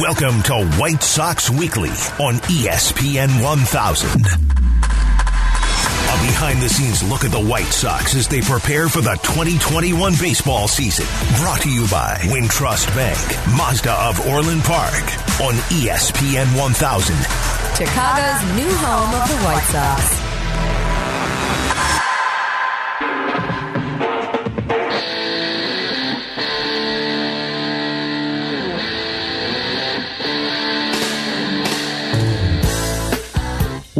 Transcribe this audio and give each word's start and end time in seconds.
Welcome 0.00 0.42
to 0.44 0.66
White 0.76 1.04
Sox 1.04 1.48
Weekly 1.48 1.90
on 2.18 2.38
ESPN 2.50 3.40
1000. 3.44 4.10
A 4.10 4.26
behind 6.26 6.60
the 6.60 6.68
scenes 6.68 7.00
look 7.04 7.24
at 7.24 7.30
the 7.30 7.38
White 7.40 7.72
Sox 7.72 8.16
as 8.16 8.26
they 8.26 8.40
prepare 8.40 8.88
for 8.88 9.02
the 9.02 9.16
2021 9.22 10.14
baseball 10.18 10.66
season. 10.66 11.06
Brought 11.40 11.60
to 11.60 11.70
you 11.70 11.86
by 11.92 12.16
Wintrust 12.22 12.92
Bank, 12.96 13.20
Mazda 13.56 13.92
of 13.92 14.26
Orland 14.26 14.64
Park 14.64 15.04
on 15.40 15.54
ESPN 15.70 16.58
1000. 16.58 17.14
Chicago's 17.76 18.56
new 18.56 18.74
home 18.74 19.14
of 19.14 19.28
the 19.28 19.36
White 19.44 19.62
Sox. 19.70 20.23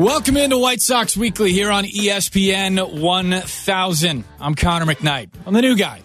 Welcome 0.04 0.36
into 0.36 0.58
White 0.58 0.82
Sox 0.82 1.16
Weekly 1.16 1.52
here 1.52 1.70
on 1.70 1.84
ESPN 1.84 3.00
1000. 3.00 4.24
I'm 4.38 4.54
Connor 4.54 4.84
McKnight. 4.84 5.30
I'm 5.46 5.54
the 5.54 5.62
new 5.62 5.78
guy. 5.78 6.02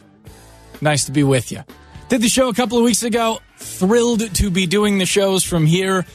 Nice 0.80 1.04
to 1.08 1.12
be 1.12 1.26
with 1.26 1.52
you. 1.52 1.66
Did 2.08 2.22
the 2.22 2.30
show 2.30 2.48
a 2.48 2.54
couple 2.54 2.78
of 2.78 2.86
weeks 2.86 3.04
ago. 3.04 3.42
Thrilled 3.58 4.34
to 4.36 4.50
be 4.50 4.68
doing 4.68 5.00
the 5.00 5.06
shows 5.06 5.44
from 5.44 5.66
here 5.66 6.06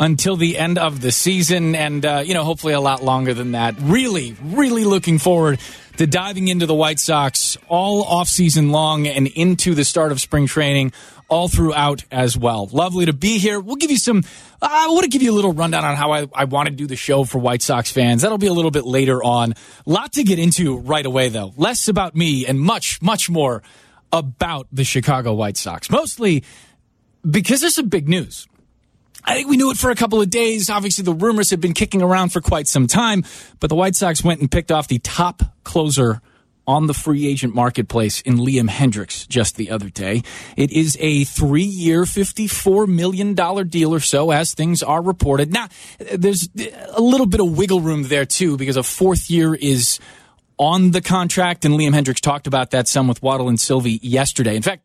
until 0.00 0.34
the 0.34 0.58
end 0.58 0.78
of 0.78 1.00
the 1.00 1.12
season 1.12 1.76
and, 1.76 2.04
uh, 2.04 2.24
you 2.26 2.34
know, 2.34 2.42
hopefully 2.42 2.72
a 2.72 2.80
lot 2.80 3.04
longer 3.04 3.34
than 3.34 3.52
that. 3.52 3.76
Really, 3.78 4.34
really 4.42 4.84
looking 4.84 5.20
forward 5.20 5.60
to 5.98 6.08
diving 6.08 6.48
into 6.48 6.66
the 6.66 6.74
White 6.74 6.98
Sox 6.98 7.56
all 7.68 8.02
off 8.02 8.26
season 8.26 8.72
long 8.72 9.06
and 9.06 9.28
into 9.28 9.76
the 9.76 9.84
start 9.84 10.10
of 10.10 10.20
spring 10.20 10.48
training 10.48 10.92
all 11.28 11.48
throughout 11.48 12.04
as 12.10 12.36
well. 12.36 12.66
Lovely 12.72 13.06
to 13.06 13.12
be 13.12 13.38
here. 13.38 13.60
We'll 13.60 13.76
give 13.76 13.90
you 13.90 13.98
some, 13.98 14.24
uh, 14.60 14.68
I 14.70 14.88
want 14.88 15.02
to 15.04 15.08
give 15.08 15.22
you 15.22 15.32
a 15.32 15.36
little 15.36 15.52
rundown 15.52 15.84
on 15.84 15.94
how 15.94 16.12
I, 16.12 16.26
I 16.34 16.44
want 16.44 16.68
to 16.68 16.74
do 16.74 16.86
the 16.86 16.96
show 16.96 17.24
for 17.24 17.38
White 17.38 17.62
Sox 17.62 17.92
fans. 17.92 18.22
That'll 18.22 18.38
be 18.38 18.46
a 18.46 18.52
little 18.52 18.70
bit 18.70 18.84
later 18.84 19.22
on. 19.22 19.54
Lot 19.86 20.12
to 20.14 20.24
get 20.24 20.38
into 20.38 20.78
right 20.78 21.04
away, 21.04 21.28
though. 21.28 21.52
Less 21.56 21.88
about 21.88 22.16
me 22.16 22.46
and 22.46 22.58
much, 22.58 23.00
much 23.02 23.28
more 23.28 23.62
about 24.12 24.66
the 24.72 24.84
Chicago 24.84 25.34
White 25.34 25.56
Sox. 25.56 25.90
Mostly 25.90 26.44
because 27.28 27.60
there's 27.60 27.74
some 27.74 27.88
big 27.88 28.08
news. 28.08 28.48
I 29.24 29.34
think 29.34 29.48
we 29.48 29.58
knew 29.58 29.70
it 29.70 29.76
for 29.76 29.90
a 29.90 29.94
couple 29.94 30.22
of 30.22 30.30
days. 30.30 30.70
Obviously, 30.70 31.04
the 31.04 31.12
rumors 31.12 31.50
had 31.50 31.60
been 31.60 31.74
kicking 31.74 32.00
around 32.00 32.30
for 32.30 32.40
quite 32.40 32.66
some 32.66 32.86
time, 32.86 33.24
but 33.60 33.68
the 33.68 33.74
White 33.74 33.94
Sox 33.94 34.24
went 34.24 34.40
and 34.40 34.50
picked 34.50 34.72
off 34.72 34.88
the 34.88 35.00
top 35.00 35.42
closer 35.64 36.22
on 36.68 36.86
the 36.86 36.92
free 36.92 37.26
agent 37.26 37.54
marketplace 37.54 38.20
in 38.20 38.36
Liam 38.36 38.68
Hendriks 38.68 39.26
just 39.26 39.56
the 39.56 39.70
other 39.70 39.88
day. 39.88 40.22
It 40.54 40.70
is 40.70 40.98
a 41.00 41.24
three 41.24 41.62
year, 41.62 42.02
$54 42.02 42.86
million 42.86 43.34
deal 43.34 43.94
or 43.94 44.00
so, 44.00 44.30
as 44.30 44.52
things 44.52 44.82
are 44.82 45.02
reported. 45.02 45.50
Now, 45.50 45.68
there's 45.98 46.46
a 46.92 47.00
little 47.00 47.26
bit 47.26 47.40
of 47.40 47.56
wiggle 47.56 47.80
room 47.80 48.02
there, 48.04 48.26
too, 48.26 48.58
because 48.58 48.76
a 48.76 48.82
fourth 48.82 49.30
year 49.30 49.54
is 49.54 49.98
on 50.58 50.90
the 50.90 51.00
contract, 51.00 51.64
and 51.64 51.74
Liam 51.74 51.94
Hendriks 51.94 52.20
talked 52.20 52.46
about 52.46 52.72
that 52.72 52.86
some 52.86 53.08
with 53.08 53.22
Waddle 53.22 53.48
and 53.48 53.58
Silvy 53.58 53.98
yesterday. 54.02 54.54
In 54.54 54.62
fact, 54.62 54.82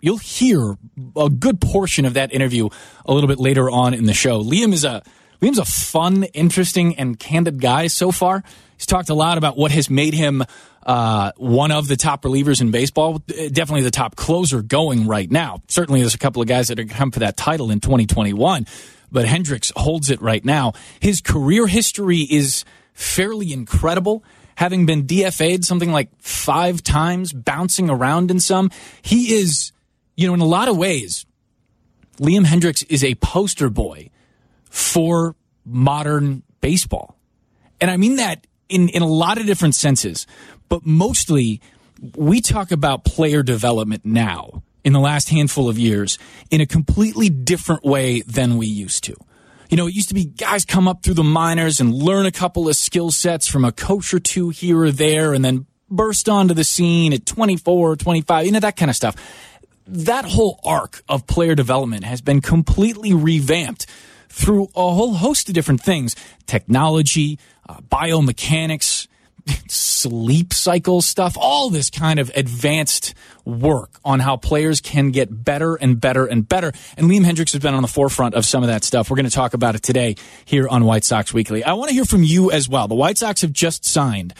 you'll 0.00 0.16
hear 0.16 0.78
a 1.14 1.28
good 1.28 1.60
portion 1.60 2.06
of 2.06 2.14
that 2.14 2.32
interview 2.32 2.70
a 3.04 3.12
little 3.12 3.28
bit 3.28 3.38
later 3.38 3.68
on 3.68 3.92
in 3.92 4.06
the 4.06 4.14
show. 4.14 4.42
Liam 4.42 4.72
is 4.72 4.84
a 4.84 5.02
Liam's 5.42 5.58
a 5.58 5.64
fun, 5.64 6.22
interesting, 6.22 6.96
and 6.96 7.18
candid 7.18 7.60
guy 7.60 7.88
so 7.88 8.12
far. 8.12 8.44
He's 8.76 8.86
talked 8.86 9.10
a 9.10 9.14
lot 9.14 9.38
about 9.38 9.56
what 9.56 9.72
has 9.72 9.90
made 9.90 10.14
him 10.14 10.44
uh, 10.84 11.32
one 11.36 11.70
of 11.70 11.88
the 11.88 11.96
top 11.96 12.22
relievers 12.22 12.60
in 12.60 12.70
baseball, 12.70 13.18
definitely 13.26 13.82
the 13.82 13.90
top 13.90 14.16
closer 14.16 14.62
going 14.62 15.06
right 15.06 15.30
now. 15.30 15.62
Certainly, 15.68 16.00
there's 16.00 16.14
a 16.14 16.18
couple 16.18 16.42
of 16.42 16.48
guys 16.48 16.68
that 16.68 16.78
are 16.78 16.82
going 16.82 16.88
to 16.88 16.94
come 16.94 17.10
for 17.10 17.20
that 17.20 17.36
title 17.36 17.70
in 17.70 17.80
2021, 17.80 18.66
but 19.10 19.26
Hendriks 19.26 19.72
holds 19.76 20.10
it 20.10 20.20
right 20.20 20.44
now. 20.44 20.72
His 21.00 21.20
career 21.20 21.66
history 21.66 22.18
is 22.18 22.64
fairly 22.94 23.52
incredible. 23.52 24.24
Having 24.56 24.86
been 24.86 25.06
DFA'd 25.06 25.64
something 25.64 25.92
like 25.92 26.10
five 26.18 26.82
times, 26.82 27.32
bouncing 27.32 27.88
around 27.88 28.30
in 28.30 28.38
some, 28.38 28.70
he 29.00 29.34
is, 29.34 29.72
you 30.16 30.26
know, 30.26 30.34
in 30.34 30.40
a 30.40 30.46
lot 30.46 30.68
of 30.68 30.76
ways, 30.76 31.26
Liam 32.18 32.44
Hendriks 32.44 32.84
is 32.88 33.02
a 33.02 33.14
poster 33.16 33.70
boy 33.70 34.10
for 34.64 35.36
modern 35.64 36.42
baseball. 36.60 37.16
And 37.80 37.90
I 37.90 37.96
mean 37.96 38.16
that 38.16 38.46
in, 38.68 38.88
in 38.88 39.02
a 39.02 39.06
lot 39.06 39.38
of 39.38 39.46
different 39.46 39.74
senses, 39.74 40.26
but 40.72 40.86
mostly 40.86 41.60
we 42.16 42.40
talk 42.40 42.72
about 42.72 43.04
player 43.04 43.42
development 43.42 44.06
now 44.06 44.62
in 44.82 44.94
the 44.94 45.00
last 45.00 45.28
handful 45.28 45.68
of 45.68 45.78
years 45.78 46.16
in 46.50 46.62
a 46.62 46.66
completely 46.66 47.28
different 47.28 47.84
way 47.84 48.22
than 48.22 48.56
we 48.56 48.66
used 48.66 49.04
to. 49.04 49.14
You 49.68 49.76
know, 49.76 49.86
it 49.86 49.92
used 49.92 50.08
to 50.08 50.14
be 50.14 50.24
guys 50.24 50.64
come 50.64 50.88
up 50.88 51.02
through 51.02 51.12
the 51.12 51.22
minors 51.22 51.78
and 51.78 51.92
learn 51.92 52.24
a 52.24 52.30
couple 52.30 52.70
of 52.70 52.76
skill 52.76 53.10
sets 53.10 53.46
from 53.46 53.66
a 53.66 53.70
coach 53.70 54.14
or 54.14 54.18
two 54.18 54.48
here 54.48 54.80
or 54.80 54.90
there 54.90 55.34
and 55.34 55.44
then 55.44 55.66
burst 55.90 56.26
onto 56.26 56.54
the 56.54 56.64
scene 56.64 57.12
at 57.12 57.26
24 57.26 57.96
25, 57.96 58.46
you 58.46 58.52
know, 58.52 58.60
that 58.60 58.78
kind 58.78 58.90
of 58.90 58.96
stuff. 58.96 59.14
That 59.86 60.24
whole 60.24 60.58
arc 60.64 61.02
of 61.06 61.26
player 61.26 61.54
development 61.54 62.04
has 62.04 62.22
been 62.22 62.40
completely 62.40 63.12
revamped 63.12 63.84
through 64.30 64.68
a 64.74 64.94
whole 64.94 65.16
host 65.16 65.50
of 65.50 65.54
different 65.54 65.82
things 65.82 66.16
technology, 66.46 67.38
uh, 67.68 67.82
biomechanics, 67.90 69.06
sleep 69.68 70.52
cycle 70.52 71.00
stuff, 71.00 71.36
all 71.38 71.70
this 71.70 71.90
kind 71.90 72.18
of 72.18 72.30
advanced 72.34 73.14
work 73.44 73.98
on 74.04 74.20
how 74.20 74.36
players 74.36 74.80
can 74.80 75.10
get 75.10 75.44
better 75.44 75.74
and 75.74 76.00
better 76.00 76.26
and 76.26 76.48
better. 76.48 76.72
And 76.96 77.08
Liam 77.08 77.24
Hendriks 77.24 77.52
has 77.52 77.62
been 77.62 77.74
on 77.74 77.82
the 77.82 77.88
forefront 77.88 78.34
of 78.34 78.44
some 78.44 78.62
of 78.62 78.68
that 78.68 78.84
stuff. 78.84 79.10
We're 79.10 79.16
going 79.16 79.26
to 79.26 79.32
talk 79.32 79.54
about 79.54 79.74
it 79.74 79.82
today 79.82 80.16
here 80.44 80.68
on 80.68 80.84
White 80.84 81.04
Sox 81.04 81.32
Weekly. 81.32 81.64
I 81.64 81.72
want 81.74 81.88
to 81.88 81.94
hear 81.94 82.04
from 82.04 82.22
you 82.22 82.50
as 82.50 82.68
well. 82.68 82.88
The 82.88 82.94
White 82.94 83.18
Sox 83.18 83.42
have 83.42 83.52
just 83.52 83.84
signed 83.84 84.34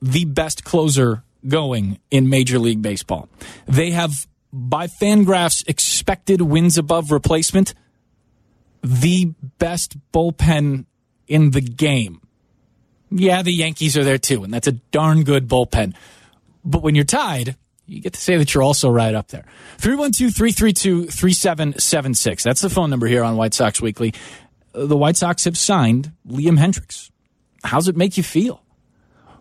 the 0.00 0.24
best 0.24 0.64
closer 0.64 1.22
going 1.46 1.98
in 2.10 2.28
Major 2.28 2.58
League 2.58 2.82
Baseball. 2.82 3.28
They 3.66 3.90
have, 3.90 4.26
by 4.52 4.86
Fangraphs, 4.86 5.68
expected 5.68 6.40
wins 6.40 6.78
above 6.78 7.10
replacement 7.10 7.74
the 8.82 9.32
best 9.58 9.96
bullpen 10.12 10.86
in 11.28 11.52
the 11.52 11.60
game. 11.60 12.20
Yeah, 13.14 13.42
the 13.42 13.52
Yankees 13.52 13.96
are 13.96 14.04
there 14.04 14.18
too, 14.18 14.42
and 14.42 14.52
that's 14.52 14.68
a 14.68 14.72
darn 14.72 15.24
good 15.24 15.48
bullpen. 15.48 15.94
But 16.64 16.82
when 16.82 16.94
you're 16.94 17.04
tied, 17.04 17.56
you 17.86 18.00
get 18.00 18.14
to 18.14 18.20
say 18.20 18.36
that 18.36 18.54
you're 18.54 18.62
also 18.62 18.90
right 18.90 19.14
up 19.14 19.28
there. 19.28 19.44
312 19.78 20.34
332 20.34 21.06
3776. 21.06 22.42
That's 22.42 22.60
the 22.60 22.70
phone 22.70 22.90
number 22.90 23.06
here 23.06 23.22
on 23.22 23.36
White 23.36 23.54
Sox 23.54 23.80
Weekly. 23.80 24.14
The 24.72 24.96
White 24.96 25.16
Sox 25.16 25.44
have 25.44 25.58
signed 25.58 26.12
Liam 26.26 26.58
Hendriks. 26.58 27.10
How's 27.64 27.88
it 27.88 27.96
make 27.96 28.16
you 28.16 28.22
feel? 28.22 28.62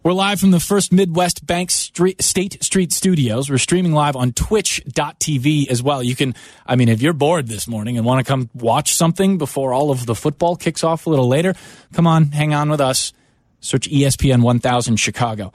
We're 0.03 0.14
live 0.14 0.40
from 0.40 0.50
the 0.50 0.59
First 0.59 0.92
Midwest 0.92 1.46
Bank 1.46 1.70
Street, 1.70 2.24
State 2.24 2.64
Street 2.64 2.92
Studios. 2.92 3.52
We're 3.52 3.59
streaming 3.59 3.94
live 3.94 4.16
on 4.16 4.34
twitch.tv 4.34 5.70
as 5.70 5.84
well. 5.84 6.02
You 6.02 6.16
can, 6.16 6.34
I 6.66 6.76
mean, 6.76 6.90
if 6.90 7.03
you're 7.03 7.14
bored 7.14 7.48
this 7.48 7.68
morning 7.68 7.98
and 7.98 8.06
want 8.06 8.26
to 8.26 8.28
come 8.28 8.50
watch 8.56 8.96
something 8.96 9.38
before 9.38 9.74
all 9.74 9.92
of 9.92 10.08
the 10.08 10.16
football 10.16 10.56
kicks 10.56 10.84
off 10.84 11.06
a 11.06 11.09
little 11.12 11.28
later, 11.28 11.53
come 11.94 12.08
on, 12.08 12.32
hang 12.32 12.52
on 12.52 12.72
with 12.72 12.82
us. 12.82 13.14
Search 13.61 13.89
ESPN 13.89 14.41
1000 14.41 14.97
Chicago. 14.97 15.53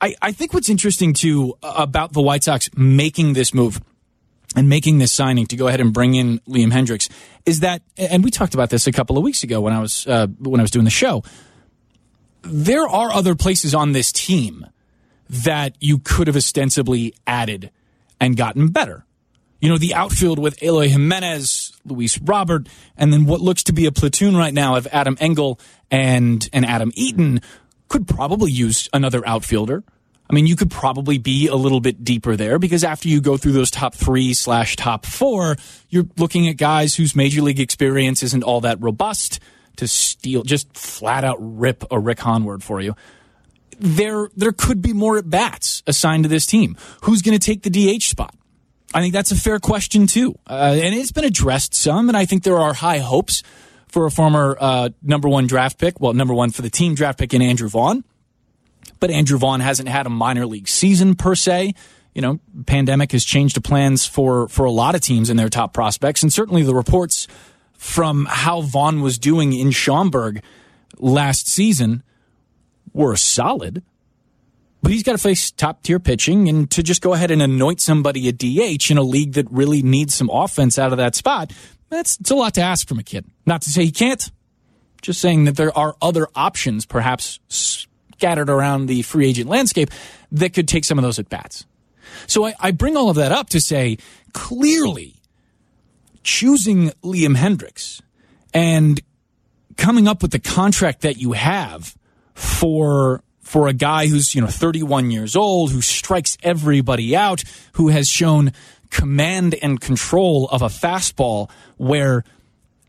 I, 0.00 0.14
I 0.22 0.32
think 0.32 0.54
what's 0.54 0.68
interesting 0.68 1.12
too 1.12 1.54
about 1.62 2.12
the 2.12 2.22
White 2.22 2.44
Sox 2.44 2.70
making 2.76 3.32
this 3.32 3.52
move 3.52 3.80
and 4.54 4.68
making 4.68 4.98
this 4.98 5.12
signing 5.12 5.46
to 5.46 5.56
go 5.56 5.66
ahead 5.66 5.80
and 5.80 5.92
bring 5.92 6.14
in 6.14 6.38
Liam 6.40 6.72
Hendriks 6.72 7.10
is 7.44 7.60
that, 7.60 7.82
and 7.96 8.22
we 8.22 8.30
talked 8.30 8.54
about 8.54 8.70
this 8.70 8.86
a 8.86 8.92
couple 8.92 9.18
of 9.18 9.24
weeks 9.24 9.42
ago 9.42 9.60
when 9.60 9.72
I 9.72 9.80
was 9.80 10.06
uh, 10.06 10.28
when 10.38 10.60
I 10.60 10.62
was 10.62 10.70
doing 10.70 10.84
the 10.84 10.90
show 10.90 11.22
there 12.48 12.86
are 12.86 13.12
other 13.12 13.34
places 13.34 13.74
on 13.74 13.92
this 13.92 14.12
team 14.12 14.66
that 15.28 15.74
you 15.80 15.98
could 15.98 16.26
have 16.28 16.36
ostensibly 16.36 17.14
added 17.26 17.70
and 18.20 18.36
gotten 18.36 18.68
better. 18.68 19.04
You 19.60 19.68
know, 19.68 19.78
the 19.78 19.94
outfield 19.94 20.38
with 20.38 20.62
Eloy 20.62 20.88
Jimenez, 20.88 21.65
Luis 21.86 22.18
Robert, 22.18 22.68
and 22.96 23.12
then 23.12 23.26
what 23.26 23.40
looks 23.40 23.62
to 23.64 23.72
be 23.72 23.86
a 23.86 23.92
platoon 23.92 24.36
right 24.36 24.54
now 24.54 24.76
of 24.76 24.86
Adam 24.92 25.16
Engel 25.20 25.60
and, 25.90 26.48
and 26.52 26.64
Adam 26.64 26.92
Eaton 26.94 27.40
could 27.88 28.08
probably 28.08 28.50
use 28.50 28.88
another 28.92 29.26
outfielder. 29.26 29.84
I 30.28 30.34
mean, 30.34 30.46
you 30.46 30.56
could 30.56 30.70
probably 30.70 31.18
be 31.18 31.46
a 31.46 31.54
little 31.54 31.80
bit 31.80 32.02
deeper 32.02 32.36
there 32.36 32.58
because 32.58 32.82
after 32.82 33.08
you 33.08 33.20
go 33.20 33.36
through 33.36 33.52
those 33.52 33.70
top 33.70 33.94
three 33.94 34.34
slash 34.34 34.74
top 34.74 35.06
four, 35.06 35.56
you're 35.88 36.06
looking 36.16 36.48
at 36.48 36.56
guys 36.56 36.96
whose 36.96 37.14
major 37.14 37.42
league 37.42 37.60
experience 37.60 38.22
isn't 38.24 38.42
all 38.42 38.60
that 38.62 38.82
robust 38.82 39.38
to 39.76 39.86
steal, 39.86 40.42
just 40.42 40.72
flat 40.76 41.22
out 41.22 41.36
rip 41.38 41.84
a 41.90 41.98
Rick 41.98 42.20
Hahn 42.20 42.44
word 42.44 42.64
for 42.64 42.80
you. 42.80 42.96
There, 43.78 44.30
there 44.34 44.52
could 44.52 44.82
be 44.82 44.92
more 44.92 45.18
at 45.18 45.28
bats 45.28 45.82
assigned 45.86 46.24
to 46.24 46.28
this 46.28 46.46
team. 46.46 46.76
Who's 47.02 47.22
going 47.22 47.38
to 47.38 47.44
take 47.44 47.62
the 47.62 47.70
DH 47.70 48.02
spot? 48.02 48.34
I 48.96 49.02
think 49.02 49.12
that's 49.12 49.30
a 49.30 49.36
fair 49.36 49.58
question 49.58 50.06
too, 50.06 50.38
uh, 50.48 50.74
and 50.74 50.94
it's 50.94 51.12
been 51.12 51.26
addressed 51.26 51.74
some. 51.74 52.08
And 52.08 52.16
I 52.16 52.24
think 52.24 52.44
there 52.44 52.56
are 52.58 52.72
high 52.72 53.00
hopes 53.00 53.42
for 53.88 54.06
a 54.06 54.10
former 54.10 54.56
uh, 54.58 54.88
number 55.02 55.28
one 55.28 55.46
draft 55.46 55.76
pick, 55.76 56.00
well, 56.00 56.14
number 56.14 56.32
one 56.32 56.50
for 56.50 56.62
the 56.62 56.70
team 56.70 56.94
draft 56.94 57.18
pick 57.18 57.34
in 57.34 57.42
Andrew 57.42 57.68
Vaughn. 57.68 58.04
But 58.98 59.10
Andrew 59.10 59.36
Vaughn 59.36 59.60
hasn't 59.60 59.90
had 59.90 60.06
a 60.06 60.08
minor 60.08 60.46
league 60.46 60.66
season 60.66 61.14
per 61.14 61.34
se. 61.34 61.74
you 62.14 62.22
know, 62.22 62.40
pandemic 62.64 63.12
has 63.12 63.26
changed 63.26 63.54
the 63.54 63.60
plans 63.60 64.06
for 64.06 64.48
for 64.48 64.64
a 64.64 64.70
lot 64.70 64.94
of 64.94 65.02
teams 65.02 65.28
and 65.28 65.38
their 65.38 65.50
top 65.50 65.74
prospects, 65.74 66.22
and 66.22 66.32
certainly 66.32 66.62
the 66.62 66.74
reports 66.74 67.28
from 67.74 68.24
how 68.24 68.62
Vaughn 68.62 69.02
was 69.02 69.18
doing 69.18 69.52
in 69.52 69.72
Schaumburg 69.72 70.42
last 70.96 71.48
season 71.48 72.02
were 72.94 73.14
solid. 73.14 73.82
But 74.86 74.92
he's 74.92 75.02
got 75.02 75.12
to 75.14 75.18
face 75.18 75.50
top 75.50 75.82
tier 75.82 75.98
pitching, 75.98 76.48
and 76.48 76.70
to 76.70 76.80
just 76.80 77.02
go 77.02 77.12
ahead 77.12 77.32
and 77.32 77.42
anoint 77.42 77.80
somebody 77.80 78.28
a 78.28 78.32
DH 78.32 78.88
in 78.88 78.98
a 78.98 79.02
league 79.02 79.32
that 79.32 79.50
really 79.50 79.82
needs 79.82 80.14
some 80.14 80.30
offense 80.32 80.78
out 80.78 80.92
of 80.92 80.98
that 80.98 81.16
spot, 81.16 81.52
that's 81.88 82.20
it's 82.20 82.30
a 82.30 82.36
lot 82.36 82.54
to 82.54 82.60
ask 82.60 82.86
from 82.86 83.00
a 83.00 83.02
kid. 83.02 83.24
Not 83.46 83.62
to 83.62 83.70
say 83.70 83.84
he 83.84 83.90
can't, 83.90 84.30
just 85.02 85.20
saying 85.20 85.42
that 85.46 85.56
there 85.56 85.76
are 85.76 85.96
other 86.00 86.28
options, 86.36 86.86
perhaps 86.86 87.40
scattered 87.48 88.48
around 88.48 88.86
the 88.86 89.02
free 89.02 89.26
agent 89.26 89.50
landscape, 89.50 89.90
that 90.30 90.54
could 90.54 90.68
take 90.68 90.84
some 90.84 91.00
of 91.00 91.02
those 91.02 91.18
at 91.18 91.28
bats. 91.28 91.66
So 92.28 92.46
I, 92.46 92.54
I 92.60 92.70
bring 92.70 92.96
all 92.96 93.10
of 93.10 93.16
that 93.16 93.32
up 93.32 93.48
to 93.48 93.60
say 93.60 93.98
clearly 94.34 95.16
choosing 96.22 96.90
Liam 97.02 97.36
Hendriks 97.36 98.02
and 98.54 99.00
coming 99.76 100.06
up 100.06 100.22
with 100.22 100.30
the 100.30 100.38
contract 100.38 101.00
that 101.00 101.16
you 101.16 101.32
have 101.32 101.96
for 102.34 103.24
for 103.46 103.68
a 103.68 103.72
guy 103.72 104.08
who's 104.08 104.34
you 104.34 104.40
know 104.40 104.48
31 104.48 105.12
years 105.12 105.36
old 105.36 105.70
who 105.70 105.80
strikes 105.80 106.36
everybody 106.42 107.14
out 107.14 107.44
who 107.74 107.88
has 107.88 108.08
shown 108.08 108.52
command 108.90 109.54
and 109.62 109.80
control 109.80 110.48
of 110.48 110.62
a 110.62 110.66
fastball 110.66 111.48
where 111.76 112.24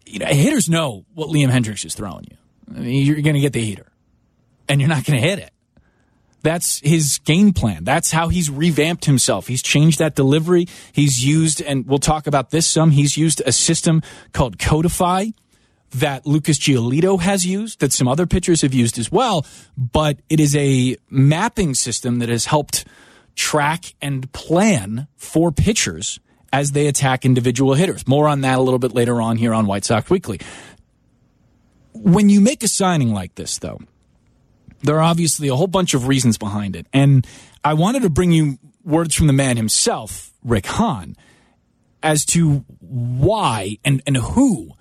you 0.07 0.17
know, 0.17 0.25
hitters 0.25 0.67
know 0.67 1.05
what 1.13 1.29
Liam 1.29 1.49
Hendriks 1.49 1.85
is 1.85 1.93
throwing 1.93 2.25
you. 2.31 2.37
I 2.75 2.79
mean, 2.79 3.05
you're 3.05 3.21
going 3.21 3.35
to 3.35 3.39
get 3.39 3.53
the 3.53 3.63
heater 3.63 3.85
and 4.67 4.81
you're 4.81 4.89
not 4.89 5.05
going 5.05 5.21
to 5.21 5.27
hit 5.27 5.37
it. 5.37 5.51
That's 6.41 6.79
his 6.79 7.19
game 7.19 7.53
plan. 7.53 7.83
That's 7.83 8.11
how 8.11 8.29
he's 8.29 8.49
revamped 8.49 9.05
himself. 9.05 9.47
He's 9.47 9.61
changed 9.61 9.99
that 9.99 10.15
delivery. 10.15 10.67
He's 10.91 11.23
used, 11.23 11.61
and 11.61 11.85
we'll 11.85 11.99
talk 11.99 12.25
about 12.25 12.51
this 12.51 12.65
some, 12.65 12.91
he's 12.91 13.17
used 13.17 13.41
a 13.45 13.51
system 13.51 14.01
called 14.33 14.57
Codify 14.57 15.27
that 15.91 16.25
Lucas 16.25 16.59
Giolito 16.59 17.19
has 17.19 17.45
used, 17.45 17.79
that 17.79 17.93
some 17.93 18.07
other 18.07 18.25
pitchers 18.25 18.61
have 18.61 18.73
used 18.73 18.99
as 18.99 19.11
well. 19.11 19.45
But 19.77 20.19
it 20.29 20.39
is 20.39 20.55
a 20.55 20.97
mapping 21.09 21.73
system 21.75 22.19
that 22.19 22.29
has 22.29 22.45
helped 22.45 22.85
track 23.35 23.93
and 24.01 24.31
plan 24.33 25.07
for 25.15 25.51
pitchers 25.51 26.19
as 26.51 26.71
they 26.71 26.87
attack 26.87 27.25
individual 27.25 27.73
hitters. 27.73 28.07
More 28.07 28.27
on 28.27 28.41
that 28.41 28.57
a 28.57 28.61
little 28.61 28.79
bit 28.79 28.93
later 28.93 29.21
on 29.21 29.37
here 29.37 29.53
on 29.53 29.67
White 29.67 29.85
Sox 29.85 30.09
Weekly. 30.09 30.39
When 31.93 32.29
you 32.29 32.41
make 32.41 32.63
a 32.63 32.67
signing 32.67 33.13
like 33.13 33.35
this, 33.35 33.59
though, 33.59 33.79
there 34.83 34.95
are 34.97 35.01
obviously 35.01 35.47
a 35.47 35.55
whole 35.55 35.67
bunch 35.67 35.93
of 35.93 36.07
reasons 36.07 36.37
behind 36.37 36.75
it. 36.75 36.87
And 36.93 37.25
I 37.63 37.73
wanted 37.73 38.03
to 38.03 38.09
bring 38.09 38.31
you 38.31 38.59
words 38.83 39.15
from 39.15 39.27
the 39.27 39.33
man 39.33 39.57
himself, 39.57 40.31
Rick 40.43 40.67
Hahn, 40.67 41.15
as 42.03 42.25
to 42.25 42.65
why 42.79 43.77
and, 43.83 44.01
and 44.05 44.17
who 44.17 44.71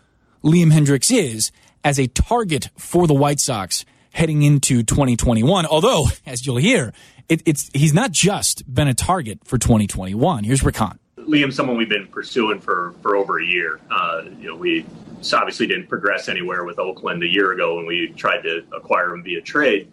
Liam 0.46 0.72
Hendriks 0.72 1.10
is 1.12 1.50
as 1.82 1.98
a 1.98 2.06
target 2.06 2.68
for 2.78 3.08
the 3.08 3.14
White 3.14 3.40
Sox 3.40 3.84
heading 4.12 4.42
into 4.42 4.84
2021. 4.84 5.66
Although, 5.66 6.06
as 6.26 6.46
you'll 6.46 6.58
hear, 6.58 6.92
it, 7.28 7.42
it's 7.44 7.68
he's 7.74 7.92
not 7.92 8.12
just 8.12 8.62
been 8.72 8.86
a 8.86 8.94
target 8.94 9.40
for 9.44 9.58
2021. 9.58 10.44
Here's 10.44 10.62
Rick 10.62 10.76
Hahn. 10.76 11.00
Liam's 11.18 11.56
someone 11.56 11.76
we've 11.76 11.88
been 11.88 12.06
pursuing 12.06 12.60
for, 12.60 12.94
for 13.02 13.16
over 13.16 13.40
a 13.40 13.44
year. 13.44 13.80
Uh, 13.90 14.22
you 14.38 14.46
know, 14.46 14.54
we 14.54 14.86
obviously 15.34 15.66
didn't 15.66 15.88
progress 15.88 16.28
anywhere 16.28 16.64
with 16.64 16.78
Oakland 16.78 17.24
a 17.24 17.28
year 17.28 17.50
ago 17.50 17.74
when 17.74 17.86
we 17.86 18.12
tried 18.16 18.42
to 18.42 18.64
acquire 18.72 19.12
him 19.12 19.24
via 19.24 19.40
trade. 19.40 19.90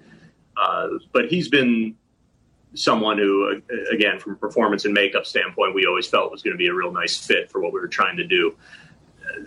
Uh, 0.56 0.90
but 1.12 1.30
he's 1.30 1.50
been 1.50 1.96
someone 2.76 3.18
who, 3.18 3.60
again, 3.92 4.20
from 4.20 4.34
a 4.34 4.36
performance 4.36 4.86
and 4.86 4.94
makeup 4.94 5.26
standpoint, 5.26 5.74
we 5.74 5.88
always 5.88 6.06
felt 6.06 6.32
was 6.32 6.44
going 6.44 6.54
to 6.54 6.60
be 6.60 6.68
a 6.68 6.74
real 6.74 6.92
nice 6.92 7.18
fit 7.18 7.50
for 7.50 7.60
what 7.60 7.74
we 7.74 7.80
were 7.80 7.88
trying 7.88 8.18
to 8.18 8.24
do. 8.24 8.56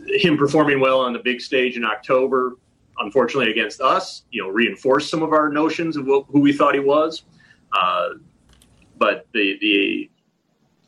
Him 0.09 0.37
performing 0.37 0.81
well 0.81 1.01
on 1.01 1.13
the 1.13 1.19
big 1.19 1.41
stage 1.41 1.77
in 1.77 1.85
October, 1.85 2.57
unfortunately 2.99 3.51
against 3.51 3.81
us, 3.81 4.25
you 4.31 4.43
know, 4.43 4.49
reinforced 4.49 5.11
some 5.11 5.23
of 5.23 5.33
our 5.33 5.49
notions 5.49 5.97
of 5.97 6.07
what, 6.07 6.25
who 6.29 6.41
we 6.41 6.53
thought 6.53 6.75
he 6.75 6.81
was. 6.81 7.25
Uh, 7.73 8.11
but 8.99 9.27
the 9.33 9.59
the 9.61 10.11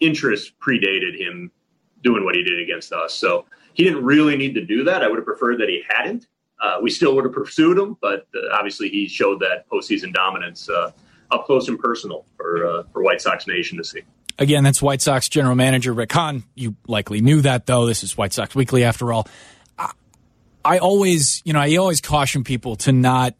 interest 0.00 0.52
predated 0.60 1.18
him 1.18 1.50
doing 2.02 2.24
what 2.24 2.34
he 2.34 2.42
did 2.42 2.60
against 2.60 2.92
us. 2.92 3.14
So 3.14 3.44
he 3.74 3.84
didn't 3.84 4.04
really 4.04 4.36
need 4.36 4.54
to 4.54 4.64
do 4.64 4.84
that. 4.84 5.02
I 5.02 5.08
would 5.08 5.16
have 5.16 5.24
preferred 5.24 5.58
that 5.60 5.68
he 5.68 5.82
hadn't. 5.88 6.28
Uh, 6.60 6.78
we 6.82 6.90
still 6.90 7.14
would 7.14 7.24
have 7.24 7.34
pursued 7.34 7.78
him, 7.78 7.96
but 8.00 8.26
uh, 8.34 8.54
obviously 8.54 8.88
he 8.88 9.06
showed 9.06 9.38
that 9.40 9.68
postseason 9.68 10.12
dominance 10.12 10.68
uh, 10.68 10.90
up 11.30 11.44
close 11.44 11.68
and 11.68 11.78
personal 11.78 12.24
for 12.36 12.66
uh, 12.66 12.82
for 12.92 13.02
White 13.02 13.20
Sox 13.20 13.46
Nation 13.46 13.78
to 13.78 13.84
see. 13.84 14.02
Again, 14.38 14.62
that's 14.62 14.80
White 14.80 15.02
Sox 15.02 15.28
general 15.28 15.54
manager 15.54 15.92
Rick 15.92 16.12
Hahn. 16.12 16.44
You 16.54 16.76
likely 16.86 17.20
knew 17.20 17.40
that, 17.42 17.66
though. 17.66 17.86
This 17.86 18.04
is 18.04 18.16
White 18.16 18.32
Sox 18.32 18.54
Weekly, 18.54 18.84
after 18.84 19.12
all. 19.12 19.28
I, 19.78 19.90
I 20.64 20.78
always, 20.78 21.42
you 21.44 21.52
know, 21.52 21.60
I 21.60 21.76
always 21.76 22.00
caution 22.00 22.44
people 22.44 22.76
to 22.76 22.92
not 22.92 23.34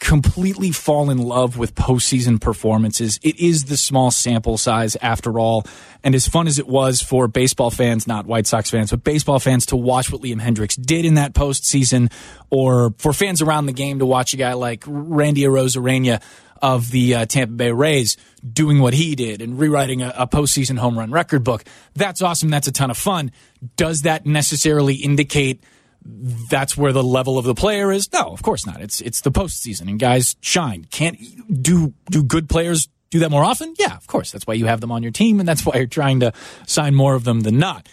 completely 0.00 0.70
fall 0.70 1.08
in 1.08 1.18
love 1.18 1.56
with 1.56 1.74
postseason 1.74 2.40
performances. 2.40 3.18
It 3.22 3.38
is 3.38 3.66
the 3.66 3.76
small 3.76 4.10
sample 4.10 4.58
size 4.58 4.96
after 4.96 5.38
all. 5.38 5.64
And 6.02 6.14
as 6.14 6.28
fun 6.28 6.46
as 6.46 6.58
it 6.58 6.66
was 6.66 7.00
for 7.00 7.28
baseball 7.28 7.70
fans, 7.70 8.06
not 8.06 8.26
White 8.26 8.46
Sox 8.46 8.70
fans, 8.70 8.90
but 8.90 9.04
baseball 9.04 9.38
fans 9.38 9.66
to 9.66 9.76
watch 9.76 10.12
what 10.12 10.20
Liam 10.20 10.40
Hendriks 10.42 10.80
did 10.80 11.04
in 11.04 11.14
that 11.14 11.32
postseason, 11.32 12.12
or 12.50 12.92
for 12.98 13.12
fans 13.12 13.40
around 13.40 13.66
the 13.66 13.72
game 13.72 14.00
to 14.00 14.06
watch 14.06 14.34
a 14.34 14.36
guy 14.36 14.52
like 14.52 14.84
Randy 14.86 15.42
Arozarena 15.42 16.20
of 16.64 16.90
the 16.90 17.14
uh, 17.14 17.26
Tampa 17.26 17.52
Bay 17.52 17.70
Rays 17.70 18.16
doing 18.50 18.80
what 18.80 18.94
he 18.94 19.14
did 19.14 19.42
and 19.42 19.58
rewriting 19.58 20.00
a, 20.00 20.14
a 20.16 20.26
postseason 20.26 20.78
home 20.78 20.98
run 20.98 21.10
record 21.10 21.44
book. 21.44 21.62
That's 21.94 22.22
awesome. 22.22 22.48
That's 22.48 22.66
a 22.66 22.72
ton 22.72 22.90
of 22.90 22.96
fun. 22.96 23.32
Does 23.76 24.00
that 24.02 24.24
necessarily 24.24 24.94
indicate 24.94 25.62
that's 26.06 26.74
where 26.74 26.92
the 26.92 27.02
level 27.02 27.36
of 27.36 27.44
the 27.44 27.54
player 27.54 27.92
is? 27.92 28.10
No, 28.14 28.28
of 28.28 28.42
course 28.42 28.64
not. 28.66 28.80
It's 28.80 29.02
it's 29.02 29.20
the 29.20 29.30
postseason 29.30 29.90
and 29.90 30.00
guys 30.00 30.36
shine. 30.40 30.86
Can't 30.90 31.18
do 31.62 31.92
do 32.10 32.22
good 32.22 32.48
players 32.48 32.88
do 33.10 33.18
that 33.18 33.30
more 33.30 33.44
often? 33.44 33.74
Yeah, 33.78 33.94
of 33.94 34.06
course. 34.06 34.32
That's 34.32 34.46
why 34.46 34.54
you 34.54 34.64
have 34.64 34.80
them 34.80 34.90
on 34.90 35.02
your 35.02 35.12
team 35.12 35.40
and 35.40 35.48
that's 35.48 35.66
why 35.66 35.76
you're 35.76 35.86
trying 35.86 36.20
to 36.20 36.32
sign 36.66 36.94
more 36.94 37.14
of 37.14 37.24
them 37.24 37.40
than 37.40 37.58
not. 37.58 37.86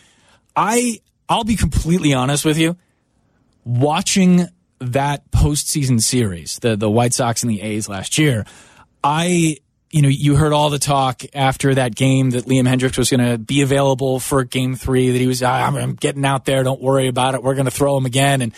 I 0.56 1.02
I'll 1.28 1.44
be 1.44 1.58
completely 1.58 2.14
honest 2.14 2.46
with 2.46 2.58
you. 2.58 2.78
Watching 3.66 4.48
that 4.82 5.30
postseason 5.32 6.02
series, 6.02 6.60
the 6.60 6.76
the 6.76 6.90
White 6.90 7.14
Sox 7.14 7.44
and 7.44 7.50
the 7.50 7.62
A's 7.62 7.88
last 7.88 8.18
year, 8.18 8.46
I 9.04 9.58
you 9.92 10.02
know, 10.02 10.08
you 10.08 10.36
heard 10.36 10.54
all 10.54 10.70
the 10.70 10.80
talk 10.80 11.22
after 11.34 11.76
that 11.76 11.94
game 11.94 12.32
that 12.32 12.46
Liam 12.46 12.68
Hendriks 12.68 12.98
was 12.98 13.10
going 13.10 13.30
to 13.30 13.38
be 13.38 13.62
available 13.62 14.20
for 14.20 14.44
game 14.46 14.76
three, 14.76 15.12
that 15.12 15.18
he 15.20 15.28
was, 15.28 15.44
ah, 15.44 15.66
I'm 15.66 15.96
getting 15.96 16.26
out 16.26 16.46
there. 16.46 16.64
Don't 16.64 16.82
worry 16.82 17.08
about 17.08 17.36
it. 17.36 17.44
We're 17.44 17.56
going 17.56 17.66
to 17.66 17.72
throw 17.72 17.98
him 17.98 18.06
again. 18.06 18.42
And 18.42 18.54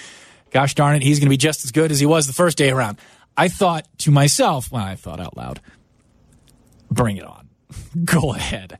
gosh 0.51 0.75
darn 0.75 0.95
it, 0.95 1.01
he's 1.01 1.19
going 1.19 1.25
to 1.25 1.31
be 1.31 1.37
just 1.37 1.65
as 1.65 1.71
good 1.71 1.91
as 1.91 1.99
he 1.99 2.05
was 2.05 2.27
the 2.27 2.33
first 2.33 2.57
day 2.57 2.69
around. 2.69 2.99
I 3.35 3.47
thought 3.47 3.87
to 3.99 4.11
myself, 4.11 4.71
well, 4.71 4.83
I 4.83 4.95
thought 4.95 5.19
out 5.19 5.35
loud, 5.35 5.59
bring 6.91 7.17
it 7.17 7.25
on. 7.25 7.49
Go 8.05 8.33
ahead. 8.33 8.77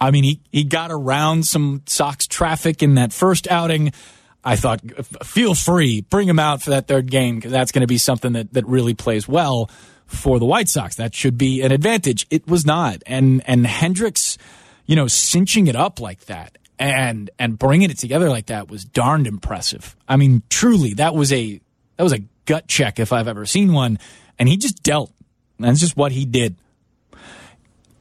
I 0.00 0.12
mean, 0.12 0.22
he, 0.22 0.40
he 0.52 0.64
got 0.64 0.92
around 0.92 1.44
some 1.44 1.82
Sox 1.86 2.28
traffic 2.28 2.84
in 2.84 2.94
that 2.94 3.12
first 3.12 3.50
outing. 3.50 3.92
I 4.42 4.56
thought, 4.56 4.80
feel 5.24 5.54
free, 5.54 6.00
bring 6.00 6.28
him 6.28 6.38
out 6.38 6.62
for 6.62 6.70
that 6.70 6.88
third 6.88 7.10
game 7.10 7.36
because 7.36 7.52
that's 7.52 7.72
going 7.72 7.82
to 7.82 7.86
be 7.86 7.98
something 7.98 8.32
that, 8.32 8.52
that 8.54 8.66
really 8.66 8.94
plays 8.94 9.28
well 9.28 9.70
for 10.06 10.38
the 10.38 10.46
White 10.46 10.68
Sox. 10.68 10.96
That 10.96 11.14
should 11.14 11.36
be 11.36 11.62
an 11.62 11.72
advantage. 11.72 12.26
It 12.30 12.46
was 12.46 12.64
not. 12.64 13.02
And, 13.06 13.42
and 13.46 13.66
Hendriks, 13.66 14.38
you 14.86 14.96
know, 14.96 15.06
cinching 15.06 15.66
it 15.66 15.76
up 15.76 16.00
like 16.00 16.24
that 16.26 16.56
and, 16.78 17.30
and 17.38 17.58
bringing 17.58 17.90
it 17.90 17.98
together 17.98 18.30
like 18.30 18.46
that 18.46 18.70
was 18.70 18.84
darned 18.84 19.26
impressive. 19.26 19.94
I 20.08 20.16
mean, 20.16 20.42
truly, 20.48 20.94
that 20.94 21.14
was 21.14 21.32
a, 21.32 21.60
that 21.96 22.02
was 22.02 22.14
a 22.14 22.24
gut 22.46 22.66
check 22.66 22.98
if 22.98 23.12
I've 23.12 23.28
ever 23.28 23.44
seen 23.44 23.72
one. 23.72 23.98
And 24.38 24.48
he 24.48 24.56
just 24.56 24.82
dealt. 24.82 25.12
That's 25.58 25.80
just 25.80 25.96
what 25.96 26.12
he 26.12 26.24
did. 26.24 26.56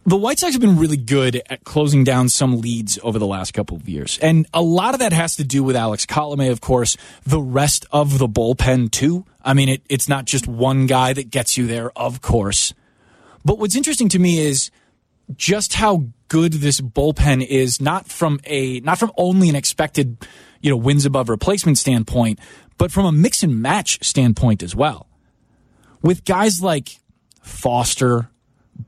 The 0.10 0.18
White 0.18 0.40
Sox 0.40 0.54
have 0.54 0.62
been 0.62 0.80
really 0.80 0.98
good 0.98 1.40
at 1.52 1.64
closing 1.66 2.04
down 2.04 2.30
some 2.30 2.62
leads 2.62 2.98
over 3.04 3.20
the 3.20 3.28
last 3.28 3.54
couple 3.54 3.78
of 3.78 3.88
years. 3.88 4.18
And 4.24 4.48
a 4.56 4.60
lot 4.60 4.96
of 4.96 5.02
that 5.02 5.14
has 5.14 5.36
to 5.36 5.44
do 5.44 5.64
with 5.64 5.76
Alex 5.76 6.08
Colome, 6.08 6.50
of 6.50 6.62
course, 6.62 6.98
the 7.28 7.40
rest 7.40 7.86
of 7.92 8.18
the 8.18 8.28
bullpen, 8.28 8.90
too. 8.90 9.28
I 9.44 9.54
mean, 9.54 9.70
it, 9.70 9.84
it's 9.88 10.10
not 10.10 10.26
just 10.26 10.48
one 10.48 10.88
guy 10.88 11.14
that 11.14 11.30
gets 11.30 11.60
you 11.60 11.68
there, 11.68 11.92
of 11.96 12.24
course. 12.24 12.74
But 13.46 13.60
what's 13.60 13.76
interesting 13.76 14.10
to 14.10 14.18
me 14.18 14.40
is 14.40 14.72
just 15.36 15.76
how 15.76 16.08
good 16.28 16.54
this 16.54 16.82
bullpen 16.82 17.46
is, 17.46 17.80
not 17.80 18.08
from 18.08 18.40
a 18.46 18.80
not 18.80 18.98
from 18.98 19.12
only 19.16 19.48
an 19.48 19.56
expected, 19.56 20.26
you 20.60 20.72
know, 20.72 20.78
wins 20.78 21.06
above 21.06 21.30
replacement 21.30 21.78
standpoint, 21.78 22.40
but 22.80 22.92
from 22.92 23.06
a 23.06 23.12
mix 23.12 23.44
and 23.44 23.62
match 23.62 24.04
standpoint 24.04 24.64
as 24.64 24.76
well. 24.76 25.08
With 26.02 26.26
guys 26.26 26.64
like 26.64 26.98
Foster, 27.44 28.32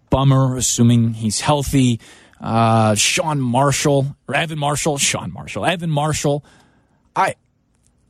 Bummer, 0.09 0.55
assuming 0.55 1.13
he's 1.13 1.41
healthy, 1.41 1.99
uh, 2.39 2.95
Sean 2.95 3.39
Marshall, 3.39 4.15
or 4.27 4.35
Evan 4.35 4.59
Marshall, 4.59 4.97
Sean 4.97 5.31
Marshall, 5.31 5.65
Evan 5.65 5.89
Marshall. 5.89 6.43
I 7.15 7.35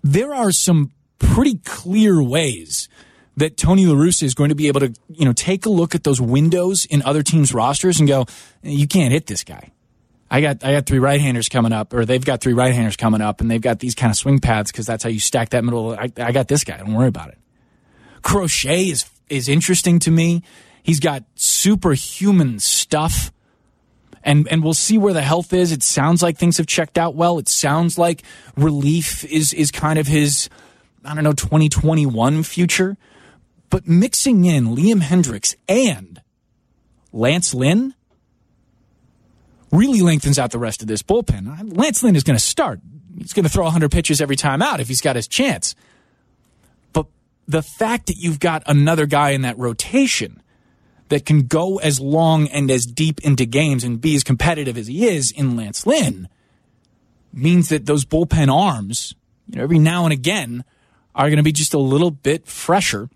there 0.04 0.34
are 0.34 0.52
some 0.52 0.92
pretty 1.20 1.58
clear 1.60 2.22
ways 2.24 2.90
that 3.38 3.58
Tony 3.58 3.86
La 3.86 3.96
Russa 3.96 4.24
is 4.24 4.34
going 4.34 4.50
to 4.50 4.56
be 4.56 4.68
able 4.68 4.82
to, 4.82 4.94
you 5.10 5.26
know, 5.26 5.34
take 5.34 5.66
a 5.66 5.70
look 5.70 5.96
at 5.96 6.04
those 6.04 6.20
windows 6.20 6.86
in 6.86 7.02
other 7.04 7.24
teams' 7.24 7.54
rosters 7.54 8.00
and 8.00 8.08
go, 8.08 8.26
you 8.62 8.88
can't 8.88 9.12
hit 9.12 9.28
this 9.28 9.44
guy. 9.44 9.72
I 10.30 10.40
got 10.40 10.64
I 10.64 10.72
got 10.72 10.86
three 10.86 11.00
right 11.00 11.20
handers 11.20 11.50
coming 11.50 11.74
up, 11.74 11.94
or 11.94 12.06
they've 12.06 12.24
got 12.24 12.40
three 12.40 12.54
right 12.54 12.74
handers 12.74 12.96
coming 12.96 13.20
up, 13.20 13.42
and 13.42 13.52
they've 13.52 13.62
got 13.62 13.80
these 13.80 13.96
kind 13.96 14.10
of 14.10 14.16
swing 14.16 14.40
paths 14.40 14.72
because 14.72 14.86
that's 14.86 15.04
how 15.04 15.10
you 15.10 15.20
stack 15.20 15.50
that 15.50 15.64
middle. 15.66 15.92
I, 15.92 16.10
I 16.18 16.32
got 16.32 16.48
this 16.48 16.64
guy. 16.64 16.78
Don't 16.78 16.94
worry 16.94 17.10
about 17.10 17.30
it. 17.30 17.38
Crochet 18.22 18.86
is 18.86 19.10
is 19.28 19.50
interesting 19.50 20.00
to 20.00 20.12
me. 20.12 20.42
He's 20.84 21.00
got 21.00 21.24
superhuman 21.36 22.60
stuff. 22.60 23.32
And 24.24 24.48
and 24.50 24.64
we'll 24.64 24.76
see 24.76 24.98
where 24.98 25.14
the 25.14 25.22
health 25.24 25.52
is. 25.52 25.72
It 25.72 25.82
sounds 25.82 26.22
like 26.22 26.38
things 26.38 26.58
have 26.58 26.68
checked 26.68 26.98
out 26.98 27.16
well. 27.16 27.40
It 27.40 27.48
sounds 27.48 27.98
like 27.98 28.22
relief 28.56 29.24
is 29.26 29.52
is 29.52 29.72
kind 29.72 29.98
of 29.98 30.06
his 30.08 30.48
I 31.04 31.16
don't 31.16 31.24
know 31.24 31.34
2021 31.34 32.44
future. 32.44 32.98
But 33.72 33.88
mixing 33.88 34.46
in 34.46 34.76
Liam 34.76 35.02
Hendriks 35.02 35.56
and 35.68 36.22
Lance 37.14 37.54
Lynn 37.54 37.96
really 39.72 40.02
lengthens 40.02 40.38
out 40.38 40.52
the 40.52 40.60
rest 40.60 40.82
of 40.82 40.88
this 40.88 41.02
bullpen. 41.02 41.78
Lance 41.78 42.04
Lynn 42.04 42.16
is 42.16 42.24
going 42.24 42.38
to 42.38 42.44
start. 42.44 42.82
He's 43.18 43.34
going 43.34 43.46
to 43.46 43.50
throw 43.50 43.64
100 43.64 43.90
pitches 43.90 44.22
every 44.22 44.36
time 44.36 44.62
out 44.62 44.80
if 44.80 44.88
he's 44.88 45.02
got 45.02 45.16
his 45.16 45.28
chance. 45.28 45.74
But 46.92 47.08
the 47.48 47.62
fact 47.62 48.08
that 48.08 48.18
you've 48.18 48.40
got 48.40 48.64
another 48.66 49.06
guy 49.06 49.32
in 49.32 49.42
that 49.44 49.58
rotation 49.58 50.42
that 51.12 51.26
can 51.26 51.42
go 51.42 51.78
as 51.80 52.00
long 52.00 52.48
and 52.48 52.72
as 52.72 52.86
deep 52.86 53.20
into 53.22 53.46
games 53.46 53.84
and 53.84 54.00
be 54.00 54.16
as 54.16 54.24
competitive 54.24 54.78
as 54.78 54.88
he 54.88 55.06
is 55.08 55.30
in 55.30 55.58
Lance 55.58 55.86
Lynn 55.86 56.30
means 57.34 57.68
that 57.68 57.86
those 57.86 58.06
bullpen 58.06 58.52
arms, 58.52 59.14
you 59.48 59.58
know, 59.58 59.64
every 59.64 59.78
now 59.78 60.06
and 60.06 60.14
again 60.14 60.64
are 61.14 61.28
going 61.28 61.38
to 61.38 61.44
be 61.44 61.52
just 61.52 61.74
a 61.74 61.80
little 61.80 62.12
bit 62.12 62.48
fresher 62.48 63.10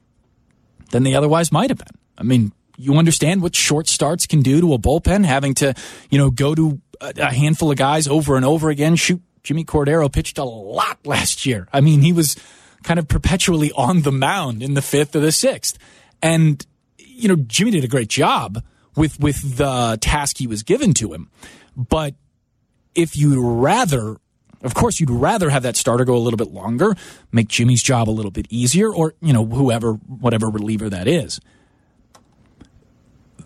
than 0.91 1.03
they 1.03 1.15
otherwise 1.15 1.53
might 1.53 1.69
have 1.69 1.77
been. 1.77 1.97
I 2.17 2.23
mean, 2.23 2.51
you 2.77 2.95
understand 2.95 3.41
what 3.41 3.55
short 3.55 3.87
starts 3.87 4.27
can 4.27 4.41
do 4.41 4.59
to 4.59 4.73
a 4.73 4.77
bullpen, 4.77 5.25
having 5.25 5.53
to, 5.55 5.73
you 6.09 6.17
know, 6.17 6.29
go 6.29 6.53
to 6.53 6.81
a 6.99 7.33
handful 7.33 7.71
of 7.71 7.77
guys 7.77 8.09
over 8.09 8.35
and 8.35 8.43
over 8.43 8.69
again. 8.69 8.97
Shoot, 8.97 9.21
Jimmy 9.41 9.63
Cordero 9.63 10.11
pitched 10.11 10.37
a 10.37 10.43
lot 10.43 10.99
last 11.05 11.45
year. 11.45 11.69
I 11.71 11.79
mean, 11.79 12.01
he 12.01 12.11
was 12.11 12.35
kind 12.83 12.99
of 12.99 13.07
perpetually 13.07 13.71
on 13.71 14.01
the 14.01 14.11
mound 14.11 14.61
in 14.61 14.73
the 14.73 14.81
fifth 14.81 15.15
or 15.15 15.21
the 15.21 15.31
sixth. 15.31 15.77
And 16.21 16.65
you 17.15 17.27
know, 17.27 17.35
Jimmy 17.35 17.71
did 17.71 17.83
a 17.83 17.87
great 17.87 18.09
job 18.09 18.63
with 18.95 19.19
with 19.19 19.57
the 19.57 19.97
task 20.01 20.37
he 20.37 20.47
was 20.47 20.63
given 20.63 20.93
to 20.95 21.13
him. 21.13 21.29
But 21.75 22.15
if 22.93 23.17
you'd 23.17 23.37
rather, 23.37 24.17
of 24.61 24.73
course, 24.73 24.99
you'd 24.99 25.09
rather 25.09 25.49
have 25.49 25.63
that 25.63 25.75
starter 25.75 26.05
go 26.05 26.15
a 26.15 26.19
little 26.19 26.37
bit 26.37 26.51
longer, 26.51 26.95
make 27.31 27.47
Jimmy's 27.47 27.83
job 27.83 28.09
a 28.09 28.11
little 28.11 28.31
bit 28.31 28.47
easier, 28.49 28.93
or 28.93 29.13
you 29.21 29.33
know, 29.33 29.45
whoever, 29.45 29.93
whatever 29.93 30.49
reliever 30.49 30.89
that 30.89 31.07
is. 31.07 31.39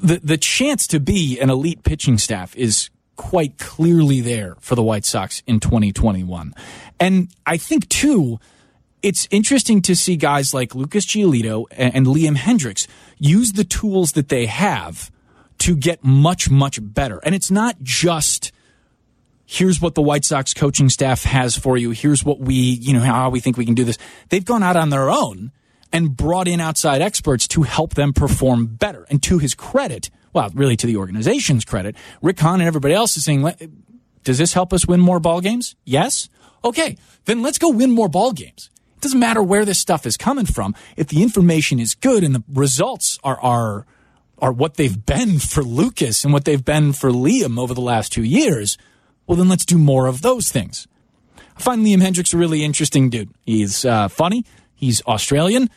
The 0.02 0.20
the 0.24 0.38
chance 0.38 0.88
to 0.88 1.00
be 1.00 1.40
an 1.40 1.50
elite 1.50 1.84
pitching 1.84 2.18
staff 2.18 2.56
is 2.56 2.90
quite 3.16 3.58
clearly 3.58 4.22
there 4.22 4.56
for 4.62 4.76
the 4.76 4.84
White 4.84 5.04
Sox 5.04 5.44
in 5.46 5.60
2021. 5.60 6.54
And 7.02 7.28
I 7.46 7.58
think 7.58 7.90
too, 7.90 8.40
it's 9.02 9.28
interesting 9.32 9.82
to 9.84 9.96
see 9.96 10.16
guys 10.16 10.54
like 10.54 10.76
Lucas 10.76 11.06
Giolito 11.06 11.66
and 11.72 12.06
Liam 12.06 12.36
Hendriks 12.36 12.88
use 13.18 13.54
the 13.54 13.64
tools 13.64 14.14
that 14.14 14.30
they 14.30 14.46
have 14.46 15.12
to 15.60 15.76
get 15.76 16.04
much, 16.04 16.50
much 16.50 16.80
better. 16.82 17.20
And 17.24 17.36
it's 17.36 17.52
not 17.52 17.82
just 17.82 18.52
here's 19.46 19.82
what 19.82 19.96
the 19.96 20.02
White 20.02 20.24
Sox 20.24 20.54
coaching 20.54 20.90
staff 20.90 21.24
has 21.24 21.58
for 21.58 21.76
you. 21.76 21.90
Here's 21.90 22.24
what 22.24 22.40
we, 22.40 22.54
you 22.54 22.94
know, 22.94 23.00
how 23.00 23.32
we 23.32 23.40
think 23.40 23.58
we 23.58 23.66
can 23.66 23.74
do 23.74 23.84
this. 23.84 23.98
They've 24.30 24.46
gone 24.46 24.62
out 24.62 24.76
on 24.76 24.92
their 24.92 25.10
own 25.10 25.52
and 25.92 26.16
brought 26.16 26.48
in 26.48 26.62
outside 26.62 27.02
experts 27.02 27.48
to 27.50 27.64
help 27.64 27.96
them 27.96 28.14
perform 28.14 28.68
better. 28.68 29.08
And 29.10 29.24
to 29.24 29.40
his 29.40 29.56
credit, 29.56 30.12
well, 30.34 30.52
really 30.54 30.76
to 30.78 30.86
the 30.86 30.98
organization's 30.98 31.66
credit, 31.66 31.96
Rick 32.22 32.40
Hahn 32.40 32.62
and 32.62 32.68
everybody 32.68 32.94
else 32.94 33.18
is 33.18 33.26
saying, 33.26 33.50
does 34.24 34.38
this 34.38 34.54
help 34.54 34.72
us 34.72 34.86
win 34.86 35.00
more 35.00 35.20
ball 35.20 35.42
games? 35.42 35.76
Yes. 35.84 36.30
Okay, 36.64 36.96
then 37.26 37.42
let's 37.42 37.58
go 37.58 37.70
win 37.70 37.90
more 37.90 38.08
ball 38.08 38.34
games. 38.34 38.70
It 39.00 39.04
doesn't 39.04 39.20
matter 39.22 39.42
where 39.42 39.64
this 39.64 39.80
stuff 39.80 40.06
is 40.06 40.18
coming 40.18 40.46
from. 40.46 40.76
If 40.98 41.08
the 41.08 41.24
information 41.24 41.80
is 41.80 41.96
good 41.96 42.22
and 42.22 42.36
the 42.36 42.44
results 42.52 43.18
are 43.24 43.40
are 43.40 43.86
are 44.40 44.52
what 44.52 44.74
they've 44.74 45.06
been 45.06 45.40
for 45.40 45.64
Lucas 45.64 46.26
and 46.26 46.34
what 46.34 46.44
they've 46.44 46.66
been 46.66 46.92
for 46.92 47.10
Liam 47.10 47.58
over 47.58 47.74
the 47.74 47.80
last 47.80 48.12
two 48.12 48.26
years, 48.26 48.78
well, 49.26 49.38
then 49.38 49.48
let's 49.48 49.64
do 49.64 49.78
more 49.78 50.08
of 50.08 50.22
those 50.22 50.52
things. 50.52 50.86
I 51.56 51.62
find 51.62 51.86
Liam 51.86 52.02
Hendriks 52.02 52.34
a 52.34 52.38
really 52.38 52.62
interesting 52.62 53.10
dude. 53.10 53.30
He's 53.46 53.86
uh, 53.86 54.10
funny. 54.10 54.44
He's 54.76 55.02
Australian. 55.04 55.70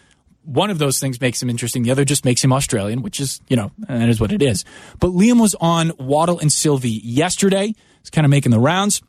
One 0.43 0.71
of 0.71 0.81
those 0.81 0.99
things 0.99 1.21
makes 1.21 1.41
him 1.41 1.49
interesting. 1.49 1.85
The 1.85 1.93
other 1.93 2.05
just 2.05 2.25
makes 2.25 2.43
him 2.43 2.53
Australian, 2.53 3.03
which 3.03 3.21
is, 3.21 3.41
you 3.49 3.55
know, 3.55 3.71
that 3.87 4.09
is 4.09 4.21
what 4.21 4.33
it 4.33 4.43
is. 4.43 4.65
But 4.99 5.11
Liam 5.11 5.41
was 5.41 5.55
on 5.61 5.93
Waddle 5.97 6.41
and 6.41 6.53
Silvy 6.53 7.01
yesterday. 7.05 7.73
He's 8.01 8.11
kind 8.11 8.25
of 8.25 8.31
making 8.31 8.51
the 8.51 8.59
rounds 8.59 9.01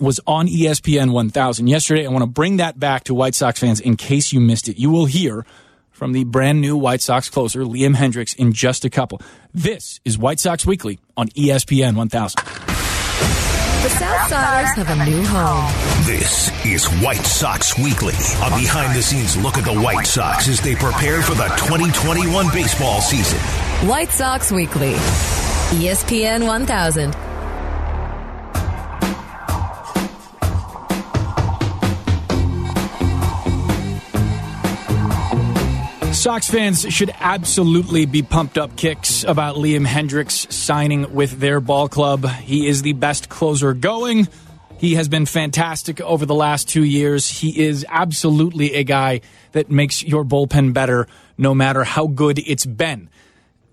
was 0.00 0.20
on 0.26 0.48
ESPN 0.48 1.12
1000 1.12 1.66
yesterday. 1.66 2.06
I 2.06 2.10
want 2.10 2.22
to 2.22 2.26
bring 2.26 2.56
that 2.58 2.78
back 2.78 3.04
to 3.04 3.14
White 3.14 3.34
Sox 3.34 3.60
fans 3.60 3.80
in 3.80 3.96
case 3.96 4.32
you 4.32 4.40
missed 4.40 4.68
it. 4.68 4.78
You 4.78 4.90
will 4.90 5.06
hear 5.06 5.44
from 5.90 6.12
the 6.12 6.24
brand 6.24 6.60
new 6.60 6.76
White 6.76 7.00
Sox 7.00 7.28
closer, 7.30 7.60
Liam 7.60 7.94
Hendriks, 7.94 8.34
in 8.34 8.52
just 8.52 8.84
a 8.84 8.90
couple. 8.90 9.20
This 9.54 10.00
is 10.04 10.18
White 10.18 10.40
Sox 10.40 10.66
Weekly 10.66 10.98
on 11.16 11.28
ESPN 11.28 11.94
1000. 11.94 12.42
The 13.82 13.88
Southsiders 13.88 14.74
have 14.76 14.90
a 14.90 15.10
new 15.10 15.24
home. 15.24 16.04
This 16.06 16.50
is 16.64 16.86
White 17.04 17.24
Sox 17.26 17.76
Weekly, 17.78 18.14
a 18.14 18.50
behind 18.56 18.96
the 18.96 19.02
scenes 19.02 19.36
look 19.36 19.58
at 19.58 19.64
the 19.64 19.74
White 19.80 20.06
Sox 20.06 20.48
as 20.48 20.60
they 20.60 20.76
prepare 20.76 21.20
for 21.20 21.34
the 21.34 21.48
2021 21.56 22.46
baseball 22.52 23.00
season. 23.00 23.38
White 23.88 24.10
Sox 24.10 24.52
Weekly, 24.52 24.92
ESPN 25.72 26.46
1000. 26.46 27.31
Sox 36.22 36.48
fans 36.48 36.82
should 36.82 37.10
absolutely 37.18 38.06
be 38.06 38.22
pumped 38.22 38.56
up 38.56 38.76
kicks 38.76 39.24
about 39.24 39.56
Liam 39.56 39.84
Hendriks 39.84 40.52
signing 40.52 41.12
with 41.12 41.40
their 41.40 41.58
ball 41.58 41.88
club. 41.88 42.24
He 42.28 42.68
is 42.68 42.82
the 42.82 42.92
best 42.92 43.28
closer 43.28 43.74
going. 43.74 44.28
He 44.78 44.94
has 44.94 45.08
been 45.08 45.26
fantastic 45.26 46.00
over 46.00 46.24
the 46.24 46.34
last 46.36 46.68
two 46.68 46.84
years. 46.84 47.28
He 47.28 47.64
is 47.64 47.84
absolutely 47.88 48.74
a 48.74 48.84
guy 48.84 49.22
that 49.50 49.68
makes 49.68 50.04
your 50.04 50.24
bullpen 50.24 50.72
better 50.72 51.08
no 51.38 51.56
matter 51.56 51.82
how 51.82 52.06
good 52.06 52.38
it's 52.38 52.66
been. 52.66 53.10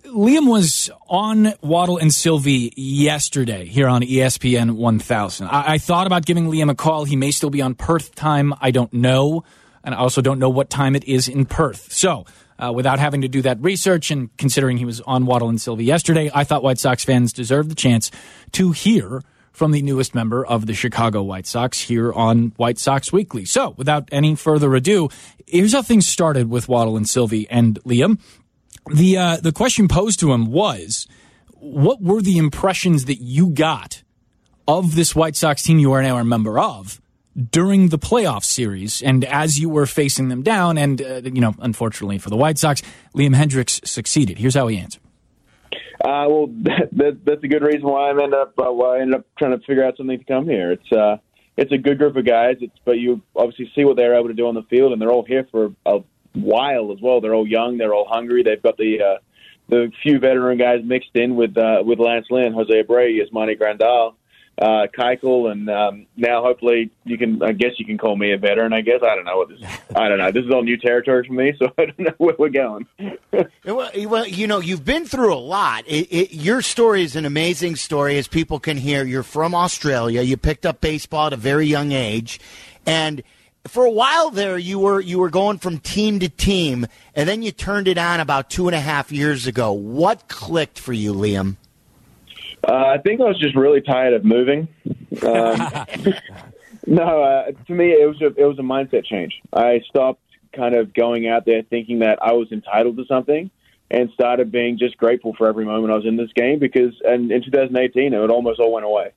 Liam 0.05 0.49
was 0.49 0.89
on 1.07 1.53
Waddle 1.61 1.99
and 1.99 2.11
Silvy 2.11 2.73
yesterday 2.75 3.67
here 3.67 3.87
on 3.87 4.01
ESPN 4.01 4.71
1000. 4.71 5.47
I, 5.47 5.73
I 5.73 5.77
thought 5.77 6.07
about 6.07 6.25
giving 6.25 6.47
Liam 6.47 6.71
a 6.71 6.75
call. 6.75 7.05
He 7.05 7.15
may 7.15 7.29
still 7.29 7.51
be 7.51 7.61
on 7.61 7.75
Perth 7.75 8.15
time. 8.15 8.55
I 8.59 8.71
don't 8.71 8.91
know 8.91 9.43
and 9.83 9.95
I 9.95 9.97
also 9.97 10.21
don't 10.21 10.39
know 10.39 10.49
what 10.49 10.69
time 10.69 10.95
it 10.95 11.03
is 11.05 11.27
in 11.27 11.45
Perth. 11.45 11.91
So, 11.91 12.25
uh, 12.57 12.73
without 12.73 12.99
having 12.99 13.21
to 13.21 13.27
do 13.27 13.41
that 13.43 13.61
research 13.61 14.11
and 14.11 14.35
considering 14.37 14.77
he 14.77 14.85
was 14.85 15.01
on 15.01 15.25
Waddle 15.25 15.49
and 15.49 15.61
Silvy 15.61 15.85
yesterday, 15.85 16.29
I 16.33 16.43
thought 16.43 16.61
White 16.61 16.79
Sox 16.79 17.03
fans 17.03 17.31
deserved 17.31 17.71
the 17.71 17.75
chance 17.75 18.11
to 18.53 18.71
hear 18.71 19.21
from 19.51 19.71
the 19.71 19.81
newest 19.81 20.13
member 20.13 20.45
of 20.45 20.65
the 20.65 20.73
Chicago 20.73 21.23
White 21.23 21.47
Sox 21.47 21.81
here 21.81 22.13
on 22.13 22.53
White 22.57 22.77
Sox 22.77 23.11
Weekly. 23.11 23.45
So, 23.45 23.73
without 23.77 24.09
any 24.11 24.35
further 24.35 24.73
ado, 24.75 25.09
here's 25.47 25.73
how 25.73 25.81
things 25.81 26.07
started 26.07 26.49
with 26.49 26.67
Waddle 26.67 26.97
and 26.97 27.07
Silvy 27.07 27.49
and 27.49 27.81
Liam. 27.83 28.19
The 28.93 29.17
uh, 29.17 29.37
the 29.37 29.51
question 29.51 29.87
posed 29.87 30.19
to 30.21 30.31
him 30.31 30.45
was, 30.47 31.07
what 31.53 32.01
were 32.01 32.21
the 32.21 32.37
impressions 32.37 33.05
that 33.05 33.21
you 33.21 33.49
got 33.49 34.03
of 34.67 34.95
this 34.95 35.15
White 35.15 35.35
Sox 35.35 35.63
team 35.63 35.79
you 35.79 35.91
are 35.91 36.01
now 36.01 36.17
a 36.17 36.23
member 36.23 36.59
of? 36.59 37.01
During 37.39 37.89
the 37.89 37.99
playoff 37.99 38.43
series 38.43 39.01
and 39.01 39.23
as 39.25 39.59
you 39.59 39.69
were 39.69 39.85
facing 39.85 40.29
them 40.29 40.43
down. 40.43 40.77
And, 40.77 41.01
uh, 41.01 41.21
you 41.23 41.41
know, 41.41 41.55
unfortunately 41.59 42.17
for 42.17 42.29
the 42.29 42.37
White 42.37 42.57
Sox, 42.57 42.81
Liam 43.15 43.35
Hendriks 43.35 43.85
succeeded. 43.87 44.37
Here's 44.37 44.55
how 44.55 44.67
he 44.67 44.77
answered. 44.77 45.01
Uh, 46.03 46.25
well, 46.29 46.47
that, 46.47 46.89
that, 46.93 47.19
that's 47.25 47.43
a 47.43 47.47
good 47.47 47.63
reason 47.63 47.83
why 47.83 48.07
I 48.07 48.09
ended 48.11 48.33
up 48.33 48.53
uh, 48.57 48.71
why 48.71 48.97
I 48.97 49.01
ended 49.01 49.19
up 49.19 49.25
trying 49.37 49.51
to 49.51 49.65
figure 49.65 49.83
out 49.83 49.97
something 49.97 50.17
to 50.17 50.23
come 50.23 50.45
here. 50.45 50.71
It's 50.71 50.91
uh, 50.91 51.17
it's 51.57 51.71
a 51.71 51.77
good 51.77 51.97
group 51.97 52.15
of 52.15 52.25
guys. 52.25 52.57
It's 52.61 52.75
but 52.85 52.97
you 52.99 53.21
obviously 53.35 53.69
see 53.75 53.83
what 53.83 53.97
they're 53.97 54.15
able 54.15 54.29
to 54.29 54.33
do 54.33 54.47
on 54.47 54.55
the 54.55 54.63
field, 54.63 54.93
and 54.93 55.01
they're 55.01 55.11
all 55.11 55.25
here 55.25 55.45
for 55.51 55.73
a 55.85 55.99
while 56.33 56.93
as 56.93 56.99
well. 57.01 57.19
They're 57.19 57.35
all 57.35 57.47
young. 57.47 57.77
They're 57.77 57.93
all 57.93 58.07
hungry. 58.09 58.43
They've 58.43 58.63
got 58.63 58.77
the 58.77 59.01
uh, 59.01 59.17
the 59.67 59.91
few 60.01 60.19
veteran 60.19 60.57
guys 60.57 60.79
mixed 60.85 61.15
in 61.15 61.35
with 61.35 61.57
uh, 61.57 61.83
with 61.83 61.99
Lance 61.99 62.27
Lynn, 62.29 62.53
Jose 62.53 62.71
Abreu, 62.71 63.19
Yasmani 63.19 63.59
Grandal 63.59 64.13
uh, 64.59 64.87
Keuchel, 64.97 65.51
and 65.51 65.69
um, 65.69 66.05
now 66.17 66.43
hopefully 66.43 66.91
you 67.05 67.17
can. 67.17 67.41
I 67.41 67.53
guess 67.53 67.71
you 67.77 67.85
can 67.85 67.97
call 67.97 68.17
me 68.17 68.33
a 68.33 68.37
veteran. 68.37 68.73
I 68.73 68.81
guess 68.81 69.01
I 69.01 69.15
don't 69.15 69.23
know 69.23 69.37
what 69.37 69.49
this. 69.49 69.61
I 69.95 70.09
don't 70.09 70.17
know. 70.17 70.31
This 70.31 70.43
is 70.43 70.51
all 70.51 70.63
new 70.63 70.77
territory 70.77 71.25
for 71.25 71.33
me, 71.33 71.53
so 71.57 71.71
I 71.77 71.85
don't 71.85 71.99
know 71.99 72.13
where 72.17 72.35
we're 72.37 72.49
going. 72.49 72.85
well, 73.65 73.89
well, 73.95 74.27
you 74.27 74.47
know, 74.47 74.59
you've 74.59 74.83
been 74.83 75.05
through 75.05 75.33
a 75.33 75.39
lot. 75.39 75.85
It, 75.87 76.07
it, 76.11 76.33
your 76.33 76.61
story 76.61 77.03
is 77.03 77.15
an 77.15 77.25
amazing 77.25 77.77
story, 77.77 78.17
as 78.17 78.27
people 78.27 78.59
can 78.59 78.75
hear. 78.75 79.05
You're 79.05 79.23
from 79.23 79.55
Australia. 79.55 80.21
You 80.21 80.35
picked 80.35 80.65
up 80.65 80.81
baseball 80.81 81.27
at 81.27 81.33
a 81.33 81.37
very 81.37 81.65
young 81.65 81.93
age, 81.93 82.41
and 82.85 83.23
for 83.65 83.85
a 83.85 83.91
while 83.91 84.29
there, 84.29 84.57
you 84.57 84.79
were 84.79 84.99
you 84.99 85.19
were 85.19 85.29
going 85.29 85.59
from 85.59 85.79
team 85.79 86.19
to 86.19 86.27
team, 86.27 86.85
and 87.15 87.29
then 87.29 87.41
you 87.43 87.53
turned 87.53 87.87
it 87.87 87.97
on 87.97 88.19
about 88.19 88.49
two 88.49 88.67
and 88.67 88.75
a 88.75 88.81
half 88.81 89.09
years 89.09 89.47
ago. 89.47 89.71
What 89.71 90.27
clicked 90.27 90.79
for 90.79 90.91
you, 90.91 91.13
Liam? 91.13 91.55
Uh, 92.67 92.73
I 92.73 92.97
think 92.97 93.21
I 93.21 93.25
was 93.25 93.39
just 93.39 93.55
really 93.55 93.81
tired 93.81 94.13
of 94.13 94.25
moving. 94.25 94.67
Um, 95.25 95.85
no, 96.87 97.23
uh, 97.23 97.51
to 97.67 97.73
me, 97.73 97.91
it 97.91 98.07
was 98.07 98.21
a 98.21 98.27
it 98.27 98.45
was 98.45 98.59
a 98.59 98.63
mindset 98.63 99.05
change. 99.05 99.41
I 99.53 99.81
stopped 99.89 100.21
kind 100.53 100.75
of 100.75 100.93
going 100.93 101.27
out 101.27 101.45
there 101.45 101.61
thinking 101.63 101.99
that 101.99 102.19
I 102.21 102.33
was 102.33 102.51
entitled 102.51 102.97
to 102.97 103.05
something, 103.05 103.49
and 103.91 104.09
started 104.11 104.51
being 104.51 104.77
just 104.77 104.97
grateful 104.97 105.33
for 105.37 105.47
every 105.47 105.65
moment 105.65 105.91
I 105.91 105.95
was 105.95 106.05
in 106.05 106.17
this 106.17 106.31
game. 106.35 106.59
Because 106.59 106.93
and 107.05 107.31
in 107.31 107.43
2018, 107.43 108.13
it 108.13 108.29
almost 108.29 108.59
all 108.59 108.73
went 108.73 108.85
away. 108.85 109.11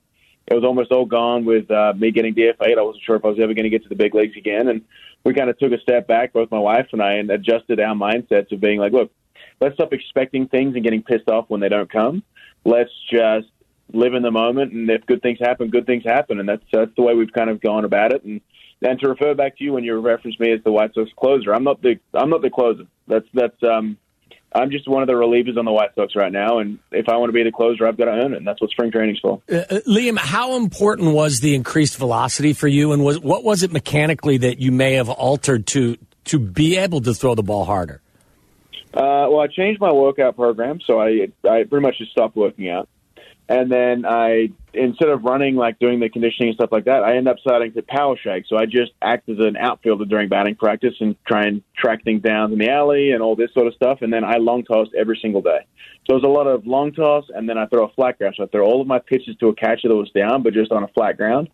It 0.47 0.55
was 0.55 0.65
almost 0.65 0.91
all 0.91 1.07
gone 1.07 1.45
with 1.45 1.71
uh, 1.71 1.93
me 1.97 2.11
getting 2.11 2.35
DFA'd. 2.35 2.79
I 2.79 2.83
wasn't 2.83 3.05
sure 3.05 3.17
if 3.17 3.25
I 3.25 3.29
was 3.29 3.39
ever 3.39 3.55
going 3.55 3.65
to 3.65 3.71
get 3.71 3.83
to 3.85 3.89
the 3.89 3.95
big 3.95 4.15
leagues 4.15 4.37
again, 4.37 4.69
and 4.69 4.83
we 5.25 5.35
kind 5.35 5.49
of 5.49 5.59
took 5.59 5.73
a 5.73 5.81
step 5.81 6.07
back, 6.07 6.33
both 6.33 6.51
my 6.51 6.59
wife 6.59 6.89
and 6.93 7.03
I, 7.03 7.15
and 7.15 7.31
adjusted 7.31 7.81
our 7.81 7.95
mindsets 7.95 8.51
of 8.51 8.61
being 8.61 8.79
like, 8.81 8.93
look, 8.93 9.13
let's 9.61 9.75
stop 9.75 9.93
expecting 9.93 10.49
things 10.49 10.75
and 10.75 10.83
getting 10.83 11.03
pissed 11.03 11.29
off 11.29 11.45
when 11.49 11.61
they 11.61 11.69
don't 11.69 11.91
come. 11.91 12.23
Let's 12.65 12.91
just 13.11 13.49
live 13.93 14.15
in 14.15 14.23
the 14.23 14.31
moment, 14.31 14.73
and 14.73 14.89
if 14.91 15.05
good 15.07 15.23
things 15.23 15.39
happen, 15.41 15.69
good 15.69 15.87
things 15.87 16.05
happen, 16.05 16.41
and 16.41 16.49
that's 16.49 16.65
that's 16.73 16.95
the 16.97 17.03
way 17.03 17.15
we've 17.15 17.33
kind 17.33 17.51
of 17.51 17.61
gone 17.61 17.85
about 17.85 18.13
it. 18.13 18.25
And 18.25 18.41
and 18.83 18.99
to 19.01 19.09
refer 19.09 19.35
back 19.35 19.59
to 19.59 19.65
you 19.65 19.73
when 19.73 19.85
you 19.85 19.99
referenced 20.01 20.41
me 20.41 20.53
as 20.53 20.63
the 20.65 20.73
White 20.73 20.95
Sox 20.95 21.11
closer, 21.17 21.55
I'm 21.55 21.65
not 21.65 21.83
the 21.83 21.99
I'm 22.15 22.31
not 22.31 22.43
the 22.43 22.51
closer. 22.51 22.85
That's 23.07 23.27
that's 23.35 23.63
um 23.63 23.99
I'm 24.55 24.71
just 24.71 24.89
one 24.89 25.03
of 25.03 25.07
the 25.07 25.15
relievers 25.15 25.57
on 25.57 25.65
the 25.65 25.73
White 25.73 25.95
Sox 25.95 26.15
right 26.15 26.33
now, 26.33 26.59
and 26.59 26.79
if 26.91 27.09
I 27.09 27.17
want 27.17 27.31
to 27.31 27.33
be 27.33 27.43
the 27.43 27.53
closer, 27.53 27.87
I've 27.87 27.97
got 27.97 28.07
to 28.07 28.11
earn 28.11 28.35
it. 28.35 28.39
And 28.39 28.47
that's 28.47 28.61
what 28.61 28.71
spring 28.71 28.91
training's 28.91 29.19
for. 29.21 29.41
Uh, 29.51 29.57
uh, 29.57 29.81
Liam, 29.87 30.19
how 30.19 30.57
important 30.57 31.13
was 31.13 31.41
the 31.41 31.55
increased 31.55 31.97
velocity 31.97 32.53
for 32.53 32.69
you, 32.69 32.93
and 32.93 33.05
was 33.05 33.19
what 33.19 33.45
was 33.45 33.63
it 33.63 33.73
mechanically 33.73 34.39
that 34.39 34.59
you 34.59 34.73
may 34.73 34.95
have 34.95 35.09
altered 35.09 35.67
to 35.69 35.97
to 36.27 36.39
be 36.39 36.77
able 36.77 37.01
to 37.01 37.15
throw 37.15 37.35
the 37.35 37.43
ball 37.43 37.65
harder? 37.65 38.01
Uh, 38.95 39.27
well, 39.31 39.41
I 39.41 39.47
changed 39.47 39.81
my 39.81 39.93
workout 39.93 40.37
program, 40.37 40.81
so 40.87 41.01
I 41.01 41.29
I 41.49 41.65
pretty 41.65 41.81
much 41.81 41.99
just 41.99 42.11
stopped 42.11 42.37
working 42.37 42.69
out. 42.69 42.89
And 43.49 43.71
then 43.71 44.07
I, 44.07 44.51
instead 44.73 45.09
of 45.09 45.25
running, 45.25 45.57
like 45.57 45.79
doing 45.79 46.01
the 46.01 46.09
conditioning 46.09 46.51
and 46.51 46.55
stuff 46.55 46.71
like 46.71 46.85
that, 46.85 47.03
I 47.03 47.17
end 47.17 47.29
up 47.29 47.39
starting 47.41 47.73
to 47.73 47.83
power 47.83 48.17
shag. 48.17 48.45
So 48.49 48.57
I 48.57 48.67
just 48.67 48.93
act 49.03 49.29
as 49.29 49.39
an 49.41 49.57
outfielder 49.57 50.05
during 50.05 50.29
batting 50.29 50.55
practice 50.55 50.95
and 51.01 51.17
try 51.27 51.43
and 51.43 51.63
track 51.77 52.05
things 52.05 52.23
down 52.23 52.53
in 52.53 52.59
the 52.59 52.71
alley 52.71 53.11
and 53.11 53.21
all 53.21 53.35
this 53.35 53.53
sort 53.53 53.67
of 53.67 53.75
stuff. 53.75 53.99
And 54.01 54.13
then 54.13 54.25
I 54.25 54.37
long 54.37 54.65
toss 54.65 54.89
every 54.97 55.19
single 55.21 55.43
day. 55.43 55.67
So 56.07 56.17
it 56.17 56.23
was 56.23 56.25
a 56.25 56.29
lot 56.29 56.47
of 56.47 56.67
long 56.67 56.93
toss, 56.93 57.25
and 57.35 57.49
then 57.49 57.59
I 57.59 57.67
throw 57.67 57.85
a 57.85 57.93
flat 57.93 58.19
ground. 58.19 58.37
So 58.39 58.45
I 58.45 58.47
throw 58.47 58.65
all 58.65 58.81
of 58.81 58.87
my 58.87 59.01
pitches 59.01 59.37
to 59.41 59.49
a 59.49 59.55
catcher 59.55 59.89
that 59.89 59.95
was 59.95 60.11
down, 60.11 60.43
but 60.43 60.55
just 60.55 60.73
on 60.73 60.83
a 60.83 60.89
flat 60.89 61.17
ground. 61.17 61.49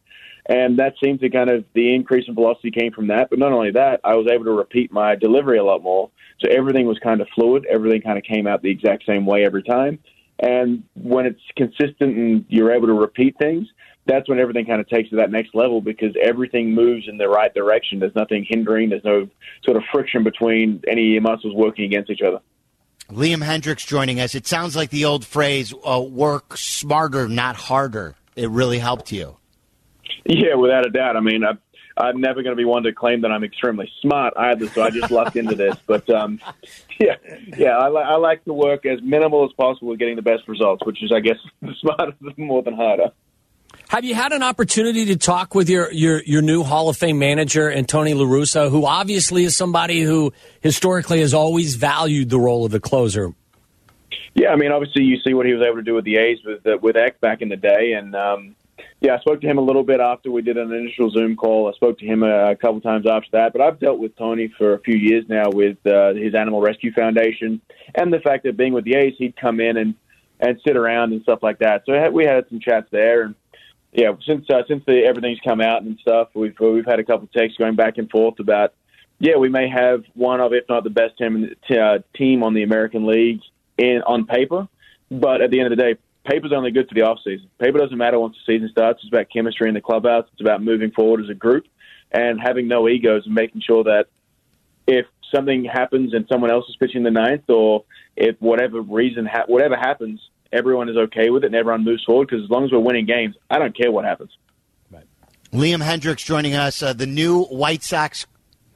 And 0.48 0.78
that 0.78 0.94
seemed 1.02 1.20
to 1.20 1.28
kind 1.28 1.50
of, 1.50 1.64
the 1.74 1.94
increase 1.94 2.24
in 2.26 2.34
velocity 2.34 2.70
came 2.70 2.92
from 2.92 3.08
that. 3.08 3.28
But 3.28 3.38
not 3.38 3.52
only 3.52 3.70
that, 3.72 4.00
I 4.02 4.14
was 4.14 4.26
able 4.32 4.46
to 4.46 4.52
repeat 4.52 4.90
my 4.90 5.14
delivery 5.14 5.58
a 5.58 5.64
lot 5.64 5.82
more. 5.82 6.10
So 6.40 6.48
everything 6.50 6.86
was 6.86 6.98
kind 7.00 7.20
of 7.20 7.28
fluid. 7.34 7.66
Everything 7.70 8.00
kind 8.00 8.16
of 8.16 8.24
came 8.24 8.46
out 8.46 8.62
the 8.62 8.70
exact 8.70 9.04
same 9.04 9.26
way 9.26 9.44
every 9.44 9.62
time. 9.62 9.98
And 10.38 10.84
when 10.94 11.26
it's 11.26 11.40
consistent 11.56 12.16
and 12.16 12.44
you're 12.48 12.72
able 12.72 12.86
to 12.86 12.94
repeat 12.94 13.36
things, 13.38 13.66
that's 14.06 14.28
when 14.28 14.38
everything 14.38 14.64
kind 14.64 14.80
of 14.80 14.88
takes 14.88 15.10
to 15.10 15.16
that 15.16 15.30
next 15.30 15.54
level 15.54 15.80
because 15.80 16.14
everything 16.22 16.74
moves 16.74 17.08
in 17.08 17.18
the 17.18 17.28
right 17.28 17.52
direction. 17.52 17.98
There's 17.98 18.14
nothing 18.14 18.46
hindering. 18.48 18.88
There's 18.88 19.04
no 19.04 19.28
sort 19.64 19.76
of 19.76 19.82
friction 19.92 20.24
between 20.24 20.82
any 20.88 21.18
muscles 21.20 21.54
working 21.54 21.84
against 21.84 22.10
each 22.10 22.22
other. 22.22 22.40
Liam 23.10 23.42
Hendriks 23.42 23.86
joining 23.86 24.20
us. 24.20 24.34
It 24.34 24.46
sounds 24.46 24.76
like 24.76 24.90
the 24.90 25.06
old 25.06 25.24
phrase, 25.24 25.74
uh, 25.84 26.00
work 26.00 26.56
smarter, 26.56 27.26
not 27.28 27.56
harder. 27.56 28.14
It 28.36 28.50
really 28.50 28.78
helped 28.78 29.12
you. 29.12 29.37
Yeah, 30.24 30.54
without 30.54 30.86
a 30.86 30.90
doubt. 30.90 31.16
I 31.16 31.20
mean, 31.20 31.44
I, 31.44 31.52
I'm 31.98 32.20
never 32.20 32.42
going 32.42 32.56
to 32.56 32.60
be 32.60 32.64
one 32.64 32.84
to 32.84 32.92
claim 32.92 33.22
that 33.22 33.32
I'm 33.32 33.44
extremely 33.44 33.90
smart 34.00 34.34
either, 34.36 34.68
so 34.68 34.82
I 34.82 34.90
just 34.90 35.10
lucked 35.10 35.36
into 35.36 35.54
this. 35.54 35.76
But 35.86 36.08
um, 36.10 36.40
yeah, 37.00 37.16
yeah, 37.56 37.76
I, 37.76 37.88
li- 37.88 38.04
I 38.04 38.16
like 38.16 38.44
to 38.44 38.52
work 38.52 38.86
as 38.86 39.00
minimal 39.02 39.44
as 39.44 39.52
possible 39.52 39.88
with 39.88 39.98
getting 39.98 40.16
the 40.16 40.22
best 40.22 40.46
results, 40.46 40.84
which 40.86 41.02
is, 41.02 41.12
I 41.14 41.20
guess, 41.20 41.36
the 41.62 41.74
smarter 41.80 42.12
more 42.36 42.62
than 42.62 42.74
harder. 42.74 43.10
Have 43.88 44.04
you 44.04 44.14
had 44.14 44.32
an 44.32 44.42
opportunity 44.42 45.06
to 45.06 45.16
talk 45.16 45.54
with 45.54 45.70
your, 45.70 45.90
your, 45.92 46.22
your 46.24 46.42
new 46.42 46.62
Hall 46.62 46.88
of 46.88 46.96
Fame 46.96 47.18
manager, 47.18 47.68
and 47.68 47.88
Tony 47.88 48.12
La 48.12 48.24
Russa, 48.24 48.70
who 48.70 48.84
obviously 48.84 49.44
is 49.44 49.56
somebody 49.56 50.02
who 50.02 50.32
historically 50.60 51.20
has 51.20 51.32
always 51.32 51.74
valued 51.74 52.28
the 52.28 52.38
role 52.38 52.66
of 52.66 52.70
the 52.70 52.80
closer? 52.80 53.32
Yeah, 54.34 54.50
I 54.50 54.56
mean, 54.56 54.72
obviously, 54.72 55.04
you 55.04 55.16
see 55.26 55.32
what 55.34 55.46
he 55.46 55.52
was 55.52 55.62
able 55.66 55.76
to 55.76 55.82
do 55.82 55.94
with 55.94 56.04
the 56.04 56.16
A's 56.16 56.38
with 56.44 56.66
uh, 56.66 56.78
with 56.80 56.96
Eck 56.96 57.20
back 57.20 57.40
in 57.40 57.48
the 57.48 57.56
day, 57.56 57.92
and 57.92 58.14
um, 58.14 58.56
yeah, 59.00 59.14
I 59.14 59.20
spoke 59.20 59.40
to 59.40 59.46
him 59.46 59.58
a 59.58 59.62
little 59.62 59.84
bit 59.84 60.00
after 60.00 60.30
we 60.30 60.42
did 60.42 60.56
an 60.56 60.72
initial 60.72 61.10
Zoom 61.10 61.36
call. 61.36 61.68
I 61.68 61.72
spoke 61.72 61.98
to 61.98 62.06
him 62.06 62.22
a, 62.22 62.50
a 62.50 62.56
couple 62.56 62.80
times 62.80 63.06
after 63.06 63.28
that, 63.32 63.52
but 63.52 63.62
I've 63.62 63.78
dealt 63.78 63.98
with 63.98 64.16
Tony 64.16 64.52
for 64.58 64.74
a 64.74 64.80
few 64.80 64.96
years 64.96 65.24
now 65.28 65.50
with 65.50 65.78
uh, 65.86 66.14
his 66.14 66.34
Animal 66.34 66.60
Rescue 66.60 66.92
Foundation, 66.92 67.60
and 67.94 68.12
the 68.12 68.20
fact 68.20 68.44
that 68.44 68.56
being 68.56 68.72
with 68.72 68.84
the 68.84 68.94
A's, 68.94 69.14
he'd 69.18 69.36
come 69.36 69.60
in 69.60 69.76
and 69.76 69.94
and 70.40 70.60
sit 70.64 70.76
around 70.76 71.12
and 71.12 71.22
stuff 71.22 71.40
like 71.42 71.58
that. 71.58 71.82
So 71.84 72.10
we 72.10 72.24
had 72.24 72.48
some 72.48 72.60
chats 72.60 72.86
there, 72.90 73.22
and 73.22 73.34
yeah, 73.92 74.12
since 74.26 74.46
uh, 74.50 74.62
since 74.68 74.84
the, 74.86 75.04
everything's 75.04 75.40
come 75.40 75.60
out 75.60 75.82
and 75.82 75.98
stuff, 76.00 76.28
we've 76.34 76.58
we've 76.60 76.86
had 76.86 77.00
a 77.00 77.04
couple 77.04 77.28
texts 77.28 77.58
going 77.58 77.76
back 77.76 77.98
and 77.98 78.10
forth 78.10 78.38
about 78.38 78.74
yeah, 79.20 79.36
we 79.36 79.48
may 79.48 79.68
have 79.68 80.04
one 80.14 80.40
of, 80.40 80.52
if 80.52 80.64
not 80.68 80.84
the 80.84 80.90
best 80.90 81.18
team 81.18 81.50
uh, 81.70 81.98
team 82.14 82.42
on 82.42 82.54
the 82.54 82.62
American 82.62 83.06
League 83.06 83.40
in 83.76 84.02
on 84.06 84.26
paper, 84.26 84.68
but 85.10 85.40
at 85.40 85.50
the 85.50 85.60
end 85.60 85.72
of 85.72 85.76
the 85.76 85.82
day, 85.82 85.98
paper's 86.28 86.52
only 86.52 86.70
good 86.70 86.88
for 86.88 86.94
the 86.94 87.02
off 87.02 87.18
season. 87.24 87.48
Paper 87.58 87.78
doesn't 87.78 87.96
matter 87.96 88.18
once 88.18 88.36
the 88.36 88.52
season 88.52 88.68
starts. 88.70 89.00
It's 89.02 89.12
about 89.12 89.26
chemistry 89.32 89.68
in 89.68 89.74
the 89.74 89.80
clubhouse. 89.80 90.26
It's 90.32 90.40
about 90.40 90.62
moving 90.62 90.90
forward 90.90 91.22
as 91.22 91.30
a 91.30 91.34
group 91.34 91.66
and 92.10 92.40
having 92.40 92.68
no 92.68 92.88
egos 92.88 93.24
and 93.26 93.34
making 93.34 93.62
sure 93.62 93.84
that 93.84 94.06
if 94.86 95.06
something 95.34 95.64
happens 95.64 96.14
and 96.14 96.26
someone 96.30 96.50
else 96.50 96.68
is 96.68 96.76
pitching 96.76 97.02
the 97.02 97.10
ninth, 97.10 97.48
or 97.48 97.84
if 98.16 98.36
whatever 98.40 98.80
reason, 98.80 99.26
ha- 99.26 99.44
whatever 99.46 99.76
happens, 99.76 100.20
everyone 100.52 100.88
is 100.88 100.96
okay 100.96 101.30
with 101.30 101.44
it 101.44 101.48
and 101.48 101.54
everyone 101.54 101.84
moves 101.84 102.04
forward. 102.04 102.28
Because 102.28 102.44
as 102.44 102.50
long 102.50 102.64
as 102.64 102.72
we're 102.72 102.78
winning 102.78 103.06
games, 103.06 103.34
I 103.50 103.58
don't 103.58 103.76
care 103.76 103.90
what 103.90 104.04
happens. 104.04 104.30
Liam 105.52 105.82
Hendriks 105.82 106.24
joining 106.26 106.54
us, 106.54 106.82
uh, 106.82 106.92
the 106.92 107.06
new 107.06 107.44
White 107.44 107.82
Sox 107.82 108.26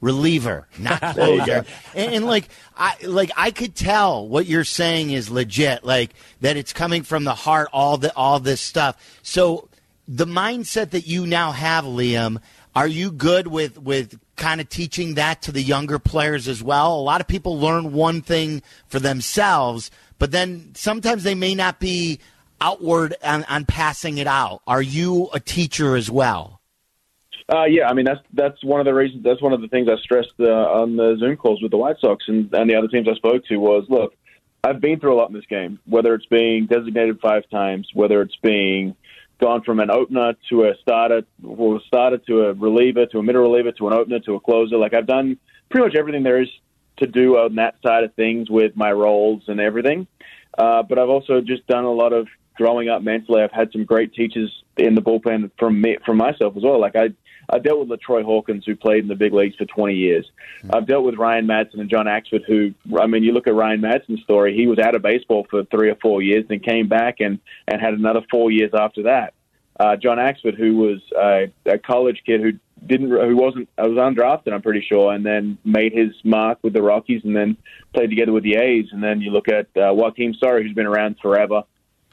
reliever, 0.03 0.69
not 0.79 1.01
closer. 1.15 1.65
and, 1.95 2.15
and, 2.15 2.27
like 2.27 2.51
I 2.77 2.97
like 3.07 3.31
I 3.35 3.51
could 3.51 3.75
tell 3.75 4.29
what 4.29 4.45
you're 4.45 4.65
saying 4.65 5.13
is 5.13 5.31
legit, 5.31 5.85
like 5.85 6.13
that 6.43 6.59
it's 6.59 6.75
coming 6.75 7.05
from 7.05 7.25
the 7.25 7.35
heart, 7.35 7.71
all 7.73 7.97
the 7.97 8.15
all 8.15 8.39
this 8.39 8.61
stuff. 8.61 8.97
So 9.23 9.71
the 10.07 10.27
mindset 10.27 10.91
that 10.91 11.07
you 11.07 11.27
now 11.27 11.53
have, 11.53 11.85
Liam, 11.85 12.43
are 12.75 12.89
you 12.89 13.11
good 13.11 13.47
with 13.47 13.79
with 13.79 14.19
kind 14.37 14.61
of 14.61 14.69
teaching 14.69 15.15
that 15.15 15.41
to 15.43 15.53
the 15.53 15.63
younger 15.63 15.99
players 15.99 16.49
as 16.49 16.63
well? 16.63 16.99
A 16.99 17.01
lot 17.01 17.23
of 17.23 17.29
people 17.29 17.59
learn 17.59 17.93
one 17.93 18.21
thing 18.21 18.63
for 18.89 18.99
themselves, 18.99 19.91
but 20.19 20.33
then 20.33 20.73
sometimes 20.75 21.23
they 21.23 21.35
may 21.35 21.55
not 21.55 21.79
be 21.79 22.19
outward 22.61 23.15
on, 23.25 23.45
on 23.45 23.65
passing 23.65 24.19
it 24.19 24.27
out. 24.27 24.63
Are 24.67 24.83
you 24.83 25.29
a 25.33 25.41
teacher 25.41 25.97
as 25.97 26.11
well? 26.11 26.62
Uh, 27.49 27.65
yeah, 27.65 27.89
I 27.89 27.95
mean 27.95 28.05
that's 28.05 28.21
that's 28.33 28.63
one 28.65 28.81
of 28.81 28.87
the 28.87 28.95
reasons. 28.95 29.25
That's 29.25 29.43
one 29.43 29.53
of 29.53 29.61
the 29.61 29.69
things 29.69 29.89
I 29.89 29.97
stressed 30.03 30.35
uh, 30.39 30.45
on 30.45 30.97
the 30.97 31.17
Zoom 31.19 31.37
calls 31.37 31.61
with 31.61 31.71
the 31.71 31.77
White 31.77 31.97
Sox 32.01 32.25
and, 32.29 32.53
and 32.55 32.71
the 32.71 32.77
other 32.77 32.89
teams 32.89 33.09
I 33.09 33.15
spoke 33.15 33.45
to 33.47 33.57
was, 33.57 33.85
look, 33.89 34.15
I've 34.65 34.81
been 34.81 35.01
through 35.01 35.15
a 35.15 35.19
lot 35.19 35.29
in 35.29 35.35
this 35.35 35.47
game. 35.47 35.79
Whether 35.87 36.15
it's 36.15 36.27
being 36.27 36.67
designated 36.67 37.21
five 37.21 37.49
times, 37.51 37.89
whether 37.95 38.23
it's 38.23 38.37
being 38.43 38.95
gone 39.41 39.63
from 39.63 39.81
an 39.81 39.91
opener 39.91 40.35
to 40.51 40.65
a 40.65 40.75
starter, 40.81 41.23
or 41.45 41.77
a 41.77 41.81
starter 41.81 42.19
to 42.19 42.43
a 42.47 42.53
reliever 42.53 43.07
to 43.07 43.19
a 43.19 43.23
middle 43.23 43.43
reliever 43.43 43.73
to 43.73 43.89
an 43.89 43.95
opener 43.95 44.21
to 44.21 44.35
a 44.35 44.41
closer. 44.41 44.77
Like 44.77 44.95
I've 44.95 45.07
done 45.07 45.37
pretty 45.69 45.87
much 45.87 45.97
everything 45.97 46.23
there 46.23 46.41
is 46.41 46.49
to 46.99 47.07
do 47.07 47.39
on 47.39 47.57
that 47.57 47.75
side 47.85 48.05
of 48.05 48.15
things 48.15 48.49
with 48.49 48.77
my 48.77 48.93
roles 48.93 49.43
and 49.49 49.59
everything. 49.61 50.07
Uh, 50.57 50.83
but 50.83 50.99
I've 50.99 51.09
also 51.09 51.41
just 51.41 51.67
done 51.67 51.85
a 51.85 51.91
lot 51.91 52.13
of 52.13 52.29
growing 52.55 52.89
up 52.89 53.03
mentally. 53.03 53.43
I've 53.43 53.51
had 53.51 53.73
some 53.73 53.85
great 53.85 54.15
teachers 54.15 54.63
in 54.77 54.95
the 54.95 55.01
bullpen 55.01 55.51
from 55.59 55.81
me, 55.81 55.97
from 56.05 56.19
myself 56.19 56.57
as 56.57 56.63
well. 56.63 56.81
Like 56.81 56.95
I 56.95 57.09
I've 57.53 57.63
dealt 57.63 57.87
with 57.87 58.01
LaTroy 58.01 58.25
Hawkins, 58.25 58.65
who 58.65 58.75
played 58.75 59.03
in 59.03 59.09
the 59.09 59.15
big 59.15 59.35
leagues 59.35 59.57
for 59.57 59.67
20 59.67 59.95
years. 59.95 60.31
Mm-hmm. 60.63 60.75
I've 60.75 60.87
dealt 60.87 61.05
with 61.05 61.17
Ryan 61.17 61.47
Madson 61.47 61.81
and 61.81 61.91
John 61.91 62.07
Axford, 62.07 62.45
who, 62.47 62.73
I 62.99 63.07
mean, 63.07 63.23
you 63.23 63.33
look 63.33 63.47
at 63.47 63.55
Ryan 63.55 63.83
Madson's 63.83 64.23
story, 64.23 64.57
he 64.57 64.67
was 64.67 64.79
out 64.79 64.95
of 64.95 65.03
baseball 65.03 65.47
for 65.51 65.63
three 65.65 65.91
or 65.91 65.97
four 65.97 66.23
years, 66.23 66.47
then 66.49 66.61
came 66.61 66.89
back 66.89 67.21
and, 67.21 67.39
and 67.69 67.81
had 67.81 67.93
another 67.93 68.23
four 68.31 68.51
years 68.51 68.71
after 68.73 69.03
that. 69.05 69.35
Uh, 69.79 69.97
John 69.97 70.19
Axford, 70.19 70.57
who 70.57 70.77
was 70.77 71.01
uh, 71.13 71.71
a 71.71 71.79
college 71.79 72.23
kid 72.25 72.41
who 72.41 72.53
didn't, 72.87 73.11
who 73.11 73.37
wasn't, 73.37 73.69
I 73.77 73.87
was 73.87 73.99
undrafted, 73.99 74.53
I'm 74.53 74.63
pretty 74.63 74.85
sure, 74.89 75.13
and 75.13 75.25
then 75.25 75.59
made 75.65 75.93
his 75.93 76.13
mark 76.25 76.59
with 76.63 76.73
the 76.73 76.83
Rockies, 76.83 77.23
and 77.25 77.37
then 77.37 77.57
played 77.93 78.09
together 78.09 78.33
with 78.33 78.45
the 78.45 78.57
A's. 78.57 78.87
And 78.93 79.03
then 79.03 79.21
you 79.21 79.31
look 79.31 79.49
at 79.49 79.67
uh, 79.77 79.93
Joakim 79.93 80.37
Soria, 80.39 80.63
who's 80.63 80.75
been 80.75 80.87
around 80.87 81.17
forever, 81.21 81.65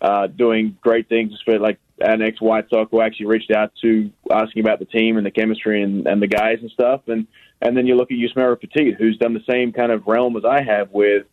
uh, 0.01 0.27
doing 0.27 0.77
great 0.81 1.09
things 1.09 1.33
for 1.43 1.59
like 1.59 1.79
an 2.01 2.21
ex 2.21 2.41
White 2.41 2.69
Sox 2.69 2.89
who 2.91 3.01
actually 3.01 3.27
reached 3.27 3.51
out 3.51 3.71
to 3.81 4.11
asking 4.31 4.61
about 4.61 4.79
the 4.79 4.85
team 4.85 5.17
and 5.17 5.25
the 5.25 5.31
chemistry 5.31 5.81
and, 5.81 6.07
and 6.07 6.21
the 6.21 6.27
guys 6.27 6.57
and 6.61 6.71
stuff. 6.71 7.01
And 7.07 7.27
and 7.61 7.75
then 7.75 7.87
you 7.87 7.95
look 7.95 8.11
at 8.11 8.17
Yusmeiro 8.17 8.59
Petit, 8.59 8.95
who's 8.97 9.17
done 9.17 9.33
the 9.33 9.43
same 9.49 9.73
kind 9.73 9.91
of 9.91 10.07
realm 10.07 10.37
as 10.37 10.45
I 10.45 10.61
have 10.63 10.91
with 10.91 11.25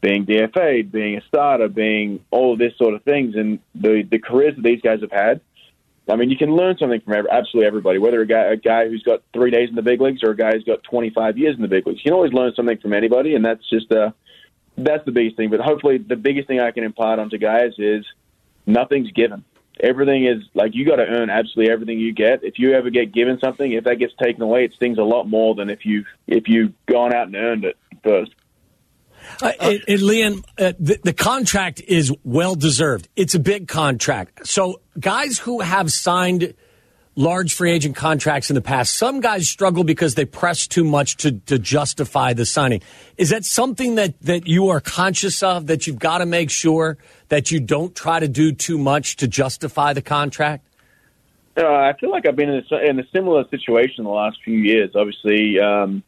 being 0.00 0.26
DFA'd, 0.26 0.92
being 0.92 1.16
a 1.16 1.22
starter, 1.22 1.68
being 1.68 2.24
all 2.30 2.52
of 2.52 2.58
this 2.58 2.76
sort 2.76 2.94
of 2.94 3.02
things. 3.02 3.34
And 3.36 3.58
the 3.74 4.02
the 4.08 4.18
careers 4.18 4.56
that 4.56 4.62
these 4.62 4.80
guys 4.80 5.00
have 5.00 5.12
had, 5.12 5.40
I 6.08 6.16
mean, 6.16 6.30
you 6.30 6.36
can 6.36 6.54
learn 6.54 6.76
something 6.78 7.00
from 7.00 7.14
absolutely 7.30 7.66
everybody, 7.66 7.98
whether 7.98 8.20
a 8.20 8.26
guy, 8.26 8.44
a 8.52 8.56
guy 8.56 8.88
who's 8.88 9.02
got 9.02 9.22
three 9.32 9.50
days 9.50 9.68
in 9.68 9.76
the 9.76 9.82
big 9.82 10.00
leagues 10.00 10.22
or 10.22 10.30
a 10.30 10.36
guy 10.36 10.52
who's 10.52 10.64
got 10.64 10.82
25 10.82 11.38
years 11.38 11.54
in 11.54 11.62
the 11.62 11.68
big 11.68 11.86
leagues. 11.86 12.00
You 12.04 12.10
can 12.10 12.14
always 12.14 12.32
learn 12.32 12.52
something 12.54 12.78
from 12.78 12.92
anybody, 12.92 13.34
and 13.34 13.44
that's 13.44 13.68
just 13.70 13.90
uh, 13.92 14.10
that's 14.76 15.04
the 15.04 15.12
biggest 15.12 15.36
thing. 15.36 15.50
But 15.50 15.60
hopefully, 15.60 15.98
the 15.98 16.16
biggest 16.16 16.48
thing 16.48 16.60
I 16.60 16.72
can 16.72 16.82
impart 16.82 17.20
onto 17.20 17.38
guys 17.38 17.72
is 17.78 18.04
nothing's 18.66 19.12
given. 19.12 19.44
Everything 19.80 20.26
is 20.26 20.42
like 20.54 20.72
you 20.74 20.86
got 20.86 20.96
to 20.96 21.06
earn 21.06 21.30
absolutely 21.30 21.72
everything 21.72 21.98
you 21.98 22.12
get. 22.12 22.44
If 22.44 22.58
you 22.58 22.72
ever 22.74 22.90
get 22.90 23.12
given 23.12 23.38
something, 23.40 23.72
if 23.72 23.84
that 23.84 23.96
gets 23.96 24.12
taken 24.22 24.42
away, 24.42 24.64
it 24.64 24.74
stings 24.74 24.98
a 24.98 25.02
lot 25.02 25.24
more 25.24 25.54
than 25.54 25.70
if 25.70 25.84
you 25.84 26.04
if 26.26 26.44
you've 26.46 26.72
gone 26.86 27.14
out 27.14 27.26
and 27.26 27.36
earned 27.36 27.64
it 27.64 27.76
first. 28.04 28.32
Uh, 29.40 29.52
and, 29.60 29.82
and 29.88 30.00
Liam, 30.00 30.44
uh, 30.58 30.72
the, 30.78 30.98
the 31.02 31.12
contract 31.12 31.80
is 31.80 32.12
well 32.24 32.54
deserved. 32.54 33.08
It's 33.16 33.34
a 33.34 33.38
big 33.38 33.68
contract. 33.68 34.46
So 34.46 34.80
guys 34.98 35.38
who 35.38 35.60
have 35.60 35.92
signed 35.92 36.54
large 37.14 37.54
free 37.54 37.72
agent 37.72 37.96
contracts 37.96 38.50
in 38.50 38.54
the 38.54 38.62
past, 38.62 38.94
some 38.94 39.20
guys 39.20 39.48
struggle 39.48 39.84
because 39.84 40.14
they 40.14 40.24
press 40.24 40.66
too 40.66 40.84
much 40.84 41.16
to, 41.18 41.32
to 41.40 41.58
justify 41.58 42.32
the 42.32 42.46
signing. 42.46 42.80
Is 43.16 43.30
that 43.30 43.44
something 43.44 43.96
that, 43.96 44.18
that 44.22 44.46
you 44.46 44.68
are 44.68 44.80
conscious 44.80 45.42
of, 45.42 45.66
that 45.66 45.86
you've 45.86 45.98
got 45.98 46.18
to 46.18 46.26
make 46.26 46.50
sure 46.50 46.96
that 47.28 47.50
you 47.50 47.60
don't 47.60 47.94
try 47.94 48.20
to 48.20 48.28
do 48.28 48.52
too 48.52 48.78
much 48.78 49.16
to 49.16 49.28
justify 49.28 49.92
the 49.92 50.02
contract? 50.02 50.66
Uh, 51.56 51.66
I 51.66 51.92
feel 52.00 52.10
like 52.10 52.26
I've 52.26 52.36
been 52.36 52.48
in 52.48 52.64
a, 52.70 52.76
in 52.88 52.98
a 52.98 53.04
similar 53.12 53.44
situation 53.50 54.04
the 54.04 54.10
last 54.10 54.38
few 54.42 54.56
years. 54.56 54.92
Obviously, 54.94 55.60
um, 55.60 56.02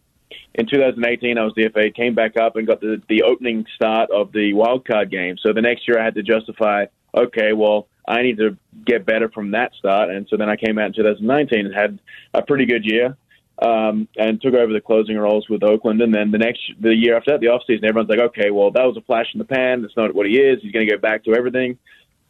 in 0.55 0.67
2018, 0.67 1.37
I 1.37 1.45
was 1.45 1.53
DFA, 1.53 1.95
came 1.95 2.15
back 2.15 2.39
up 2.39 2.57
and 2.57 2.67
got 2.67 2.81
the, 2.81 3.03
the 3.09 3.25
opening 3.25 3.67
start 3.75 4.11
of 4.11 4.33
the 4.33 4.55
wild 4.55 4.87
card 4.87 5.11
game. 5.11 5.37
So 5.45 5.53
the 5.53 5.61
next 5.61 5.87
year 5.87 6.01
I 6.01 6.05
had 6.05 6.15
to 6.15 6.23
justify, 6.23 6.87
okay, 7.15 7.53
well, 7.53 7.89
I 8.07 8.23
need 8.23 8.39
to 8.39 8.57
get 8.85 9.07
better 9.07 9.29
from 9.31 9.53
that 9.53 9.73
start. 9.75 10.11
And 10.11 10.27
so 10.29 10.37
then 10.37 10.49
I 10.49 10.57
came 10.57 10.79
out 10.79 10.87
in 10.87 10.93
2019 10.93 11.67
and 11.67 11.75
had 11.75 11.99
a 12.35 12.43
pretty 12.43 12.67
good 12.67 12.85
year 12.85 13.17
um, 13.63 14.09
and 14.17 14.41
took 14.41 14.55
over 14.55 14.73
the 14.73 14.81
closing 14.81 15.17
roles 15.17 15.49
with 15.49 15.63
Oakland. 15.63 16.03
And 16.03 16.15
then 16.15 16.31
the 16.31 16.39
next, 16.39 16.61
the 16.81 16.95
year 16.95 17.17
after 17.17 17.33
that, 17.33 17.41
the 17.41 17.47
offseason, 17.47 17.85
everyone's 17.85 18.11
like, 18.11 18.19
okay, 18.19 18.51
well, 18.51 18.71
that 18.73 18.85
was 18.85 18.97
a 18.97 19.03
flash 19.03 19.27
in 19.33 19.39
the 19.39 19.45
pan. 19.45 19.83
That's 19.83 19.97
not 19.97 20.15
what 20.15 20.27
he 20.27 20.39
is. 20.39 20.61
He's 20.63 20.73
going 20.73 20.87
to 20.87 20.93
go 20.93 21.01
back 21.01 21.25
to 21.25 21.35
everything. 21.35 21.79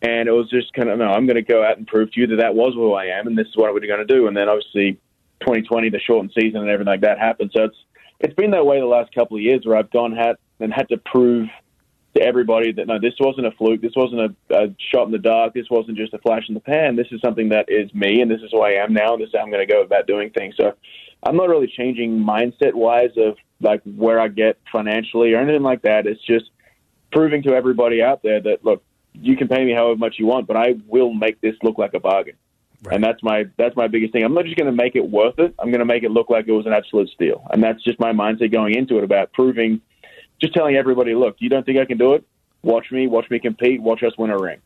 And 0.03 0.29
it 0.29 0.33
was 0.33 0.51
just 0.51 0.73
kind 0.75 0.91
of, 0.91 0.99
no, 0.99 1.07
I'm 1.07 1.27
going 1.27 1.37
to 1.37 1.43
go 1.43 1.65
out 1.65 1.79
and 1.79 1.87
prove 1.87 2.13
to 2.13 2.21
you 2.21 2.27
that 2.29 2.37
that 2.37 2.55
was 2.55 2.75
who 2.75 2.93
I 2.93 3.07
am, 3.07 3.27
and 3.27 3.39
this 3.39 3.47
is 3.47 3.57
what 3.57 3.73
we're 3.73 3.81
going 3.81 4.07
to 4.07 4.15
do. 4.15 4.27
And 4.27 4.37
then 4.37 4.51
obviously 4.51 5.01
2020, 5.41 5.89
the 5.89 5.99
shortened 5.99 6.33
season 6.39 6.61
and 6.61 6.69
everything 6.69 6.91
like 6.91 7.01
that 7.01 7.19
happened. 7.19 7.53
So 7.57 7.65
it's, 7.65 7.77
it's 8.21 8.35
been 8.35 8.51
that 8.51 8.67
way 8.67 8.81
the 8.81 8.87
last 8.87 9.15
couple 9.15 9.37
of 9.37 9.43
years 9.43 9.65
where 9.65 9.79
I've 9.79 9.91
gone 9.91 10.15
had 10.15 10.37
and 10.61 10.73
had 10.73 10.89
to 10.91 10.99
prove 10.99 11.49
to 12.17 12.23
everybody 12.23 12.73
that 12.73 12.87
no, 12.87 12.99
this 13.01 13.15
wasn't 13.19 13.47
a 13.47 13.51
fluke, 13.53 13.81
this 13.81 13.93
wasn't 13.97 14.21
a, 14.21 14.55
a 14.55 14.75
shot 14.93 15.07
in 15.07 15.13
the 15.13 15.19
dark, 15.19 15.55
this 15.55 15.67
wasn't 15.71 15.97
just 15.97 16.15
a 16.15 16.19
flash 16.19 16.45
in 16.49 16.55
the 16.55 16.61
pan. 16.61 16.97
This 16.97 17.09
is 17.11 17.21
something 17.21 17.49
that 17.49 17.67
is 17.69 17.93
me, 17.95 18.21
and 18.21 18.31
this 18.31 18.41
is 18.41 18.51
who 18.53 18.61
I 18.61 18.83
am 18.83 18.93
now. 18.93 19.15
And 19.15 19.23
this 19.23 19.29
is 19.29 19.35
how 19.37 19.43
I'm 19.43 19.51
going 19.51 19.67
to 19.67 19.73
go 19.73 19.83
about 19.83 20.07
doing 20.07 20.31
things. 20.31 20.55
So 20.57 20.75
I'm 21.23 21.37
not 21.37 21.49
really 21.49 21.67
changing 21.67 22.19
mindset 22.19 22.75
wise 22.75 23.11
of 23.17 23.37
like 23.61 23.83
where 23.85 24.21
I 24.21 24.29
get 24.29 24.59
financially 24.71 25.33
or 25.33 25.41
anything 25.41 25.63
like 25.63 25.83
that. 25.83 26.07
It's 26.07 26.25
just 26.25 26.51
proving 27.13 27.43
to 27.45 27.55
everybody 27.55 28.03
out 28.03 28.23
there 28.23 28.41
that 28.41 28.65
look, 28.65 28.83
you 29.13 29.37
can 29.37 29.49
pay 29.49 29.65
me 29.65 29.73
however 29.73 29.97
much 29.97 30.17
you 30.19 30.27
want, 30.27 30.47
but 30.47 30.57
I 30.57 30.75
will 30.87 31.13
make 31.13 31.41
this 31.41 31.55
look 31.63 31.79
like 31.79 31.95
a 31.95 32.01
bargain. 32.01 32.35
Right. 32.83 32.97
And 32.97 33.05
that's 33.05 33.23
my 33.23 33.45
that's 33.57 33.75
my 33.77 33.89
biggest 33.89 34.13
thing. 34.13 34.25
I'm 34.25 34.35
not 34.35 34.45
just 34.45 34.57
going 34.57 34.67
to 34.67 34.77
make 34.77 34.95
it 34.95 35.09
worth 35.09 35.39
it. 35.39 35.55
I'm 35.59 35.69
going 35.71 35.79
to 35.79 35.87
make 35.87 36.03
it 36.03 36.11
look 36.11 36.29
like 36.29 36.47
it 36.49 36.53
was 36.53 36.67
an 36.67 36.75
absolute 36.75 37.09
steal. 37.09 37.47
And 37.51 37.63
that's 37.63 37.83
just 37.83 37.99
my 37.99 38.13
mindset 38.13 38.53
going 38.53 38.75
into 38.75 38.99
it 38.99 39.05
about 39.05 39.33
proving, 39.33 39.81
just 40.45 40.55
telling 40.55 40.77
everybody, 40.77 41.15
look, 41.15 41.37
you 41.39 41.49
don't 41.49 41.65
think 41.65 41.79
I 41.79 41.85
can 41.85 41.99
do 41.99 42.15
it? 42.15 42.25
Watch 42.63 42.91
me, 42.91 43.07
watch 43.07 43.31
me 43.31 43.39
compete, 43.39 43.81
watch 43.81 44.03
us 44.03 44.13
win 44.19 44.31
a 44.31 44.39
ring. 44.39 44.59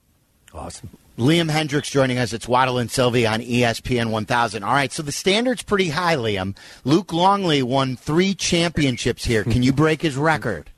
Awesome. 0.52 0.88
Liam 1.16 1.50
Hendriks 1.50 1.90
joining 1.90 2.18
us. 2.18 2.32
It's 2.32 2.46
Waddle 2.46 2.78
and 2.78 2.90
Silvy 2.90 3.26
on 3.26 3.40
ESPN 3.40 4.10
1000. 4.10 4.62
All 4.62 4.72
right, 4.72 4.92
so 4.92 5.02
the 5.02 5.12
standard's 5.12 5.62
pretty 5.62 5.88
high, 5.88 6.16
Liam. 6.16 6.56
Luke 6.84 7.12
Longley 7.12 7.62
won 7.62 7.96
three 7.96 8.34
championships 8.34 9.24
here. 9.24 9.42
Can 9.42 9.62
you 9.62 9.72
break 9.72 10.00
his 10.00 10.16
record? 10.16 10.70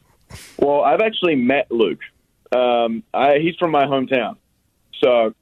Well, 0.58 0.82
I've 0.82 1.00
actually 1.00 1.36
met 1.36 1.70
Luke. 1.70 2.00
Um, 2.52 3.02
I, 3.12 3.38
he's 3.38 3.56
from 3.56 3.70
my 3.70 3.84
hometown. 3.84 4.36
So 5.02 5.34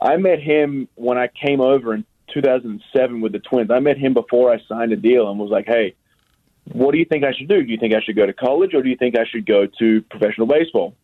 I 0.00 0.16
met 0.16 0.40
him 0.40 0.88
when 0.96 1.18
I 1.18 1.28
came 1.28 1.60
over 1.60 1.94
in 1.94 2.04
2007 2.32 3.20
with 3.20 3.32
the 3.32 3.38
Twins. 3.38 3.70
I 3.70 3.80
met 3.80 3.96
him 3.98 4.14
before 4.14 4.52
I 4.52 4.60
signed 4.68 4.92
a 4.92 4.96
deal 4.96 5.30
and 5.30 5.38
was 5.38 5.50
like, 5.50 5.66
"Hey, 5.66 5.94
what 6.64 6.92
do 6.92 6.98
you 6.98 7.04
think 7.04 7.24
I 7.24 7.32
should 7.32 7.48
do? 7.48 7.62
Do 7.62 7.70
you 7.70 7.78
think 7.78 7.94
I 7.94 8.00
should 8.00 8.16
go 8.16 8.26
to 8.26 8.32
college 8.32 8.74
or 8.74 8.82
do 8.82 8.88
you 8.88 8.96
think 8.96 9.18
I 9.18 9.24
should 9.24 9.46
go 9.46 9.66
to 9.78 10.02
professional 10.02 10.46
baseball?" 10.46 10.94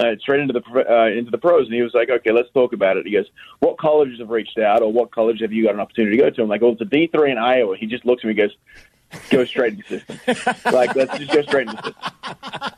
Uh, 0.00 0.16
straight 0.18 0.40
into 0.40 0.54
the 0.54 0.62
uh, 0.90 1.08
into 1.08 1.30
the 1.30 1.36
pros, 1.36 1.66
and 1.66 1.74
he 1.74 1.82
was 1.82 1.92
like, 1.92 2.08
"Okay, 2.08 2.32
let's 2.32 2.50
talk 2.52 2.72
about 2.72 2.96
it." 2.96 3.04
He 3.04 3.12
goes, 3.12 3.26
"What 3.58 3.76
colleges 3.76 4.18
have 4.18 4.30
reached 4.30 4.58
out, 4.58 4.80
or 4.80 4.90
what 4.90 5.10
college 5.10 5.42
have 5.42 5.52
you 5.52 5.62
got 5.62 5.74
an 5.74 5.80
opportunity 5.80 6.16
to 6.16 6.22
go 6.22 6.30
to?" 6.30 6.42
I'm 6.42 6.48
like, 6.48 6.62
"Well, 6.62 6.72
it's 6.72 6.80
a 6.80 6.86
D 6.86 7.06
three 7.06 7.30
in 7.30 7.36
Iowa." 7.36 7.76
He 7.76 7.84
just 7.84 8.06
looks 8.06 8.24
at 8.24 8.28
me, 8.28 8.30
and 8.30 8.38
goes, 8.38 9.20
"Go 9.28 9.44
straight 9.44 9.74
into 9.74 9.84
system. 9.86 10.18
like, 10.72 10.94
let's 10.94 11.18
just 11.18 11.30
go 11.30 11.42
straight 11.42 11.68
into 11.68 11.82
system." 11.82 11.94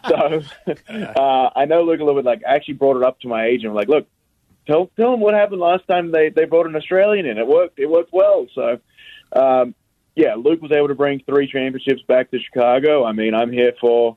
So 0.09 0.43
uh, 1.17 1.51
I 1.55 1.65
know 1.67 1.85
Luke 1.85 2.01
a 2.01 2.05
little 2.05 2.21
bit. 2.21 2.25
Like, 2.27 2.43
I 2.45 2.57
actually 2.57 2.75
brought 2.75 2.97
it 2.97 3.05
up 3.05 3.21
to 3.21 3.29
my 3.29 3.45
agent. 3.45 3.71
I'm 3.71 3.77
like, 3.77 3.87
"Look, 3.87 4.09
tell 4.67 4.91
tell 4.97 5.13
them 5.13 5.21
what 5.21 5.35
happened 5.35 5.61
last 5.61 5.87
time 5.87 6.11
they 6.11 6.31
they 6.31 6.45
brought 6.45 6.67
an 6.67 6.75
Australian 6.75 7.27
in. 7.27 7.39
It 7.39 7.47
worked. 7.47 7.79
It 7.79 7.89
worked 7.89 8.13
well. 8.13 8.49
So, 8.53 8.81
um, 9.33 9.77
yeah, 10.15 10.35
Luke 10.35 10.61
was 10.61 10.73
able 10.73 10.89
to 10.89 10.95
bring 10.95 11.23
three 11.27 11.51
championships 11.51 12.03
back 12.03 12.31
to 12.31 12.39
Chicago. 12.39 13.05
I 13.05 13.13
mean, 13.13 13.35
I'm 13.35 13.51
here 13.51 13.73
for 13.81 14.17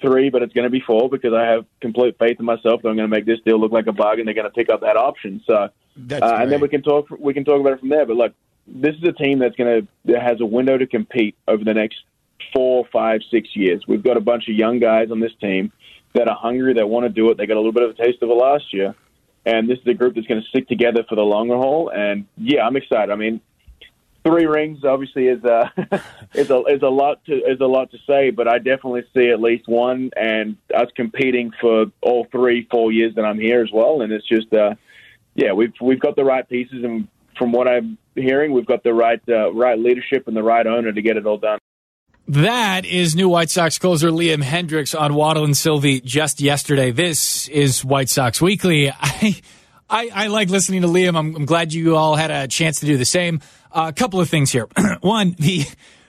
three, 0.00 0.30
but 0.30 0.42
it's 0.42 0.52
going 0.52 0.64
to 0.64 0.70
be 0.70 0.80
four 0.80 1.08
because 1.08 1.32
I 1.32 1.44
have 1.44 1.66
complete 1.80 2.16
faith 2.18 2.38
in 2.38 2.44
myself 2.44 2.82
that 2.82 2.88
I'm 2.88 2.96
going 2.96 3.08
to 3.10 3.14
make 3.14 3.26
this 3.26 3.40
deal 3.44 3.60
look 3.60 3.72
like 3.72 3.86
a 3.86 3.92
bargain. 3.92 4.24
They're 4.24 4.34
going 4.34 4.44
to 4.44 4.50
pick 4.50 4.68
up 4.68 4.80
that 4.80 4.96
option. 4.96 5.42
So, 5.46 5.54
uh, 5.54 5.68
and 5.96 6.50
then 6.50 6.60
we 6.60 6.68
can 6.68 6.82
talk. 6.82 7.08
We 7.18 7.34
can 7.34 7.44
talk 7.44 7.60
about 7.60 7.74
it 7.74 7.80
from 7.80 7.88
there. 7.88 8.06
But 8.06 8.16
look, 8.16 8.34
this 8.66 8.94
is 8.94 9.02
a 9.04 9.12
team 9.12 9.40
that's 9.40 9.56
going 9.56 9.82
to 9.82 10.12
that 10.12 10.22
has 10.22 10.40
a 10.40 10.46
window 10.46 10.78
to 10.78 10.86
compete 10.86 11.36
over 11.48 11.64
the 11.64 11.74
next 11.74 11.98
four, 12.52 12.86
five, 12.92 13.20
six 13.30 13.48
years. 13.54 13.84
We've 13.86 14.02
got 14.02 14.16
a 14.16 14.20
bunch 14.20 14.48
of 14.48 14.54
young 14.54 14.78
guys 14.78 15.10
on 15.10 15.20
this 15.20 15.32
team 15.40 15.72
that 16.14 16.28
are 16.28 16.36
hungry, 16.36 16.74
that 16.74 16.88
want 16.88 17.04
to 17.04 17.08
do 17.08 17.30
it. 17.30 17.36
They 17.36 17.46
got 17.46 17.54
a 17.54 17.60
little 17.60 17.72
bit 17.72 17.84
of 17.84 17.90
a 17.90 17.94
taste 17.94 18.22
of 18.22 18.30
it 18.30 18.34
last 18.34 18.72
year 18.72 18.94
and 19.44 19.68
this 19.68 19.78
is 19.78 19.86
a 19.86 19.94
group 19.94 20.14
that's 20.14 20.26
going 20.26 20.40
to 20.40 20.48
stick 20.48 20.68
together 20.68 21.04
for 21.08 21.16
the 21.16 21.22
longer 21.22 21.56
haul. 21.56 21.90
And 21.92 22.26
yeah, 22.36 22.64
I'm 22.66 22.76
excited. 22.76 23.10
I 23.10 23.16
mean, 23.16 23.40
three 24.24 24.46
rings 24.46 24.84
obviously 24.84 25.26
is 25.26 25.42
a 25.44 25.72
is 26.34 26.50
a 26.50 26.62
is 26.64 26.82
a 26.82 26.88
lot 26.88 27.24
to 27.26 27.34
is 27.34 27.60
a 27.60 27.66
lot 27.66 27.90
to 27.90 27.98
say, 28.06 28.30
but 28.30 28.48
I 28.48 28.58
definitely 28.58 29.04
see 29.14 29.30
at 29.30 29.40
least 29.40 29.68
one, 29.68 30.10
and 30.16 30.56
us 30.74 30.88
competing 30.94 31.52
for 31.60 31.86
all 32.00 32.26
three, 32.30 32.66
four 32.70 32.92
years 32.92 33.14
that 33.16 33.24
I'm 33.24 33.38
here 33.38 33.62
as 33.62 33.70
well. 33.72 34.02
And 34.02 34.12
it's 34.12 34.26
just, 34.26 34.52
uh, 34.52 34.74
yeah, 35.34 35.52
we've 35.52 35.72
we've 35.80 36.00
got 36.00 36.16
the 36.16 36.24
right 36.24 36.48
pieces, 36.48 36.84
and 36.84 37.08
from 37.38 37.52
what 37.52 37.68
I'm 37.68 37.98
hearing, 38.14 38.52
we've 38.52 38.66
got 38.66 38.82
the 38.82 38.94
right 38.94 39.20
uh, 39.28 39.52
right 39.52 39.78
leadership 39.78 40.28
and 40.28 40.36
the 40.36 40.42
right 40.42 40.66
owner 40.66 40.92
to 40.92 41.02
get 41.02 41.16
it 41.16 41.26
all 41.26 41.38
done. 41.38 41.58
That 42.28 42.84
is 42.84 43.16
new 43.16 43.28
White 43.28 43.50
Sox 43.50 43.78
closer 43.78 44.10
Liam 44.10 44.44
Hendriks 44.44 44.98
on 44.98 45.14
Waddle 45.14 45.44
and 45.44 45.56
Silvy 45.56 46.00
just 46.00 46.40
yesterday. 46.40 46.92
This 46.92 47.48
is 47.48 47.84
White 47.84 48.08
Sox 48.08 48.40
Weekly. 48.40 48.90
I, 49.00 49.40
I, 49.92 50.10
I 50.12 50.26
like 50.28 50.48
listening 50.48 50.82
to 50.82 50.88
Liam. 50.88 51.18
I'm, 51.18 51.36
I'm, 51.36 51.44
glad 51.44 51.74
you 51.74 51.96
all 51.96 52.16
had 52.16 52.30
a 52.30 52.48
chance 52.48 52.80
to 52.80 52.86
do 52.86 52.96
the 52.96 53.04
same. 53.04 53.40
Uh, 53.70 53.84
a 53.88 53.92
couple 53.92 54.22
of 54.22 54.28
things 54.30 54.50
here. 54.50 54.66
One, 55.02 55.36
the 55.38 55.66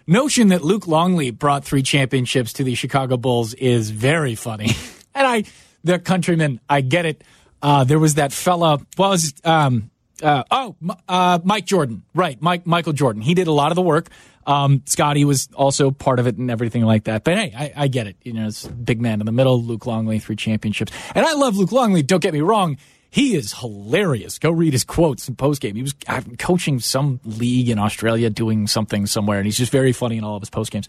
notion 0.08 0.48
that 0.48 0.64
Luke 0.64 0.88
Longley 0.88 1.32
brought 1.32 1.66
three 1.66 1.84
championships 1.84 2.54
to 2.54 2.64
the 2.64 2.76
Chicago 2.76 3.18
Bulls 3.18 3.54
is 3.54 3.90
very 3.90 4.36
funny. 4.36 4.70
and 5.14 5.28
I, 5.28 5.44
the 5.84 6.00
countryman, 6.00 6.62
I 6.70 6.80
get 6.80 7.06
it. 7.06 7.26
Uh, 7.62 7.84
there 7.84 8.00
was 8.00 8.16
that 8.16 8.32
fella, 8.32 8.80
was, 8.98 9.34
um, 9.44 9.92
uh, 10.22 10.44
oh, 10.50 10.78
uh, 11.10 11.40
Mike 11.44 11.66
Jordan, 11.66 12.04
right? 12.16 12.42
Mike 12.42 12.66
Michael 12.66 12.94
Jordan. 12.94 13.22
He 13.22 13.34
did 13.34 13.48
a 13.48 13.52
lot 13.52 13.74
of 13.74 13.76
the 13.76 13.82
work. 13.82 14.08
Um, 14.46 14.82
Scotty 14.86 15.26
was 15.26 15.50
also 15.56 15.92
part 15.92 16.20
of 16.20 16.28
it 16.28 16.38
and 16.38 16.50
everything 16.50 16.84
like 16.84 17.06
that. 17.06 17.26
But 17.26 17.38
hey, 17.38 17.54
I, 17.56 17.84
I 17.84 17.88
get 17.90 18.08
it. 18.08 18.16
You 18.24 18.32
know, 18.32 18.48
it's 18.48 18.66
big 18.66 19.02
man 19.02 19.20
in 19.20 19.26
the 19.26 19.34
middle. 19.34 19.62
Luke 19.62 19.86
Longley, 19.86 20.20
three 20.20 20.38
championships, 20.38 20.94
and 21.16 21.26
I 21.26 21.34
love 21.34 21.58
Luke 21.58 21.74
Longley. 21.74 22.02
Don't 22.02 22.22
get 22.22 22.34
me 22.34 22.42
wrong. 22.42 22.78
He 23.14 23.36
is 23.36 23.54
hilarious. 23.54 24.40
Go 24.40 24.50
read 24.50 24.74
his 24.74 24.84
quotes 24.84 25.30
in 25.30 25.36
post 25.36 25.62
game. 25.62 25.76
He 25.76 25.84
was 25.84 25.94
coaching 26.40 26.80
some 26.80 27.20
league 27.24 27.70
in 27.70 27.78
Australia, 27.78 28.32
doing 28.32 28.66
something 28.66 29.06
somewhere, 29.06 29.38
and 29.38 29.46
he's 29.46 29.60
just 29.60 29.72
very 29.72 29.92
funny 29.92 30.18
in 30.18 30.24
all 30.24 30.36
of 30.36 30.42
his 30.42 30.50
post 30.50 30.72
games. 30.72 30.88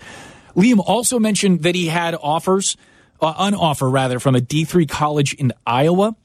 Liam 0.56 0.78
also 0.78 1.18
mentioned 1.18 1.64
that 1.64 1.74
he 1.74 1.88
had 1.88 2.16
offers, 2.22 2.78
uh, 3.20 3.34
an 3.36 3.52
offer 3.52 3.90
rather, 3.90 4.18
from 4.18 4.34
a 4.34 4.40
D3 4.40 4.88
college 4.88 5.34
in 5.34 5.52
Iowa. 5.66 6.16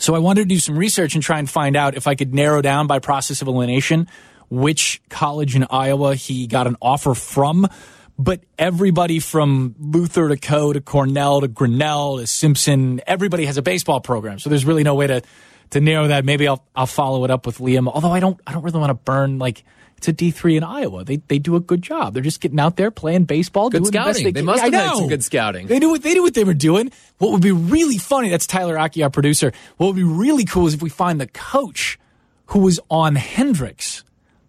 So 0.00 0.16
I 0.16 0.18
wanted 0.18 0.40
to 0.40 0.48
do 0.48 0.58
some 0.58 0.76
research 0.76 1.14
and 1.14 1.22
try 1.22 1.38
and 1.38 1.48
find 1.48 1.76
out 1.76 1.94
if 1.94 2.08
I 2.08 2.16
could 2.16 2.34
narrow 2.34 2.60
down 2.60 2.88
by 2.88 2.98
process 2.98 3.40
of 3.40 3.46
elimination 3.46 4.08
which 4.50 5.00
college 5.08 5.54
in 5.54 5.66
Iowa 5.70 6.16
he 6.16 6.48
got 6.48 6.66
an 6.66 6.76
offer 6.82 7.14
from. 7.14 7.68
But 8.18 8.40
everybody 8.58 9.18
from 9.20 9.74
Luther 9.78 10.28
to 10.28 10.36
Coe 10.36 10.72
to 10.72 10.80
Cornell 10.80 11.42
to 11.42 11.48
Grinnell 11.48 12.18
to 12.18 12.26
Simpson, 12.26 13.00
everybody 13.06 13.44
has 13.44 13.58
a 13.58 13.62
baseball 13.62 14.00
program. 14.00 14.38
So 14.38 14.48
there's 14.48 14.64
really 14.64 14.84
no 14.84 14.94
way 14.94 15.06
to, 15.06 15.22
to 15.70 15.80
narrow 15.80 16.08
that. 16.08 16.24
Maybe 16.24 16.48
I'll, 16.48 16.64
I'll 16.74 16.86
follow 16.86 17.24
it 17.24 17.30
up 17.30 17.44
with 17.44 17.58
Liam. 17.58 17.88
Although 17.92 18.12
I 18.12 18.20
don't, 18.20 18.40
I 18.46 18.52
don't 18.52 18.62
really 18.62 18.80
want 18.80 18.90
to 18.90 18.94
burn 18.94 19.38
like, 19.38 19.64
it's 19.96 20.08
a 20.08 20.12
D 20.12 20.30
three 20.30 20.56
in 20.56 20.62
Iowa. 20.62 21.04
They 21.04 21.16
they 21.16 21.38
do 21.38 21.56
a 21.56 21.60
good 21.60 21.80
job. 21.80 22.12
They're 22.12 22.22
just 22.22 22.42
getting 22.42 22.60
out 22.60 22.76
there 22.76 22.90
playing 22.90 23.24
baseball. 23.24 23.70
Good 23.70 23.86
scouting. 23.86 24.24
The 24.24 24.30
they, 24.30 24.40
they, 24.40 24.44
must 24.44 24.62
have 24.62 24.72
had 24.72 24.94
some 24.94 25.08
good 25.08 25.24
scouting. 25.24 25.68
They 25.68 25.78
knew 25.78 25.90
what 25.90 26.02
they 26.02 26.12
knew 26.12 26.22
what 26.22 26.34
they 26.34 26.44
were 26.44 26.52
doing. 26.52 26.92
What 27.16 27.32
would 27.32 27.40
be 27.40 27.52
really 27.52 27.96
funny? 27.96 28.28
That's 28.28 28.46
Tyler 28.46 28.78
Aki, 28.78 29.02
our 29.02 29.10
producer. 29.10 29.52
What 29.78 29.86
would 29.86 29.96
be 29.96 30.04
really 30.04 30.44
cool 30.44 30.66
is 30.66 30.74
if 30.74 30.82
we 30.82 30.90
find 30.90 31.18
the 31.18 31.26
coach 31.26 31.98
who 32.46 32.60
was 32.60 32.78
on 32.90 33.16
Hendriks. 33.16 34.02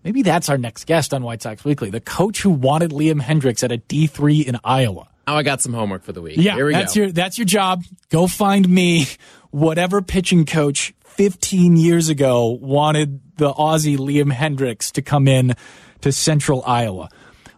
Maybe 0.08 0.22
that's 0.22 0.48
our 0.48 0.58
next 0.58 0.86
guest 0.86 1.14
on 1.14 1.22
White 1.22 1.42
Sox 1.42 1.66
Weekly. 1.66 1.90
The 1.90 2.00
coach 2.00 2.42
who 2.42 2.50
wanted 2.52 2.92
Liam 2.92 3.20
Hendriks 3.22 3.62
at 3.62 3.74
a 3.74 3.78
D 3.78 4.08
three 4.08 4.40
in 4.40 4.58
Iowa. 4.64 5.10
Now 5.28 5.36
I 5.36 5.44
got 5.44 5.62
some 5.62 5.74
homework 5.74 6.06
for 6.06 6.14
the 6.14 6.22
week. 6.22 6.38
Yeah, 6.38 6.56
Here 6.56 6.68
we 6.68 6.72
that's 6.72 6.96
go. 6.96 7.02
your 7.02 7.12
that's 7.12 7.38
your 7.38 7.44
job. 7.44 7.84
Go 8.08 8.26
find 8.26 8.70
me 8.70 9.08
whatever 9.52 10.02
pitching 10.02 10.46
coach 10.46 10.94
15 11.04 11.76
years 11.76 12.08
ago 12.08 12.58
wanted 12.62 13.20
the 13.36 13.52
Aussie 13.54 13.98
Liam 13.98 14.32
Hendriks 14.32 14.94
to 14.94 15.02
come 15.02 15.28
in 15.28 15.56
to 16.00 16.14
Central 16.14 16.64
Iowa. 16.66 17.10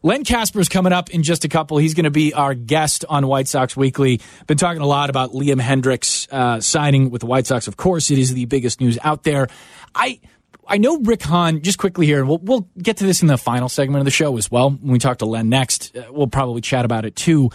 Len 0.02 0.24
Kasper 0.24 0.60
is 0.60 0.70
coming 0.70 0.92
up 0.92 1.12
in 1.12 1.22
just 1.22 1.46
a 1.46 1.50
couple. 1.50 1.78
He's 1.78 1.94
going 1.94 2.06
to 2.06 2.10
be 2.10 2.34
our 2.34 2.56
guest 2.56 3.06
on 3.10 3.28
White 3.28 3.48
Sox 3.48 3.78
Weekly. 3.78 4.22
Been 4.48 4.58
talking 4.58 4.82
a 4.82 4.88
lot 4.88 5.12
about 5.12 5.34
Liam 5.34 5.62
Hendriks 5.62 6.28
uh, 6.32 6.62
signing 6.62 7.12
with 7.12 7.20
the 7.22 7.28
White 7.28 7.46
Sox. 7.46 7.68
Of 7.68 7.78
course, 7.78 8.10
it 8.10 8.18
is 8.18 8.34
the 8.34 8.46
biggest 8.46 8.82
news 8.82 8.98
out 9.04 9.22
there. 9.22 9.50
I 9.94 10.20
I 10.70 10.78
know 10.78 11.00
Rick 11.00 11.24
Hahn, 11.24 11.62
just 11.62 11.78
quickly 11.80 12.06
here, 12.06 12.20
and 12.20 12.30
we'll, 12.30 12.38
we'll 12.38 12.68
get 12.78 12.98
to 12.98 13.06
this 13.06 13.22
in 13.22 13.28
the 13.28 13.38
final 13.38 13.68
segment 13.70 14.00
of 14.02 14.06
the 14.06 14.12
show 14.12 14.38
as 14.38 14.50
well. 14.52 14.70
When 14.70 14.92
we 14.94 15.00
talk 15.00 15.18
to 15.18 15.26
Len 15.26 15.50
next, 15.50 15.98
uh, 15.98 16.06
we'll 16.12 16.28
probably 16.28 16.62
chat 16.62 16.86
about 16.86 17.06
it 17.06 17.16
too. 17.16 17.50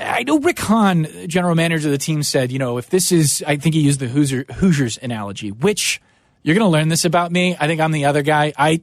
I 0.00 0.22
know 0.22 0.38
Rick 0.38 0.58
Hahn, 0.60 1.06
general 1.28 1.54
manager 1.54 1.88
of 1.88 1.92
the 1.92 1.98
team, 1.98 2.22
said, 2.22 2.50
you 2.52 2.58
know, 2.58 2.78
if 2.78 2.90
this 2.90 3.12
is, 3.12 3.42
I 3.46 3.56
think 3.56 3.74
he 3.74 3.80
used 3.82 4.00
the 4.00 4.06
Hoosier, 4.08 4.44
Hoosiers 4.54 4.98
analogy, 5.02 5.50
which 5.50 6.00
you're 6.42 6.54
going 6.54 6.64
to 6.64 6.70
learn 6.70 6.88
this 6.88 7.04
about 7.04 7.30
me. 7.32 7.56
I 7.58 7.66
think 7.66 7.80
I'm 7.80 7.90
the 7.92 8.04
other 8.06 8.22
guy. 8.22 8.52
I, 8.56 8.82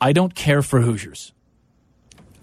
I 0.00 0.12
don't 0.12 0.34
care 0.34 0.62
for 0.62 0.80
Hoosiers. 0.80 1.32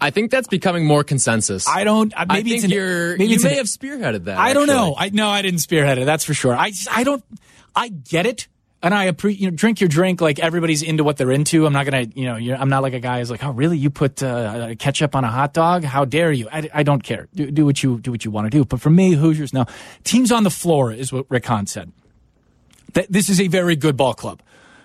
I 0.01 0.09
think 0.11 0.31
that's 0.31 0.47
becoming 0.47 0.85
more 0.85 1.03
consensus. 1.03 1.67
I 1.67 1.83
don't. 1.83 2.13
uh, 2.17 2.25
Maybe 2.29 2.53
I 2.53 2.55
it's 2.55 2.63
an, 2.63 2.69
you're. 2.71 3.11
maybe 3.17 3.25
you 3.27 3.35
it's 3.35 3.43
may 3.43 3.51
an- 3.51 3.57
have 3.57 3.65
spearheaded 3.67 4.23
that. 4.25 4.37
I 4.37 4.53
don't 4.53 4.69
actually. 4.69 4.75
know. 4.89 4.95
I 4.97 5.09
no, 5.09 5.27
I 5.29 5.41
didn't 5.41 5.59
spearhead 5.59 5.97
it. 5.97 6.05
That's 6.05 6.23
for 6.23 6.33
sure. 6.33 6.55
I 6.55 6.71
I 6.89 7.03
don't. 7.03 7.21
I 7.75 7.89
get 7.89 8.25
it, 8.25 8.47
and 8.81 8.93
I 8.93 9.05
appreciate. 9.05 9.41
You 9.41 9.51
know, 9.51 9.55
drink 9.55 9.81
your 9.81 9.89
drink. 9.89 10.21
Like 10.21 10.39
everybody's 10.39 10.81
into 10.81 11.03
what 11.03 11.17
they're 11.17 11.31
into. 11.31 11.65
I'm 11.65 11.73
not 11.73 11.85
gonna. 11.85 12.07
You 12.15 12.25
know, 12.25 12.55
I'm 12.55 12.69
not 12.69 12.83
like 12.83 12.93
a 12.93 12.99
guy 12.99 13.19
who's 13.19 13.29
like, 13.29 13.43
oh, 13.43 13.51
really? 13.51 13.77
You 13.77 13.89
put 13.89 14.23
uh, 14.23 14.75
ketchup 14.79 15.15
on 15.15 15.23
a 15.23 15.29
hot 15.29 15.53
dog? 15.53 15.83
How 15.83 16.05
dare 16.05 16.31
you? 16.31 16.47
I, 16.51 16.69
I 16.73 16.83
don't 16.83 17.03
care. 17.03 17.27
Do, 17.33 17.51
do 17.51 17.65
what 17.65 17.83
you 17.83 17.99
do 17.99 18.11
what 18.11 18.23
you 18.23 18.31
want 18.31 18.45
to 18.45 18.57
do. 18.57 18.63
But 18.65 18.81
for 18.81 18.89
me, 18.89 19.13
Hoosiers, 19.13 19.53
now 19.53 19.65
Teams 20.03 20.31
on 20.31 20.43
the 20.43 20.49
floor 20.49 20.91
is 20.91 21.11
what 21.11 21.25
Rick 21.29 21.45
Hahn 21.45 21.67
said. 21.67 21.91
That 22.93 23.11
this 23.11 23.29
is 23.29 23.39
a 23.39 23.47
very 23.47 23.75
good 23.75 23.97
ball 23.97 24.13
club. 24.13 24.41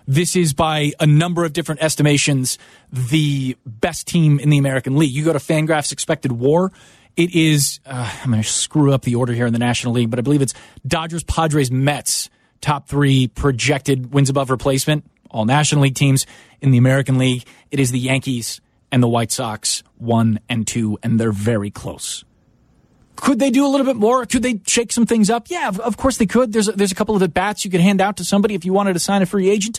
This 0.07 0.37
is 0.37 0.52
by 0.52 0.92
a 1.00 1.07
number 1.07 1.44
of 1.44 1.54
different 1.54 1.83
estimations 1.83 2.59
the 2.92 3.57
best 3.64 4.07
team 4.07 4.38
in 4.38 4.50
the 4.50 4.59
American 4.59 4.96
League. 4.96 5.12
You 5.12 5.24
go 5.24 5.33
to 5.33 5.38
Fangraphs 5.38 5.92
expected 5.92 6.33
WAR. 6.33 6.72
It 7.16 7.35
is. 7.35 7.80
Uh, 7.87 8.12
I'm 8.22 8.30
going 8.30 8.42
to 8.42 8.48
screw 8.48 8.92
up 8.92 9.02
the 9.02 9.14
order 9.14 9.33
here 9.33 9.46
in 9.46 9.52
the 9.52 9.59
National 9.59 9.94
League, 9.94 10.11
but 10.11 10.18
I 10.18 10.22
believe 10.22 10.42
it's 10.42 10.52
Dodgers, 10.87 11.22
Padres, 11.22 11.70
Mets. 11.70 12.28
Top 12.64 12.88
three 12.88 13.29
projected 13.29 14.14
wins 14.14 14.31
above 14.31 14.48
replacement. 14.48 15.05
All 15.31 15.44
National 15.44 15.83
League 15.83 15.96
teams 15.96 16.24
in 16.62 16.70
the 16.70 16.79
American 16.79 17.18
League. 17.18 17.44
It 17.70 17.79
is 17.79 17.90
the 17.90 17.98
Yankees 17.98 18.62
and 18.90 19.03
the 19.03 19.07
White 19.07 19.31
Sox, 19.31 19.83
one 19.98 20.40
and 20.48 20.66
two, 20.66 20.98
and 21.03 21.20
they're 21.20 21.31
very 21.31 21.70
close. 21.70 22.24
Could 23.16 23.38
they 23.38 23.50
do 23.50 23.66
a 23.66 23.68
little 23.68 23.85
bit 23.85 23.96
more? 23.96 24.24
Could 24.24 24.42
they 24.42 24.62
shake 24.66 24.92
some 24.92 25.05
things 25.05 25.29
up? 25.29 25.48
Yeah, 25.50 25.68
of, 25.68 25.98
course 25.98 26.16
they 26.16 26.24
could. 26.24 26.55
There's 26.55 26.68
a, 26.68 26.72
there's 26.72 26.90
a 26.90 26.94
couple 26.94 27.14
of 27.14 27.22
at 27.22 27.35
bats 27.35 27.66
you 27.66 27.70
could 27.70 27.83
hand 27.83 28.00
out 28.00 28.16
to 28.16 28.24
somebody 28.24 28.55
if 28.55 28.64
you 28.64 28.72
wanted 28.72 28.94
to 28.94 28.98
sign 28.98 29.20
a 29.20 29.27
free 29.27 29.50
agent. 29.50 29.79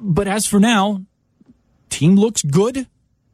But 0.00 0.26
as 0.26 0.46
for 0.46 0.58
now, 0.58 1.02
team 1.90 2.16
looks 2.16 2.42
good. 2.42 2.86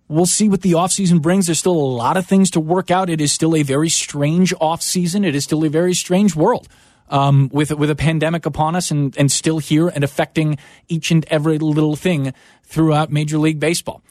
We'll 0.08 0.26
see 0.26 0.48
what 0.48 0.62
the 0.62 0.72
offseason 0.72 1.22
brings. 1.22 1.46
There's 1.46 1.60
still 1.60 1.70
a 1.70 1.94
lot 1.94 2.16
of 2.16 2.26
things 2.26 2.50
to 2.50 2.58
work 2.58 2.90
out. 2.90 3.10
It 3.10 3.20
is 3.20 3.30
still 3.30 3.54
a 3.54 3.62
very 3.62 3.88
strange 3.88 4.52
offseason. 4.56 5.24
It 5.24 5.36
is 5.36 5.44
still 5.44 5.64
a 5.64 5.68
very 5.68 5.94
strange 5.94 6.34
world 6.34 6.66
um, 7.10 7.50
with 7.52 7.72
with 7.72 7.90
a 7.90 7.96
pandemic 7.96 8.46
upon 8.46 8.74
us 8.76 8.90
and, 8.90 9.16
and 9.18 9.30
still 9.30 9.58
here 9.58 9.88
and 9.88 10.02
affecting 10.02 10.58
each 10.88 11.10
and 11.10 11.24
every 11.26 11.58
little 11.58 11.96
thing 11.96 12.32
throughout 12.64 13.10
Major 13.10 13.38
League 13.38 13.60
Baseball. 13.60 14.02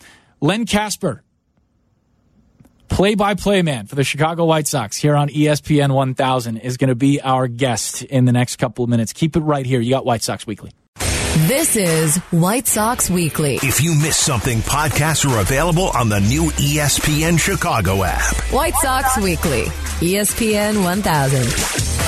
Len 0.41 0.65
Kasper, 0.65 1.23
play 2.87 3.15
by 3.15 3.33
play 3.33 3.61
man 3.61 3.87
for 3.87 3.95
the 3.95 4.03
Chicago 4.03 4.45
White 4.45 4.67
Sox 4.67 4.97
here 4.97 5.15
on 5.15 5.29
ESPN 5.29 5.93
1000 5.93 6.57
is 6.57 6.77
going 6.77 6.89
to 6.89 6.95
be 6.95 7.21
our 7.21 7.47
guest 7.47 8.03
in 8.03 8.25
the 8.25 8.31
next 8.31 8.57
couple 8.57 8.83
of 8.83 8.89
minutes. 8.89 9.13
Keep 9.13 9.35
it 9.35 9.41
right 9.41 9.65
here. 9.65 9.79
You 9.79 9.89
got 9.89 10.05
White 10.05 10.21
Sox 10.21 10.45
Weekly. 10.45 10.71
This 11.47 11.77
is 11.77 12.17
White 12.31 12.67
Sox 12.67 13.09
Weekly. 13.09 13.59
If 13.63 13.81
you 13.81 13.95
missed 13.95 14.25
something, 14.25 14.59
podcasts 14.59 15.25
are 15.25 15.39
available 15.39 15.87
on 15.91 16.09
the 16.09 16.19
new 16.19 16.51
ESPN 16.51 17.39
Chicago 17.39 18.03
app. 18.03 18.35
White 18.51 18.75
Sox 18.75 19.17
Weekly. 19.17 19.63
ESPN 20.01 20.83
1000. 20.83 21.45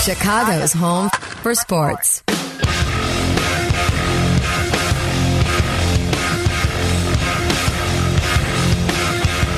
Chicago's 0.01 0.73
home 0.73 1.09
for 1.43 1.55
sports. 1.55 2.23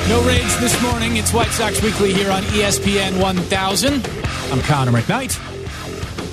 No 0.08 0.22
rage 0.24 0.54
this 0.60 0.80
morning. 0.82 1.16
It's 1.16 1.32
White 1.32 1.50
Sox 1.50 1.82
Weekly 1.82 2.12
here 2.14 2.30
on 2.30 2.44
ESPN 2.44 3.20
1000. 3.20 4.08
I'm 4.52 4.60
Connor 4.60 4.92
McKnight. 4.92 5.53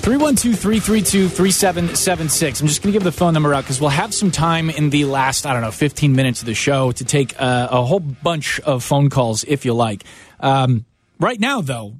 312 0.02 0.58
332 0.58 1.28
3776. 1.28 2.60
I'm 2.60 2.66
just 2.66 2.82
going 2.82 2.92
to 2.92 2.96
give 2.96 3.04
the 3.04 3.12
phone 3.12 3.34
number 3.34 3.54
out 3.54 3.62
because 3.62 3.80
we'll 3.80 3.90
have 3.90 4.12
some 4.12 4.32
time 4.32 4.68
in 4.68 4.90
the 4.90 5.04
last, 5.04 5.46
I 5.46 5.52
don't 5.52 5.62
know, 5.62 5.70
15 5.70 6.16
minutes 6.16 6.40
of 6.40 6.46
the 6.46 6.54
show 6.54 6.90
to 6.90 7.04
take 7.04 7.40
uh, 7.40 7.68
a 7.70 7.84
whole 7.84 8.00
bunch 8.00 8.58
of 8.58 8.82
phone 8.82 9.10
calls 9.10 9.44
if 9.44 9.64
you 9.64 9.74
like. 9.74 10.02
Um, 10.40 10.86
right 11.20 11.38
now, 11.38 11.60
though, 11.60 11.94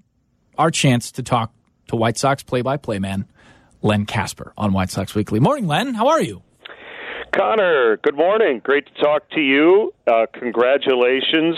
our 0.58 0.72
chance 0.72 1.12
to 1.12 1.22
talk 1.22 1.52
to 1.88 1.96
White 1.96 2.18
Sox 2.18 2.42
play 2.42 2.60
by 2.60 2.76
play 2.76 2.98
man, 2.98 3.24
Len 3.82 4.04
Kasper 4.04 4.52
on 4.58 4.72
White 4.72 4.90
Sox 4.90 5.14
Weekly. 5.14 5.38
Morning, 5.38 5.68
Len. 5.68 5.94
How 5.94 6.08
are 6.08 6.20
you? 6.20 6.42
Connor, 7.32 7.98
good 7.98 8.16
morning. 8.16 8.60
Great 8.64 8.86
to 8.86 9.00
talk 9.00 9.30
to 9.30 9.40
you. 9.40 9.94
Uh, 10.08 10.26
congratulations. 10.34 11.56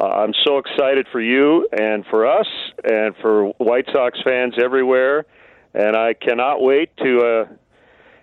Uh, 0.00 0.06
I'm 0.06 0.32
so 0.42 0.56
excited 0.56 1.06
for 1.12 1.20
you 1.20 1.68
and 1.70 2.02
for 2.08 2.26
us 2.26 2.46
and 2.82 3.14
for 3.20 3.48
White 3.58 3.84
Sox 3.92 4.18
fans 4.24 4.54
everywhere. 4.58 5.26
And 5.76 5.94
I 5.94 6.14
cannot 6.14 6.62
wait 6.62 6.96
to 6.96 7.20
uh, 7.20 7.54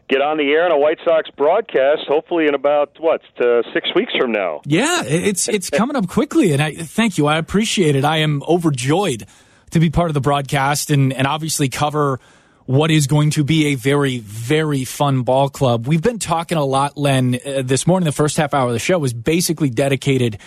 get 0.10 0.22
on 0.22 0.38
the 0.38 0.50
air 0.50 0.66
on 0.66 0.72
a 0.72 0.78
White 0.78 0.98
Sox 1.06 1.30
broadcast, 1.38 2.02
hopefully 2.08 2.48
in 2.48 2.56
about, 2.56 2.98
what, 3.00 3.22
uh, 3.40 3.62
six 3.74 3.90
weeks 3.96 4.12
from 4.20 4.32
now. 4.32 4.62
Yeah, 4.66 5.04
it's 5.06 5.48
it's 5.48 5.70
coming 5.70 5.96
up 5.96 6.08
quickly, 6.08 6.52
and 6.52 6.62
I 6.62 6.74
thank 6.74 7.20
you. 7.20 7.28
I 7.28 7.38
appreciate 7.38 7.96
it. 7.96 8.04
I 8.04 8.18
am 8.18 8.42
overjoyed 8.48 9.28
to 9.70 9.80
be 9.80 9.92
part 9.92 10.10
of 10.10 10.16
the 10.16 10.22
broadcast 10.22 10.90
and 10.90 11.14
and 11.14 11.28
obviously 11.28 11.70
cover 11.70 12.20
what 12.66 12.90
is 12.90 13.08
going 13.08 13.30
to 13.32 13.44
be 13.44 13.68
a 13.68 13.76
very 13.76 14.18
very 14.18 14.84
fun 14.84 15.22
ball 15.22 15.50
club. 15.50 15.88
We've 15.88 16.02
been 16.02 16.20
talking 16.20 16.58
a 16.58 16.66
lot, 16.66 16.98
Len. 16.98 17.36
Uh, 17.46 17.62
this 17.64 17.86
morning, 17.86 18.06
the 18.06 18.12
first 18.12 18.38
half 18.38 18.56
hour 18.56 18.68
of 18.68 18.74
the 18.74 18.80
show 18.80 18.98
was 18.98 19.14
basically 19.14 19.70
dedicated 19.70 20.40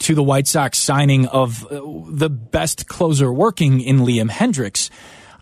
to 0.00 0.14
the 0.16 0.22
White 0.24 0.48
Sox 0.48 0.78
signing 0.78 1.26
of 1.26 1.64
uh, 1.66 1.80
the 2.08 2.30
best 2.30 2.88
closer 2.88 3.32
working 3.32 3.80
in 3.80 4.00
Liam 4.00 4.28
Hendriks. 4.28 4.90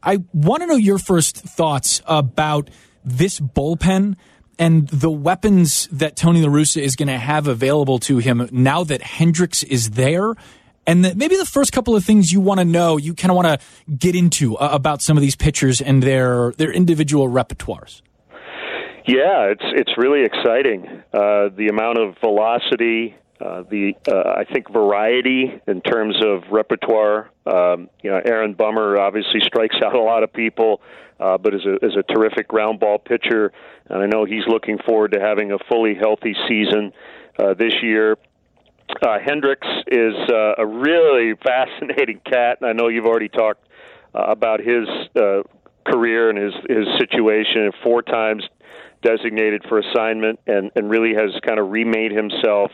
I 0.07 0.19
want 0.33 0.63
to 0.63 0.69
know 0.69 0.77
your 0.77 0.99
first 0.99 1.37
thoughts 1.37 2.01
about 2.07 2.71
this 3.05 3.41
bullpen 3.41 4.15
and 4.57 4.89
the 4.89 5.11
weapons 5.11 5.89
that 5.89 6.15
Tony 6.15 6.43
La 6.43 6.49
Russa 6.49 6.81
is 6.81 6.95
going 6.95 7.09
to 7.09 7.19
have 7.19 7.49
available 7.49 7.99
to 8.01 8.19
him 8.19 8.49
now 8.53 8.85
that 8.85 9.01
Hendriks 9.01 9.65
is 9.65 9.91
there. 9.91 10.35
And 10.87 11.05
that 11.05 11.17
maybe 11.17 11.37
the 11.37 11.45
first 11.45 11.73
couple 11.73 11.97
of 11.97 12.05
things 12.05 12.31
you 12.31 12.41
want 12.41 12.61
to 12.61 12.65
know, 12.65 12.97
you 12.97 13.15
kind 13.15 13.33
of 13.33 13.37
want 13.37 13.61
to 13.61 13.93
get 13.97 14.15
into 14.15 14.57
uh, 14.57 14.69
about 14.71 15.03
some 15.03 15.17
of 15.17 15.21
these 15.21 15.35
pitchers 15.35 15.81
and 15.81 16.01
their 16.01 16.53
their 16.53 16.71
individual 16.71 17.29
repertoires. 17.29 18.03
Yeah, 19.05 19.51
it's 19.51 19.65
it's 19.65 19.91
really 19.99 20.25
exciting. 20.25 20.87
Uh, 21.13 21.49
the 21.57 21.67
amount 21.69 21.99
of 21.99 22.17
velocity, 22.21 23.17
uh, 23.41 23.63
the 23.69 23.95
uh, 24.09 24.35
I 24.37 24.45
think 24.45 24.71
variety 24.71 25.61
in 25.67 25.81
terms 25.83 26.17
of 26.25 26.45
repertoire. 26.51 27.31
Um, 27.47 27.91
you 28.03 28.11
know, 28.11 28.21
Aaron 28.25 28.55
Bummer 28.55 28.99
obviously 28.99 29.41
strikes 29.41 29.77
out 29.85 29.95
a 29.95 30.01
lot 30.01 30.23
of 30.23 30.33
people, 30.33 30.81
uh, 31.21 31.37
but 31.39 31.55
is 31.55 31.65
a 31.67 31.75
is 31.85 31.97
a 31.97 32.03
terrific 32.03 32.49
ground 32.49 32.81
ball 32.81 32.99
pitcher, 32.99 33.53
and 33.89 34.03
I 34.03 34.07
know 34.07 34.25
he's 34.25 34.47
looking 34.47 34.79
forward 34.79 35.13
to 35.13 35.21
having 35.21 35.53
a 35.53 35.59
fully 35.69 35.95
healthy 35.95 36.35
season 36.49 36.93
uh, 37.39 37.55
this 37.55 37.75
year. 37.83 38.17
Uh, 39.03 39.19
Hendriks 39.19 39.83
is 39.89 40.15
uh, 40.31 40.55
a 40.59 40.67
really 40.67 41.35
fascinating 41.45 42.21
cat, 42.25 42.59
and 42.61 42.71
I 42.71 42.73
know 42.73 42.89
you've 42.89 43.07
already 43.07 43.29
talked 43.29 43.67
uh, 44.15 44.23
about 44.29 44.61
his 44.61 44.89
uh, 45.15 45.43
career 45.85 46.31
and 46.31 46.39
his 46.39 46.55
his 46.69 46.87
situation. 46.99 47.71
Four 47.83 48.03
times 48.03 48.45
designated 49.03 49.65
for 49.69 49.79
assignment, 49.79 50.41
and 50.47 50.71
and 50.75 50.89
really 50.89 51.15
has 51.15 51.39
kind 51.47 51.59
of 51.59 51.71
remade 51.71 52.13
himself 52.13 52.71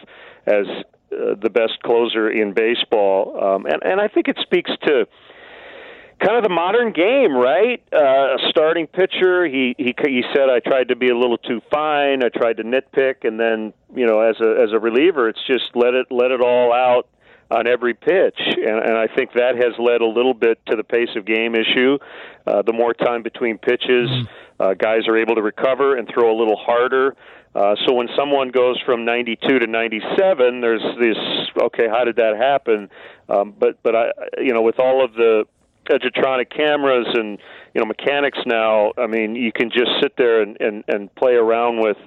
as 0.46 0.66
uh, 1.12 1.34
the 1.40 1.50
best 1.50 1.82
closer 1.82 2.30
in 2.30 2.54
baseball. 2.54 3.38
Um, 3.42 3.66
and 3.66 3.82
and 3.82 4.00
I 4.00 4.08
think 4.08 4.28
it 4.28 4.38
speaks 4.42 4.70
to 4.86 5.06
kind 6.22 6.36
of 6.36 6.42
the 6.42 6.54
modern 6.54 6.92
game, 6.92 7.34
right? 7.34 7.82
Uh, 7.92 8.36
a 8.36 8.38
starting 8.50 8.86
pitcher. 8.86 9.46
He 9.46 9.74
he 9.78 9.94
he 10.06 10.22
said 10.34 10.48
I 10.48 10.60
tried 10.60 10.88
to 10.88 10.96
be 10.96 11.08
a 11.08 11.16
little 11.16 11.38
too 11.38 11.60
fine. 11.70 12.24
I 12.24 12.28
tried 12.28 12.58
to 12.58 12.64
nitpick, 12.64 13.24
and 13.24 13.38
then 13.38 13.72
you 13.94 14.06
know 14.06 14.20
as 14.20 14.36
a 14.40 14.62
as 14.62 14.72
a 14.72 14.78
reliever, 14.78 15.28
it's 15.28 15.44
just 15.46 15.64
let 15.74 15.94
it 15.94 16.06
let 16.10 16.30
it 16.30 16.40
all 16.40 16.72
out 16.72 17.08
on 17.50 17.66
every 17.66 17.92
pitch, 17.92 18.38
and, 18.38 18.78
and 18.78 18.96
I 18.96 19.08
think 19.14 19.34
that 19.34 19.56
has 19.56 19.74
led 19.78 20.00
a 20.00 20.06
little 20.06 20.32
bit 20.32 20.58
to 20.66 20.76
the 20.76 20.84
pace 20.84 21.10
of 21.16 21.26
game 21.26 21.54
issue. 21.54 21.98
Uh, 22.46 22.62
the 22.62 22.72
more 22.72 22.94
time 22.94 23.22
between 23.22 23.58
pitches, 23.58 24.08
uh, 24.58 24.72
guys 24.74 25.06
are 25.06 25.18
able 25.18 25.34
to 25.34 25.42
recover 25.42 25.96
and 25.96 26.08
throw 26.08 26.34
a 26.34 26.36
little 26.38 26.56
harder. 26.56 27.14
Uh, 27.54 27.76
so 27.86 27.92
when 27.92 28.08
someone 28.16 28.48
goes 28.48 28.80
from 28.84 29.04
92 29.04 29.58
to 29.58 29.66
97, 29.66 30.60
there's 30.60 30.82
this 30.98 31.16
okay, 31.60 31.86
how 31.88 32.04
did 32.04 32.16
that 32.16 32.36
happen? 32.36 32.88
Um, 33.28 33.54
but 33.58 33.82
but 33.82 33.94
I 33.94 34.10
you 34.38 34.54
know 34.54 34.62
with 34.62 34.78
all 34.78 35.04
of 35.04 35.12
the 35.14 35.44
Edgertronic 35.90 36.50
cameras 36.50 37.06
and 37.12 37.38
you 37.74 37.80
know 37.80 37.86
mechanics 37.86 38.38
now, 38.46 38.92
I 38.96 39.06
mean 39.06 39.36
you 39.36 39.52
can 39.52 39.70
just 39.70 39.90
sit 40.00 40.16
there 40.16 40.40
and 40.40 40.56
and, 40.60 40.84
and 40.88 41.14
play 41.14 41.34
around 41.34 41.80
with 41.80 41.98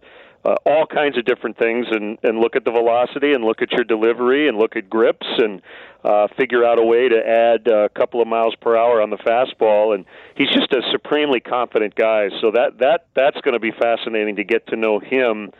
uh, 0.46 0.56
all 0.66 0.86
kinds 0.86 1.18
of 1.18 1.26
different 1.26 1.58
things 1.58 1.88
and, 1.90 2.20
and 2.22 2.40
look 2.40 2.56
at 2.56 2.64
the 2.64 2.72
velocity 2.72 3.34
and 3.34 3.44
look 3.44 3.62
at 3.62 3.72
your 3.72 3.84
delivery 3.84 4.48
and 4.48 4.58
look 4.58 4.76
at 4.76 4.90
grips 4.90 5.26
and 5.38 5.62
uh, 6.04 6.28
figure 6.38 6.64
out 6.64 6.78
a 6.78 6.84
way 6.84 7.10
to 7.10 7.18
add 7.18 7.68
a 7.68 7.90
couple 7.90 8.22
of 8.22 8.28
miles 8.28 8.54
per 8.62 8.78
hour 8.78 9.02
on 9.02 9.10
the 9.10 9.18
fastball. 9.18 9.96
And 9.96 10.06
he's 10.36 10.50
just 10.50 10.72
a 10.72 10.82
supremely 10.92 11.40
confident 11.40 11.96
guy. 11.96 12.30
So 12.42 12.52
that 12.52 12.78
that 12.80 13.08
that's 13.16 13.42
going 13.42 13.54
to 13.54 13.60
be 13.60 13.72
fascinating 13.72 14.36
to 14.36 14.44
get 14.44 14.68
to 14.68 14.76
know 14.76 15.00
him. 15.00 15.52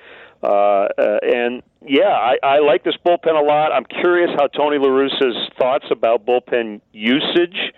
Uh, 0.44 0.88
uh, 0.98 1.18
and 1.24 1.64
yeah, 1.82 2.04
I, 2.04 2.38
I 2.44 2.60
like 2.60 2.84
this 2.84 2.96
bullpen 3.04 3.40
a 3.40 3.44
lot. 3.44 3.72
I'm 3.72 3.86
curious 3.86 4.30
how 4.38 4.48
Tony 4.48 4.78
La 4.78 4.90
Russa's 4.90 5.50
thoughts 5.58 5.86
about 5.90 6.28
bullpen 6.28 6.82
usage 6.92 7.58
uh, 7.58 7.72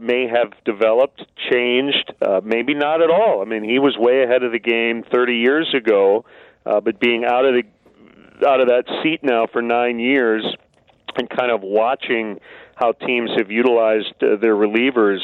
may 0.00 0.26
have 0.28 0.52
developed, 0.64 1.22
changed, 1.50 2.12
uh, 2.22 2.40
maybe 2.42 2.74
not 2.74 3.02
at 3.02 3.10
all. 3.10 3.42
I 3.42 3.44
mean, 3.44 3.64
he 3.64 3.78
was 3.78 3.96
way 3.98 4.22
ahead 4.22 4.42
of 4.42 4.52
the 4.52 4.58
game 4.58 5.04
30 5.12 5.36
years 5.36 5.74
ago, 5.74 6.24
uh, 6.64 6.80
but 6.80 6.98
being 6.98 7.24
out 7.24 7.44
of 7.44 7.54
the 7.54 7.62
out 8.46 8.60
of 8.60 8.68
that 8.68 8.84
seat 9.02 9.20
now 9.22 9.46
for 9.50 9.62
nine 9.62 9.98
years 9.98 10.44
and 11.16 11.28
kind 11.30 11.50
of 11.50 11.62
watching 11.62 12.38
how 12.74 12.92
teams 12.92 13.30
have 13.38 13.50
utilized 13.50 14.12
uh, 14.22 14.36
their 14.36 14.54
relievers. 14.54 15.20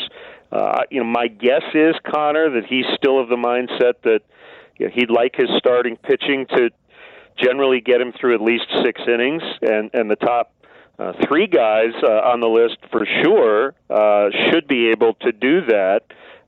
Uh, 0.50 0.82
you 0.90 0.98
know, 0.98 1.06
my 1.06 1.28
guess 1.28 1.62
is 1.74 1.94
Connor 2.10 2.50
that 2.50 2.66
he's 2.66 2.86
still 2.96 3.20
of 3.20 3.28
the 3.28 3.36
mindset 3.36 3.94
that 4.04 4.20
you 4.78 4.86
know, 4.86 4.92
he'd 4.94 5.10
like 5.10 5.34
his 5.36 5.48
starting 5.58 5.96
pitching 5.96 6.46
to 6.46 6.70
generally 7.42 7.80
get 7.80 8.00
him 8.00 8.12
through 8.18 8.34
at 8.34 8.40
least 8.40 8.64
six 8.84 9.00
innings, 9.06 9.42
and 9.62 9.90
and 9.92 10.10
the 10.10 10.16
top 10.16 10.51
uh, 11.02 11.12
three 11.26 11.46
guys 11.46 11.92
uh, 12.02 12.30
on 12.32 12.40
the 12.40 12.48
list 12.48 12.78
for 12.90 13.06
sure 13.22 13.74
uh, 13.90 14.30
should 14.50 14.68
be 14.68 14.90
able 14.90 15.14
to 15.14 15.32
do 15.32 15.66
that. 15.66 16.02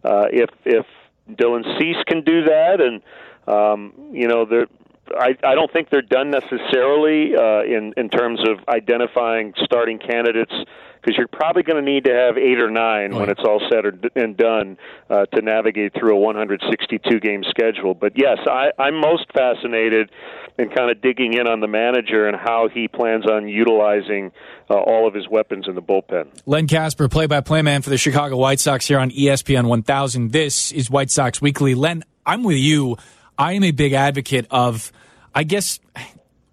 Uh, 0.05 0.27
if 0.31 0.51
if 0.65 0.87
Dylan 1.31 1.79
Cease 1.79 2.03
can 2.07 2.23
do 2.23 2.45
that, 2.45 2.81
and 2.81 3.03
um, 3.47 3.93
you 4.13 4.29
know, 4.29 4.45
they're, 4.45 4.69
I 5.09 5.37
I 5.45 5.55
don't 5.55 5.73
think 5.73 5.91
they're 5.91 6.03
done 6.03 6.31
necessarily 6.31 7.35
uh, 7.37 7.63
in 7.63 7.93
in 7.97 8.09
terms 8.09 8.41
of 8.41 8.59
identifying 8.69 9.55
starting 9.65 9.99
candidates 9.99 10.53
because 11.05 11.19
you're 11.19 11.29
probably 11.29 11.63
going 11.63 11.85
to 11.85 11.91
need 11.91 12.05
to 12.05 12.15
have 12.15 12.39
eight 12.39 12.59
or 12.59 12.71
nine 12.71 13.15
when 13.15 13.29
it's 13.29 13.43
all 13.45 13.61
said 13.71 13.85
and 14.17 14.37
done 14.37 14.79
uh, 15.11 15.27
to 15.27 15.43
navigate 15.43 15.93
through 15.93 16.17
a 16.17 16.19
162 16.19 17.21
game 17.21 17.45
schedule. 17.45 17.95
But 17.95 18.13
yes, 18.17 18.39
I, 18.47 18.71
I'm 18.79 18.99
most 19.01 19.27
fascinated 19.35 20.11
in 20.59 20.71
kind 20.71 20.91
of 20.91 21.03
digging 21.03 21.35
in 21.35 21.47
on 21.47 21.61
the 21.61 21.67
manager 21.67 22.27
and 22.27 22.37
how 22.37 22.69
he 22.73 22.89
plans 22.89 23.27
on 23.27 23.49
utilizing 23.49 24.33
uh, 24.71 24.75
all 24.75 25.07
of 25.07 25.13
his 25.13 25.29
weapons 25.29 25.67
in 25.69 25.75
the 25.75 25.83
bullpen. 25.83 26.29
Len 26.47 26.67
Kasper, 26.67 27.09
play 27.09 27.27
by 27.27 27.41
play 27.41 27.61
man 27.61 27.83
for 27.83 27.91
the 27.91 27.99
Chicago 27.99 28.37
White 28.37 28.61
Sox 28.61 28.87
here 28.87 28.99
on 28.99 29.11
ESPN 29.11 29.67
1000. 29.67 30.33
This 30.33 30.73
is 30.73 30.89
White 30.89 31.11
Sox 31.11 31.43
Weekly. 31.43 31.75
Len, 31.75 32.03
I'm 32.25 32.45
with 32.45 32.57
you. 32.57 32.97
I 33.39 33.53
am 33.53 33.65
a 33.65 33.71
big 33.71 33.93
advocate 33.93 34.47
of, 34.51 34.93
I 35.35 35.45
guess, 35.45 35.81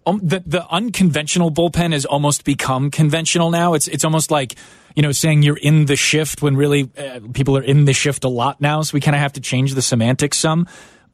um, 0.06 0.20
the 0.24 0.44
the 0.46 0.68
unconventional 0.68 1.52
bullpen 1.52 1.94
has 1.94 2.06
almost 2.06 2.44
become 2.44 2.90
conventional 2.92 3.52
now. 3.52 3.74
It's 3.74 3.88
it's 3.88 4.04
almost 4.04 4.32
like 4.32 4.56
you 4.96 5.04
know 5.04 5.12
saying 5.12 5.44
you're 5.44 5.58
in 5.58 5.86
the 5.86 5.96
shift 5.96 6.42
when 6.42 6.56
really 6.56 6.90
uh, 6.98 7.20
people 7.34 7.58
are 7.58 7.64
in 7.64 7.86
the 7.86 7.94
shift 7.94 8.24
a 8.24 8.30
lot 8.30 8.60
now. 8.60 8.82
So 8.82 8.94
we 8.94 9.02
kind 9.02 9.16
of 9.16 9.22
have 9.22 9.34
to 9.34 9.42
change 9.42 9.74
the 9.76 9.82
semantics 9.82 10.38
some. 10.38 10.68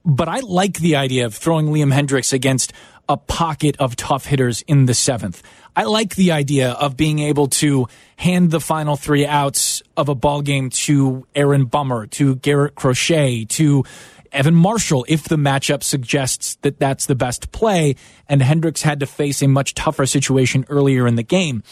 But 0.05 0.29
I 0.29 0.39
like 0.39 0.79
the 0.79 0.95
idea 0.95 1.25
of 1.25 1.35
throwing 1.35 1.67
Liam 1.67 1.93
Hendriks 1.93 2.31
against 2.31 2.71
a 3.09 3.17
pocket 3.17 3.75
of 3.77 3.95
tough 3.95 4.25
hitters 4.25 4.61
in 4.63 4.85
the 4.85 4.93
seventh. 4.93 5.43
I 5.75 5.83
like 5.83 6.15
the 6.15 6.31
idea 6.31 6.71
of 6.71 6.97
being 6.97 7.19
able 7.19 7.47
to 7.47 7.87
hand 8.15 8.51
the 8.51 8.59
final 8.59 8.95
three 8.95 9.25
outs 9.25 9.83
of 9.95 10.09
a 10.09 10.15
ball 10.15 10.41
game 10.41 10.69
to 10.71 11.27
Aaron 11.35 11.65
Bummer, 11.65 12.07
to 12.07 12.35
Garrett 12.35 12.75
Crochet, 12.75 13.45
to 13.45 13.83
Evan 14.31 14.55
Marshall 14.55 15.05
if 15.07 15.25
the 15.25 15.35
matchup 15.35 15.83
suggests 15.83 16.55
that 16.61 16.79
that's 16.79 17.05
the 17.05 17.15
best 17.15 17.51
play, 17.51 17.95
and 18.27 18.41
Hendriks 18.41 18.81
had 18.81 18.99
to 18.99 19.05
face 19.05 19.41
a 19.41 19.47
much 19.47 19.73
tougher 19.73 20.05
situation 20.05 20.65
earlier 20.69 21.07
in 21.07 21.15
the 21.15 21.23
game. 21.23 21.63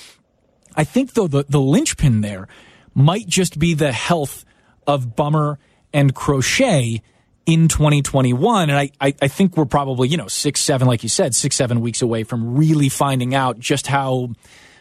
I 0.76 0.84
think, 0.84 1.14
though, 1.14 1.28
the, 1.28 1.46
the 1.48 1.60
linchpin 1.60 2.22
there 2.22 2.48
might 2.94 3.28
just 3.28 3.60
be 3.60 3.74
the 3.74 3.92
health 3.92 4.46
of 4.88 5.16
Bummer 5.16 5.60
and 5.94 6.14
Crochet 6.14 7.02
in 7.46 7.68
2021. 7.68 8.70
And 8.70 8.78
I, 8.78 8.92
I, 9.00 9.14
I 9.22 9.28
think 9.28 9.56
we're 9.56 9.66
probably, 9.66 10.08
you 10.08 10.18
know, 10.18 10.28
six, 10.28 10.62
seven, 10.62 10.88
like 10.88 11.04
you 11.04 11.10
said, 11.10 11.36
six, 11.36 11.56
seven 11.56 11.82
weeks 11.82 12.02
away 12.02 12.24
from 12.24 12.56
really 12.56 12.90
finding 12.90 13.36
out 13.36 13.60
just 13.60 13.88
how 13.88 14.34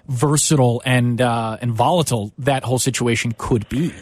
versatile 0.08 0.82
and, 0.84 1.20
uh, 1.20 1.58
and 1.60 1.72
volatile 1.72 2.32
that 2.38 2.64
whole 2.64 2.78
situation 2.78 3.34
could 3.36 3.68
be. 3.68 3.92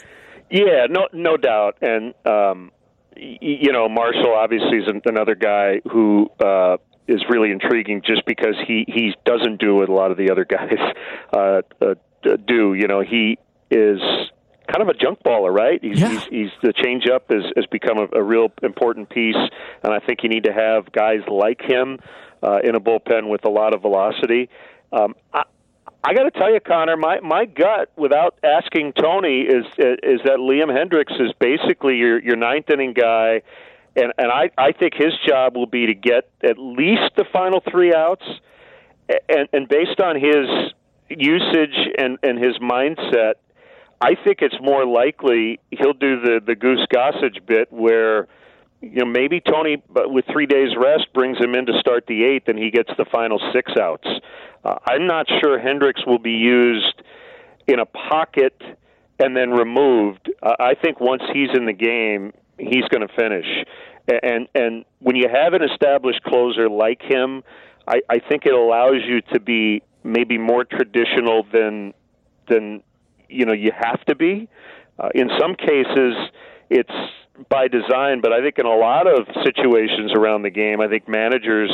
Yeah, 0.51 0.87
no, 0.89 1.09
no 1.13 1.37
doubt. 1.37 1.79
And, 1.81 2.15
um, 2.27 2.71
you 3.17 3.73
know, 3.73 3.89
Marshall 3.89 4.35
obviously 4.35 4.79
is 4.79 4.89
another 5.05 5.35
guy 5.35 5.81
who 5.91 6.29
uh, 6.41 6.77
is 7.09 7.23
really 7.29 7.51
intriguing 7.51 8.03
just 8.05 8.25
because 8.27 8.55
he 8.67 8.85
he 8.89 9.15
doesn't 9.25 9.61
do 9.61 9.77
what 9.77 9.89
a 9.89 9.93
lot 9.93 10.11
of 10.11 10.17
the 10.17 10.31
other 10.31 10.45
guys 10.49 10.79
uh, 11.33 11.63
uh, 11.81 11.95
do. 12.47 12.75
You 12.75 12.87
know, 12.89 13.01
he 13.01 13.39
is 13.71 14.01
kind 14.69 14.83
of 14.83 14.89
a 14.89 14.95
junk 14.95 15.19
baller, 15.25 15.53
right? 15.53 15.81
He's, 15.83 16.01
Yeah. 16.01 16.11
he's, 16.11 16.25
he's 16.25 16.51
the 16.63 16.73
changeup 16.73 17.23
has, 17.31 17.51
has 17.57 17.67
become 17.67 17.99
a, 17.99 18.19
a 18.19 18.23
real 18.23 18.49
important 18.63 19.11
piece, 19.11 19.37
and 19.83 19.93
I 19.93 19.99
think 19.99 20.23
you 20.23 20.29
need 20.29 20.45
to 20.45 20.53
have 20.53 20.91
guys 20.93 21.21
like 21.29 21.61
him 21.63 21.99
uh, 22.43 22.59
in 22.65 22.75
a 22.75 22.81
bullpen 22.81 23.29
with 23.31 23.45
a 23.45 23.51
lot 23.51 23.75
of 23.75 23.83
velocity. 23.83 24.49
Um, 24.93 25.15
I, 25.33 25.43
I 26.05 26.15
got 26.15 26.25
to 26.25 26.31
tell 26.33 26.53
you, 26.53 26.59
Connor, 26.59 26.97
my 26.97 27.21
my 27.21 27.45
gut, 27.45 27.93
without 27.97 28.37
asking 28.43 28.95
Tony, 28.95 29.43
is 29.43 29.65
is 29.79 30.21
that 30.25 30.39
Liam 30.39 30.69
Hendriks 30.69 31.21
is 31.21 31.33
basically 31.39 31.97
your 31.97 32.21
your 32.21 32.37
ninth 32.37 32.71
inning 32.71 32.93
guy, 32.93 33.43
and 33.95 34.13
and 34.19 34.33
I 34.33 34.51
I 34.59 34.73
think 34.73 34.95
his 34.95 35.13
job 35.27 35.57
will 35.57 35.67
be 35.67 35.87
to 35.87 35.95
get 35.95 36.29
at 36.43 36.59
least 36.59 37.15
the 37.17 37.25
final 37.33 37.63
three 37.71 37.95
outs, 37.95 38.25
and 39.29 39.49
and 39.53 39.69
based 39.69 40.01
on 40.01 40.17
his 40.17 40.73
usage 41.09 41.77
and 41.97 42.19
and 42.25 42.37
his 42.37 42.59
mindset, 42.59 43.35
I 44.01 44.17
think 44.17 44.43
it's 44.43 44.61
more 44.61 44.85
likely 44.85 45.61
he'll 45.71 45.93
do 45.93 46.21
the 46.21 46.41
the 46.45 46.57
Goose 46.57 46.85
Gossage 46.93 47.47
bit 47.47 47.73
where 47.73 48.27
you 48.83 49.05
know 49.05 49.07
maybe 49.07 49.41
Tony 49.41 49.83
but 49.89 50.13
with 50.13 50.25
three 50.31 50.47
days 50.47 50.71
rest 50.77 51.07
brings 51.15 51.39
him 51.39 51.55
in 51.55 51.67
to 51.67 51.73
start 51.81 52.05
the 52.07 52.25
eighth 52.25 52.49
and 52.49 52.59
he 52.59 52.71
gets 52.71 52.91
the 52.99 53.07
final 53.11 53.41
six 53.55 53.73
outs. 53.81 54.07
Uh, 54.65 54.77
I'm 54.87 55.07
not 55.07 55.27
sure 55.41 55.59
Hendriks 55.59 56.07
will 56.07 56.19
be 56.19 56.33
used 56.33 57.03
in 57.67 57.79
a 57.79 57.87
pocket 57.87 58.61
and 59.19 59.37
then 59.37 59.51
removed. 59.51 60.31
Uh, 60.43 60.55
I 60.59 60.75
think 60.75 61.01
once 61.01 61.23
he's 61.33 61.51
in 61.55 61.67
the 61.67 61.73
game, 61.73 62.33
he's 62.59 62.85
going 62.91 63.07
to 63.07 63.15
finish. 63.15 63.47
And 64.23 64.49
and 64.55 64.85
when 64.99 65.15
you 65.15 65.29
have 65.33 65.55
an 65.55 65.63
established 65.63 66.23
closer 66.25 66.69
like 66.69 67.01
him, 67.03 67.45
I, 67.87 68.01
I 68.11 68.19
think 68.19 68.47
it 68.47 68.53
allows 68.53 69.03
you 69.07 69.21
to 69.33 69.41
be 69.41 69.83
maybe 70.03 70.39
more 70.39 70.65
traditional 70.65 71.47
than 71.53 71.95
than 72.49 72.83
you 73.29 73.47
know 73.47 73.53
you 73.53 73.71
have 73.79 74.05
to 74.07 74.17
be. 74.17 74.49
Uh, 74.99 75.09
in 75.15 75.31
some 75.39 75.55
cases, 75.55 76.15
it's 76.73 77.49
by 77.49 77.69
design, 77.69 78.21
but 78.21 78.33
I 78.33 78.41
think 78.41 78.59
in 78.59 78.67
a 78.67 78.75
lot 78.75 79.07
of 79.07 79.27
situations 79.45 80.13
around 80.15 80.43
the 80.43 80.51
game, 80.51 80.81
I 80.81 80.89
think 80.89 81.09
managers 81.09 81.71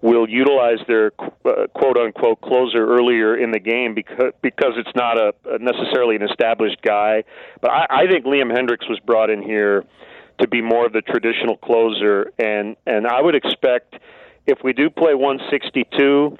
will 0.00 0.28
utilize 0.28 0.78
their 0.88 1.12
uh, 1.20 1.66
quote 1.74 1.96
unquote 1.96 2.40
closer 2.40 2.84
earlier 2.84 3.36
in 3.36 3.52
the 3.52 3.60
game 3.60 3.94
because 3.94 4.32
because 4.42 4.72
it's 4.76 4.94
not 4.96 5.16
a, 5.16 5.32
necessarily 5.60 6.16
an 6.16 6.22
established 6.22 6.82
guy. 6.82 7.22
But 7.60 7.70
I, 7.70 7.86
I 7.90 8.06
think 8.10 8.24
Liam 8.24 8.50
Hendriks 8.52 8.88
was 8.88 8.98
brought 9.06 9.30
in 9.30 9.42
here 9.42 9.84
to 10.40 10.48
be 10.48 10.60
more 10.60 10.86
of 10.86 10.92
the 10.92 11.02
traditional 11.02 11.56
closer, 11.56 12.32
and 12.38 12.76
and 12.86 13.06
I 13.06 13.20
would 13.20 13.36
expect 13.36 13.94
if 14.46 14.58
we 14.64 14.72
do 14.72 14.90
play 14.90 15.14
162 15.14 16.36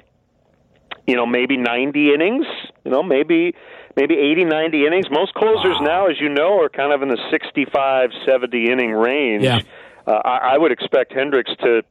you 1.07 1.15
know 1.15 1.25
maybe 1.25 1.57
90 1.57 2.13
innings 2.13 2.45
you 2.85 2.91
know 2.91 3.03
maybe 3.03 3.53
maybe 3.95 4.15
80 4.15 4.45
90 4.45 4.85
innings 4.85 5.05
most 5.11 5.33
closers 5.33 5.77
now 5.81 6.07
as 6.07 6.19
you 6.19 6.29
know 6.29 6.59
are 6.61 6.69
kind 6.69 6.91
of 6.93 7.01
in 7.01 7.09
the 7.09 7.19
65 7.31 8.09
70 8.25 8.71
inning 8.71 8.91
range 8.91 9.43
Yeah. 9.43 9.59
uh, 10.07 10.11
I, 10.11 10.53
I 10.53 10.57
would 10.57 10.71
expect 10.71 11.11
hendriks 11.13 11.55
to 11.59 11.83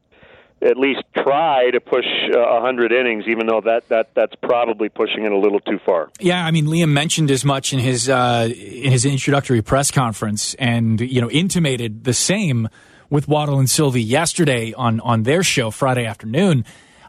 at 0.62 0.76
least 0.76 1.02
try 1.16 1.70
to 1.72 1.80
push 1.80 2.04
uh, 2.32 2.38
100 2.38 2.92
innings 2.92 3.24
even 3.26 3.46
though 3.48 3.60
that, 3.62 3.88
that 3.88 4.10
that's 4.14 4.34
probably 4.42 4.88
pushing 4.88 5.24
it 5.24 5.32
a 5.32 5.36
little 5.38 5.58
too 5.60 5.78
far 5.84 6.10
Yeah, 6.20 6.44
I 6.44 6.50
mean, 6.52 6.66
Liam 6.66 6.90
mentioned 6.90 7.30
as 7.32 7.44
much 7.44 7.72
in 7.72 7.78
his 7.80 8.08
uh, 8.08 8.48
in 8.48 8.92
his 8.92 9.04
introductory 9.04 9.60
press 9.62 9.90
conference, 9.90 10.54
and 10.54 11.00
you 11.00 11.20
know, 11.20 11.28
intimated 11.30 12.04
the 12.04 12.12
same 12.14 12.68
with 13.10 13.26
Waddle 13.26 13.58
and 13.58 13.68
Silvy 13.68 14.02
yesterday 14.02 14.72
on 14.72 15.00
on 15.00 15.24
their 15.24 15.42
show 15.42 15.70
Friday 15.72 16.06
afternoon. 16.06 16.64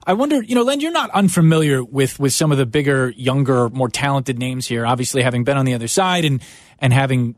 I 0.05 0.13
wonder, 0.13 0.41
you 0.43 0.55
know, 0.55 0.63
Len, 0.63 0.79
you're 0.79 0.91
not 0.91 1.09
unfamiliar 1.11 1.83
with 1.83 2.19
with 2.19 2.33
some 2.33 2.51
of 2.51 2.57
the 2.57 2.65
bigger, 2.65 3.09
younger, 3.15 3.69
more 3.69 3.89
talented 3.89 4.37
names 4.37 4.67
here. 4.67 4.85
Obviously, 4.85 5.21
having 5.21 5.43
been 5.43 5.57
on 5.57 5.65
the 5.65 5.73
other 5.73 5.87
side 5.87 6.25
and 6.25 6.41
and 6.79 6.91
having 6.91 7.35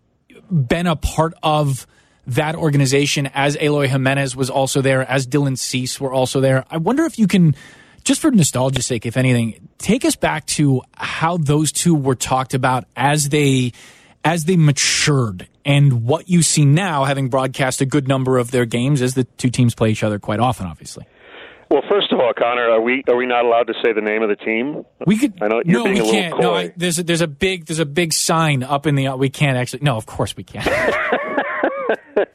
been 0.50 0.88
a 0.88 0.96
part 0.96 1.34
of 1.44 1.86
that 2.28 2.56
organization 2.56 3.30
as 3.34 3.56
Eloy 3.62 3.88
Jimenez 3.88 4.36
was 4.36 4.50
also 4.50 4.82
there, 4.82 5.08
as 5.10 5.28
Dylan 5.28 5.58
Cease 5.58 6.00
were 6.02 6.12
also 6.12 6.42
there. 6.42 6.66
I 6.72 6.78
wonder 6.78 7.04
if 7.04 7.20
you 7.20 7.28
can, 7.28 7.56
just 8.04 8.20
for 8.20 8.32
nostalgia's 8.32 8.88
sake, 8.88 9.06
if 9.06 9.16
anything, 9.16 9.70
take 9.78 10.06
us 10.06 10.16
back 10.16 10.46
to 10.48 10.82
how 10.94 11.38
those 11.38 11.72
two 11.72 11.94
were 11.94 12.16
talked 12.16 12.54
about 12.54 12.86
as 12.96 13.30
they 13.30 13.74
as 14.24 14.46
they 14.46 14.58
matured 14.58 15.48
and 15.64 16.04
what 16.04 16.28
you 16.28 16.42
see 16.42 16.66
now, 16.66 17.04
having 17.04 17.30
broadcast 17.30 17.80
a 17.82 17.86
good 17.86 18.08
number 18.08 18.40
of 18.40 18.50
their 18.50 18.66
games 18.66 19.04
as 19.04 19.14
the 19.14 19.24
two 19.24 19.52
teams 19.52 19.76
play 19.76 19.92
each 19.92 20.02
other 20.02 20.18
quite 20.18 20.40
often, 20.40 20.66
obviously. 20.66 21.06
Well, 21.76 21.84
first 21.90 22.14
of 22.14 22.22
all, 22.22 22.32
Connor, 22.32 22.70
are 22.70 22.80
we 22.80 23.04
are 23.10 23.18
we 23.18 23.26
not 23.26 23.44
allowed 23.44 23.68
to 23.68 23.74
say 23.84 23.92
the 23.92 24.00
name 24.00 24.24
of 24.24 24.30
the 24.30 24.38
team? 24.38 24.86
We 25.06 25.18
could. 25.18 25.34
I 25.42 25.50
know 25.50 25.62
you're 25.66 25.80
no, 25.80 25.84
being 25.84 25.96
we 25.96 26.00
a 26.00 26.04
little 26.06 26.22
can't. 26.22 26.34
coy. 26.34 26.42
No, 26.42 26.54
I, 26.54 26.74
there's 26.78 27.00
a, 27.00 27.04
there's 27.04 27.20
a 27.20 27.28
big 27.28 27.66
there's 27.66 27.80
a 27.80 27.86
big 27.86 28.14
sign 28.14 28.64
up 28.64 28.88
in 28.88 28.96
the. 28.96 29.14
We 29.18 29.30
can't 29.30 29.58
actually. 29.58 29.84
No, 29.84 29.98
of 29.98 30.06
course 30.06 30.38
we 30.38 30.46
can't. 30.46 30.66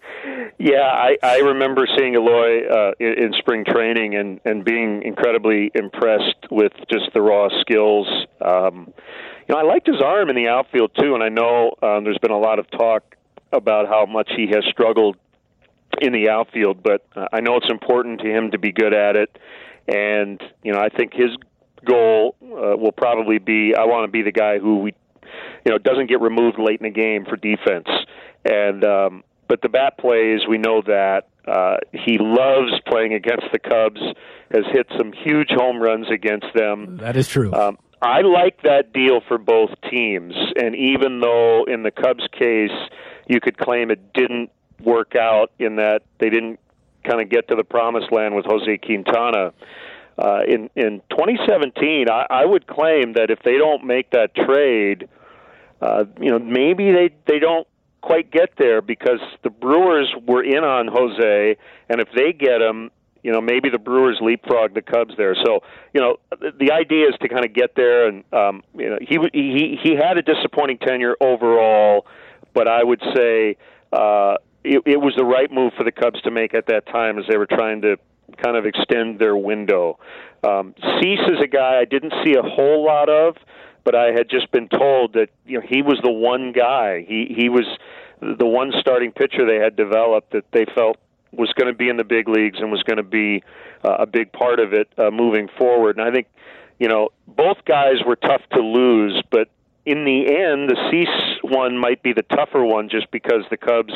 Yeah, 0.63 0.83
I, 0.83 1.17
I 1.23 1.37
remember 1.39 1.87
seeing 1.97 2.13
Eloy 2.13 2.69
uh, 2.69 2.93
in, 3.01 3.25
in 3.25 3.33
spring 3.39 3.65
training 3.65 4.15
and, 4.15 4.41
and 4.45 4.63
being 4.63 5.03
incredibly 5.03 5.71
impressed 5.75 6.51
with 6.51 6.73
just 6.93 7.15
the 7.15 7.23
raw 7.23 7.49
skills. 7.63 8.07
Um, 8.45 8.93
you 9.49 9.55
know, 9.55 9.57
I 9.59 9.63
liked 9.63 9.87
his 9.87 10.03
arm 10.05 10.29
in 10.29 10.37
the 10.37 10.49
outfield 10.49 10.91
too, 11.01 11.15
and 11.15 11.23
I 11.23 11.31
know 11.31 11.73
um, 11.83 12.05
there's 12.05 12.19
been 12.19 12.31
a 12.31 12.39
lot 12.39 12.59
of 12.59 12.71
talk 12.73 13.17
about 13.55 13.89
how 13.89 14.05
much 14.05 14.31
he 14.37 14.49
has 14.53 14.63
struggled 14.71 15.17
in 16.01 16.13
the 16.13 16.29
outfield, 16.29 16.83
but 16.83 17.07
uh, 17.15 17.27
I 17.33 17.41
know 17.41 17.57
it's 17.57 17.71
important 17.71 18.21
to 18.21 18.29
him 18.29 18.51
to 18.53 18.59
be 18.59 18.73
good 18.73 18.95
at 18.95 19.17
it. 19.17 19.39
And 19.89 20.41
you 20.63 20.73
know, 20.73 20.81
I 20.81 20.89
think 20.89 21.13
his 21.13 21.31
goal 21.85 22.37
uh, 22.43 22.77
will 22.77 22.93
probably 22.93 23.39
be 23.39 23.75
I 23.77 23.85
want 23.85 24.07
to 24.07 24.11
be 24.11 24.23
the 24.23 24.33
guy 24.33 24.59
who 24.59 24.79
we, 24.79 24.95
you 25.65 25.73
know, 25.73 25.79
doesn't 25.79 26.09
get 26.09 26.21
removed 26.21 26.59
late 26.59 26.81
in 26.81 26.85
the 26.85 26.91
game 26.91 27.25
for 27.25 27.37
defense. 27.37 27.89
And 28.45 28.85
um, 28.85 29.25
but 29.49 29.63
the 29.63 29.69
bat 29.69 29.99
plays, 29.99 30.41
we 30.49 30.59
know 30.59 30.83
that. 30.87 31.23
Uh, 31.47 31.79
he 31.93 32.19
loves 32.21 32.73
playing 32.87 33.15
against 33.15 33.47
the 33.53 33.59
Cubs. 33.59 34.01
Has 34.53 34.65
hit 34.73 34.87
some 34.97 35.13
huge 35.13 35.51
home 35.51 35.81
runs 35.81 36.07
against 36.11 36.47
them. 36.55 36.99
that 36.99 37.17
is 37.17 37.29
true. 37.29 37.53
Um, 37.53 37.79
I 38.03 38.23
like 38.23 38.63
that 38.63 38.93
deal 38.93 39.21
for 39.29 39.39
both 39.39 39.71
teams, 39.91 40.35
and 40.57 40.75
even 40.75 41.21
though 41.21 41.65
in 41.65 41.83
the 41.83 41.91
Cubs' 41.91 42.27
case 42.33 42.71
you 43.29 43.41
could 43.41 43.59
claim 43.59 43.91
it 43.91 44.13
didn't 44.13 44.51
work 44.85 45.15
out 45.17 45.53
in 45.59 45.77
that 45.77 46.03
they 46.19 46.31
didn't 46.31 46.59
kind 47.05 47.21
of 47.21 47.29
get 47.29 47.49
to 47.49 47.55
the 47.55 47.65
promised 47.65 48.13
land 48.13 48.35
with 48.35 48.45
Jose 48.47 48.79
Quintana. 48.79 49.53
Uh, 50.19 50.41
in 50.47 50.69
in 50.77 51.01
2017, 51.11 52.11
I, 52.11 52.27
I 52.29 52.45
would 52.45 52.67
claim 52.67 53.15
that 53.15 53.31
if 53.31 53.39
they 53.43 53.57
don't 53.57 53.85
make 53.85 54.11
that 54.11 54.35
trade, 54.35 55.09
uh, 55.81 56.05
you 56.21 56.31
know, 56.31 56.39
maybe 56.39 56.93
they 56.93 57.11
they 57.27 57.39
don't 57.39 57.67
quite 58.03 58.31
get 58.31 58.51
there 58.59 58.83
because 58.83 59.21
the 59.43 59.51
Brewers 59.51 60.13
were 60.27 60.43
in 60.43 60.65
on 60.65 60.89
Jose, 60.89 61.57
and 61.89 62.01
if 62.01 62.09
they 62.15 62.33
get 62.33 62.61
him, 62.61 62.91
you 63.23 63.33
know, 63.33 63.41
maybe 63.41 63.69
the 63.71 63.79
Brewers 63.79 64.19
leapfrog 64.21 64.75
the 64.75 64.83
Cubs 64.83 65.15
there. 65.17 65.35
So, 65.35 65.61
you 65.93 66.01
know, 66.01 66.17
the, 66.31 66.73
idea 66.73 67.09
is 67.09 67.15
to 67.21 67.29
kind 67.29 67.45
of 67.45 67.53
get 67.53 67.75
there, 67.75 68.09
and 68.09 68.25
um, 68.33 68.63
you 68.75 68.91
know, 68.91 68.99
he 69.01 69.19
he 69.33 69.79
he 69.83 69.97
had 69.97 70.19
a 70.19 70.23
disappointing 70.23 70.79
tenure 70.79 71.17
overall, 71.21 72.07
but 72.55 72.69
I 72.69 72.83
would 72.83 73.03
say 73.15 73.57
uh, 73.93 74.37
it, 74.65 74.83
it 74.87 75.01
was 75.01 75.15
the 75.17 75.25
right 75.25 75.51
move 75.51 75.73
for 75.77 75.85
the 75.85 75.93
Cubs 75.93 76.21
to 76.23 76.31
make 76.31 76.55
at 76.55 76.67
that 76.67 76.87
time 76.87 77.19
as 77.19 77.25
they 77.29 77.37
were 77.37 77.47
trying 77.47 77.83
to 77.83 77.97
kind 78.43 78.57
of 78.57 78.65
extend 78.67 79.19
their 79.19 79.37
window. 79.37 79.99
Um, 80.45 80.75
Cease 81.01 81.21
is 81.29 81.41
a 81.43 81.49
guy 81.49 81.79
I 81.81 81.85
didn't 81.85 82.15
see 82.25 82.35
a 82.35 82.43
whole 82.43 82.85
lot 82.85 83.09
of 83.09 83.37
but 83.85 83.95
I 83.95 84.13
had 84.13 84.29
just 84.29 84.51
been 84.51 84.69
told 84.69 85.15
that 85.15 85.29
you 85.47 85.59
know 85.59 85.67
he 85.67 85.83
was 85.83 85.99
the 86.03 86.11
one 86.11 86.53
guy. 86.53 87.05
He 87.07 87.35
he 87.37 87.49
was 87.49 87.67
the 88.21 88.47
one 88.47 88.73
starting 88.79 89.13
pitcher 89.13 89.47
they 89.47 89.63
had 89.63 89.77
developed 89.77 90.33
that 90.33 90.45
they 90.53 90.67
felt 90.75 90.99
was 91.33 91.53
going 91.55 91.73
to 91.73 91.77
be 91.77 91.89
in 91.89 91.97
the 91.97 92.05
big 92.05 92.29
leagues 92.29 92.59
and 92.59 92.71
was 92.71 92.83
going 92.83 92.97
to 92.97 93.03
be 93.03 93.43
uh, 93.85 93.97
a 94.01 94.07
big 94.07 94.33
part 94.33 94.59
of 94.59 94.73
it 94.73 94.89
uh, 94.99 95.11
moving 95.11 95.49
forward. 95.57 95.97
And 95.97 96.07
I 96.07 96.13
think 96.13 96.27
you 96.79 96.89
know 96.89 97.11
both 97.27 97.59
guys 97.65 98.05
were 98.05 98.17
tough 98.17 98.43
to 98.53 98.61
lose, 98.61 99.23
but 99.31 99.49
in 99.87 100.05
the 100.05 100.27
end, 100.29 100.69
the 100.69 100.77
Cease 100.91 101.41
one 101.43 101.79
might 101.79 102.03
be 102.03 102.13
the 102.13 102.23
tougher 102.23 102.65
one 102.65 102.89
just 102.89 103.11
because 103.11 103.45
the 103.51 103.57
Cubs 103.57 103.95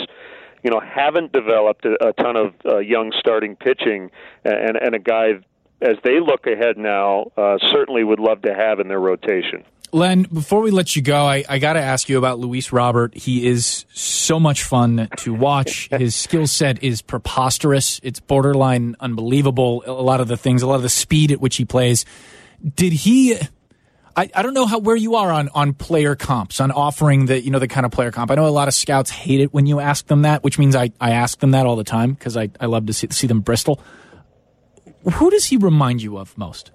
you 0.65 0.71
know 0.71 0.81
haven't 0.81 1.33
developed 1.33 1.85
a, 1.85 2.09
a 2.09 2.13
ton 2.15 2.37
of 2.37 2.55
uh, 2.65 2.79
young 2.79 3.13
starting 3.19 3.55
pitching 3.55 4.11
and 4.45 4.77
and 4.77 4.95
a 4.95 4.99
guy 4.99 5.35
as 5.81 5.97
they 6.03 6.19
look 6.19 6.47
ahead 6.47 6.79
now 6.79 7.31
uh, 7.37 7.59
certainly 7.71 8.03
would 8.03 8.19
love 8.19 8.43
to 8.43 8.55
have 8.55 8.81
in 8.81 8.89
their 8.89 9.01
rotation. 9.01 9.63
Len, 9.93 10.23
before 10.23 10.61
we 10.61 10.73
let 10.73 10.97
you 10.97 11.03
go, 11.03 11.25
I, 11.25 11.45
I 11.49 11.59
got 11.59 11.75
to 11.75 11.81
ask 11.81 12.09
you 12.09 12.19
about 12.19 12.41
Luis 12.41 12.73
Robert. 12.73 13.15
He 13.15 13.47
is 13.47 13.85
so 13.93 14.41
much 14.41 14.65
fun 14.65 15.09
to 15.19 15.33
watch. 15.33 15.89
His 15.93 16.17
skill 16.17 16.49
set 16.49 16.83
is 16.83 17.01
preposterous. 17.01 18.01
It's 18.03 18.19
borderline 18.19 18.97
unbelievable. 18.99 19.85
A 19.87 19.93
lot 19.93 20.21
of 20.21 20.27
the 20.27 20.37
things, 20.37 20.63
a 20.63 20.67
lot 20.67 20.77
of 20.77 20.83
the 20.83 20.89
speed 20.89 21.31
at 21.31 21.41
which 21.41 21.57
he 21.57 21.65
plays. 21.65 22.05
Did 22.75 22.93
he? 22.93 23.37
I, 24.17 24.31
I 24.35 24.43
don't 24.43 24.55
know 24.55 24.67
how 24.67 24.79
where 24.79 24.97
you 24.97 25.17
are 25.17 25.33
on 25.33 25.49
on 25.55 25.75
player 25.75 26.15
comps, 26.15 26.61
on 26.61 26.71
offering 26.71 27.27
the 27.27 27.43
you 27.43 27.51
know 27.51 27.59
the 27.59 27.69
kind 27.69 27.85
of 27.85 27.93
player 27.93 28.11
comp. 28.11 28.31
I 28.31 28.37
know 28.37 28.47
a 28.47 28.49
lot 28.49 28.69
of 28.69 28.75
scouts 28.75 29.11
hate 29.11 29.41
it 29.41 29.53
when 29.53 29.67
you 29.67 29.81
ask 29.81 30.07
them 30.07 30.23
that, 30.23 30.45
which 30.45 30.59
means 30.59 30.77
I, 30.77 30.93
I 31.01 31.11
ask 31.11 31.41
them 31.41 31.51
that 31.51 31.67
all 31.67 31.77
the 31.77 31.85
time 31.85 32.13
because 32.13 32.37
I, 32.37 32.51
I 32.61 32.67
love 32.67 32.87
to 32.87 32.93
see, 32.93 33.09
see 33.11 33.27
them 33.27 33.41
bristle. 33.41 33.81
Who 35.15 35.31
does 35.31 35.47
he 35.47 35.57
remind 35.57 36.03
you 36.03 36.17
of 36.17 36.37
most? 36.39 36.71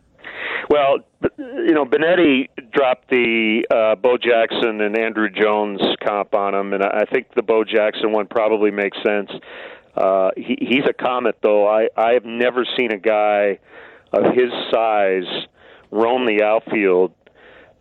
Well, 0.70 1.00
you 1.40 1.74
know, 1.74 1.86
Benetti 1.86 2.48
dropped 2.72 3.10
the 3.10 3.66
uh, 3.72 3.96
Bo 3.96 4.18
Jackson 4.18 4.82
and 4.82 4.96
Andruw 4.96 5.34
Jones 5.34 5.82
comp 6.04 6.36
on 6.36 6.54
him, 6.54 6.74
and 6.74 6.84
I 6.84 7.06
think 7.12 7.34
the 7.36 7.42
Bo 7.42 7.64
Jackson 7.64 8.12
one 8.12 8.28
probably 8.28 8.70
makes 8.70 8.98
sense. 9.04 9.32
Uh, 9.96 10.30
he, 10.38 10.58
he's 10.60 10.86
a 10.88 10.94
comet, 10.94 11.38
though. 11.42 11.68
I 11.68 11.88
I 11.98 12.14
have 12.14 12.26
never 12.26 12.66
seen 12.78 12.92
a 12.92 13.00
guy 13.00 13.60
of 14.14 14.26
his 14.36 14.52
size 14.72 15.48
roam 15.92 16.26
the 16.26 16.44
outfield 16.44 17.14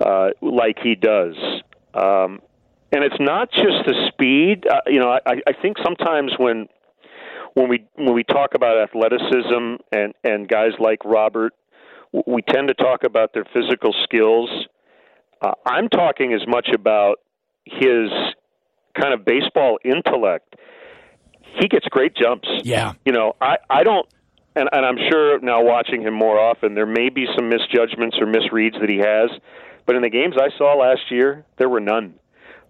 uh, 0.01 0.30
like 0.40 0.78
he 0.82 0.94
does. 0.94 1.36
Um, 1.94 2.40
and 2.90 3.05
it's 3.05 3.20
not 3.20 3.51
just 3.51 3.84
the 3.86 4.11
speed. 4.12 4.66
Uh, 4.66 4.80
you 4.86 4.99
know, 4.99 5.11
I, 5.11 5.40
I 5.46 5.53
think 5.61 5.76
sometimes 5.84 6.32
when 6.38 6.68
when 7.55 7.68
we 7.68 7.84
when 7.96 8.14
we 8.14 8.24
talk 8.24 8.55
about 8.55 8.78
athleticism 8.78 9.76
and 9.92 10.14
and 10.24 10.49
guys 10.49 10.72
like 10.78 11.05
Robert 11.05 11.53
we 12.26 12.42
tend 12.42 12.68
to 12.68 12.74
talk 12.74 13.05
about 13.05 13.32
their 13.34 13.44
physical 13.53 13.94
skills. 14.05 14.51
Uh, 15.40 15.53
I'm 15.66 15.88
talking 15.88 16.32
as 16.32 16.46
much 16.46 16.68
about 16.74 17.20
his 17.64 18.11
kind 18.99 19.14
of 19.14 19.24
baseball 19.24 19.78
intellect. 19.84 20.57
He 21.61 21.68
gets 21.68 21.86
great 21.88 22.16
jumps. 22.16 22.49
Yeah. 22.62 22.92
You 23.05 23.12
know, 23.12 23.36
I, 23.40 23.57
I 23.70 23.82
don't, 23.82 24.07
and, 24.57 24.68
and 24.72 24.84
I'm 24.84 24.99
sure 25.11 25.38
now 25.40 25.62
watching 25.62 26.03
him 26.03 26.14
more 26.14 26.38
often, 26.38 26.74
there 26.74 26.86
may 26.86 27.09
be 27.09 27.26
some 27.36 27.49
misjudgments 27.49 28.16
or 28.20 28.26
misreads 28.26 28.80
that 28.80 28.88
he 28.88 28.99
has, 28.99 29.30
but 29.89 29.97
in 29.97 30.03
the 30.03 30.11
games 30.11 30.34
I 30.39 30.57
saw 30.57 30.74
last 30.74 31.11
year, 31.11 31.47
there 31.57 31.68
were 31.68 31.80
none. 31.80 32.14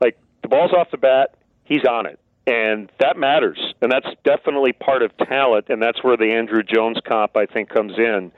Like, 0.00 0.16
the 0.42 0.48
ball's 0.48 0.72
off 0.72 0.90
the 0.90 0.98
bat, 0.98 1.34
he's 1.64 1.84
on 1.84 2.06
it. 2.06 2.18
And 2.46 2.90
that 3.00 3.18
matters. 3.18 3.58
And 3.82 3.90
that's 3.90 4.06
definitely 4.24 4.72
part 4.72 5.02
of 5.02 5.10
talent, 5.18 5.66
and 5.68 5.82
that's 5.82 6.02
where 6.02 6.16
the 6.16 6.24
Andruw 6.24 6.66
Jones 6.66 6.98
comp, 7.06 7.36
I 7.36 7.46
think, 7.46 7.68
comes 7.70 7.98
in 7.98 8.30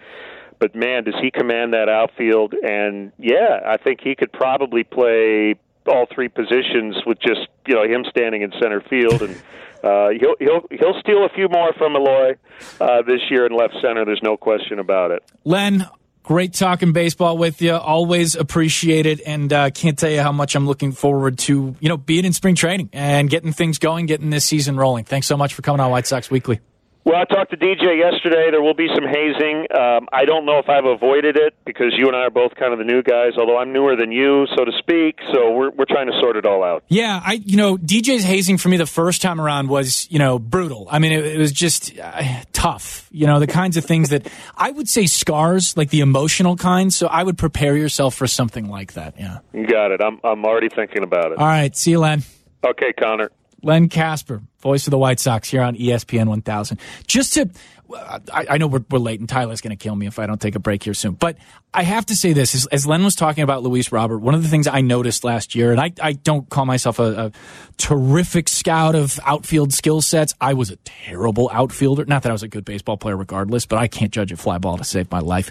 but 0.61 0.75
man, 0.75 1.05
does 1.05 1.15
he 1.21 1.31
command 1.31 1.73
that 1.73 1.89
outfield? 1.89 2.53
And 2.55 3.13
yeah, 3.19 3.61
I 3.67 3.79
think 3.79 4.01
he 4.03 4.15
could 4.15 4.31
probably 4.31 4.85
play 4.85 5.55
all 5.87 6.07
three 6.15 6.29
positions 6.29 6.97
with 7.07 7.19
just 7.19 7.49
you 7.67 7.75
know 7.75 7.83
him 7.83 8.05
standing 8.09 8.43
in 8.43 8.53
center 8.61 8.83
field, 8.83 9.23
and 9.23 9.35
uh, 9.83 10.11
he'll 10.11 10.37
he'll 10.39 10.67
he'll 10.71 11.01
steal 11.01 11.25
a 11.25 11.31
few 11.35 11.49
more 11.49 11.73
from 11.73 11.97
Eloy 11.97 12.35
uh, 12.81 13.03
this 13.03 13.23
year 13.31 13.47
in 13.47 13.53
left 13.53 13.75
center. 13.83 14.05
There's 14.05 14.23
no 14.23 14.37
question 14.37 14.79
about 14.79 15.11
it. 15.11 15.25
Len, 15.45 15.89
great 16.23 16.53
talking 16.53 16.93
baseball 16.93 17.37
with 17.39 17.61
you. 17.63 17.75
Always 17.75 18.35
appreciate 18.35 19.07
it, 19.07 19.21
and 19.27 19.53
uh, 19.53 19.71
can't 19.71 19.99
tell 19.99 20.11
you 20.11 20.21
how 20.21 20.33
much 20.33 20.55
I'm 20.55 20.67
looking 20.67 20.93
forward 20.93 21.39
to 21.41 21.75
you 21.81 21.89
know 21.89 21.97
being 21.97 22.25
in 22.25 22.33
spring 22.33 22.55
training 22.55 22.91
and 22.93 23.29
getting 23.29 23.53
things 23.53 23.79
going, 23.79 24.07
getting 24.07 24.31
this 24.31 24.45
season 24.45 24.77
rolling. 24.77 25.05
Thanks 25.05 25.27
so 25.27 25.37
much 25.37 25.55
for 25.55 25.63
coming 25.63 25.81
on 25.81 25.91
White 25.91 26.07
Sox 26.07 26.31
Weekly. 26.31 26.61
Well, 27.03 27.17
I 27.17 27.25
talked 27.25 27.51
to 27.53 27.57
DJ 27.57 27.99
yesterday. 27.99 28.51
There 28.51 28.61
will 28.61 28.75
be 28.75 28.89
some 28.95 29.05
hazing. 29.07 29.67
Um, 29.75 30.07
I 30.13 30.27
don't 30.27 30.45
know 30.45 30.59
if 30.59 30.69
I've 30.69 30.85
avoided 30.85 31.37
it 31.37 31.55
because 31.65 31.95
you 31.97 32.09
and 32.09 32.15
I 32.15 32.21
are 32.21 32.31
both 32.31 32.55
kind 32.57 32.75
of 32.75 32.79
the 32.79 32.85
new 32.85 33.03
guys, 33.03 33.33
although 33.39 33.59
I'm 33.59 33.73
newer 33.73 33.97
than 33.97 34.13
you, 34.13 34.47
so 34.55 34.67
to 34.67 34.73
speak. 34.79 35.19
So 35.33 35.51
we're 35.51 35.71
we're 35.71 35.87
trying 35.87 36.09
to 36.09 36.19
sort 36.21 36.37
it 36.37 36.45
all 36.45 36.63
out. 36.63 36.85
Yeah, 36.89 37.21
I 37.25 37.35
you 37.35 37.57
know 37.57 37.79
DJ's 37.79 38.23
hazing 38.23 38.59
for 38.59 38.69
me 38.69 38.77
the 38.77 38.87
first 38.87 39.23
time 39.23 39.41
around 39.41 39.69
was 39.69 40.09
you 40.11 40.19
know 40.19 40.39
brutal. 40.39 40.89
I 40.91 40.99
mean, 40.99 41.13
it, 41.13 41.25
it 41.25 41.39
was 41.39 41.53
just 41.53 41.99
uh, 41.99 42.23
tough. 42.53 43.09
You 43.11 43.27
know, 43.27 43.41
the 43.41 43.47
kinds 43.47 43.79
of 43.79 43.85
things 43.87 44.11
that 44.11 44.31
I 44.55 44.71
would 44.71 44.89
say 44.89 45.07
scars, 45.07 45.79
like 45.79 45.89
the 45.89 46.01
emotional 46.01 46.57
kind. 46.57 46.93
So 46.93 47.07
I 47.07 47.23
would 47.23 47.39
prepare 47.39 47.77
yourself 47.77 48.15
for 48.15 48.27
something 48.27 48.69
like 48.69 48.93
that. 48.93 49.15
Yeah, 49.19 49.39
you 49.55 49.67
got 49.67 49.91
it. 49.91 50.03
I'm 50.03 50.21
I'm 50.23 50.45
already 50.45 50.69
thinking 50.69 51.03
about 51.03 51.33
it. 51.33 51.39
All 51.39 51.47
right, 51.47 51.75
see 51.75 51.93
you, 51.93 51.99
Len. 51.99 52.25
Okay, 52.63 52.93
Connor. 52.93 53.31
Len 53.63 53.89
Kasper, 53.89 54.43
voice 54.61 54.87
of 54.87 54.91
the 54.91 54.99
White 54.99 55.21
Sox 55.21 55.51
here 55.51 55.63
on 55.63 55.77
ESPN 55.77 56.27
1000. 56.27 56.79
Just 57.07 57.35
to, 57.35 57.51
I, 57.95 58.47
I 58.51 58.59
know 58.59 58.67
we're, 58.67 58.85
we're 58.91 58.99
late, 58.99 59.21
and 59.21 59.29
Tyler's 59.29 59.61
going 59.61 59.77
to 59.77 59.83
kill 59.83 59.95
me 59.95 60.07
if 60.07 60.19
I 60.19 60.27
don't 60.27 60.41
take 60.41 60.55
a 60.55 60.61
break 60.61 60.83
here 60.83 60.95
soon. 60.95 61.13
But 61.13 61.37
I 61.75 61.83
have 61.83 62.07
to 62.07 62.17
say 62.17 62.33
this: 62.33 62.55
as, 62.55 62.67
as 62.67 62.87
Len 62.87 63.05
was 63.05 63.15
talking 63.15 63.43
about 63.43 63.63
Luis 63.63 63.93
Robert, 63.93 64.19
one 64.19 64.35
of 64.35 64.43
the 64.43 64.49
things 64.49 64.67
I 64.67 64.81
noticed 64.81 65.25
last 65.25 65.55
year, 65.55 65.73
and 65.73 65.81
I, 65.81 65.93
I 66.03 66.13
don't 66.13 66.49
call 66.49 66.67
myself 66.67 66.99
a, 66.99 67.27
a 67.27 67.33
terrific 67.77 68.49
scout 68.49 68.95
of 68.95 69.19
outfield 69.25 69.73
skill 69.73 70.01
sets. 70.01 70.35
I 70.41 70.55
was 70.55 70.71
a 70.71 70.77
terrible 70.77 71.51
outfielder. 71.53 72.05
Not 72.07 72.23
that 72.23 72.31
I 72.31 72.33
was 72.33 72.43
a 72.43 72.49
good 72.49 72.65
baseball 72.65 72.97
player, 72.97 73.17
regardless, 73.17 73.67
but 73.67 73.79
I 73.79 73.89
can't 73.89 74.13
judge 74.13 74.33
a 74.33 74.37
fly 74.37 74.59
ball 74.59 74.79
to 74.79 74.85
save 74.85 75.11
my 75.11 75.21
life. 75.21 75.51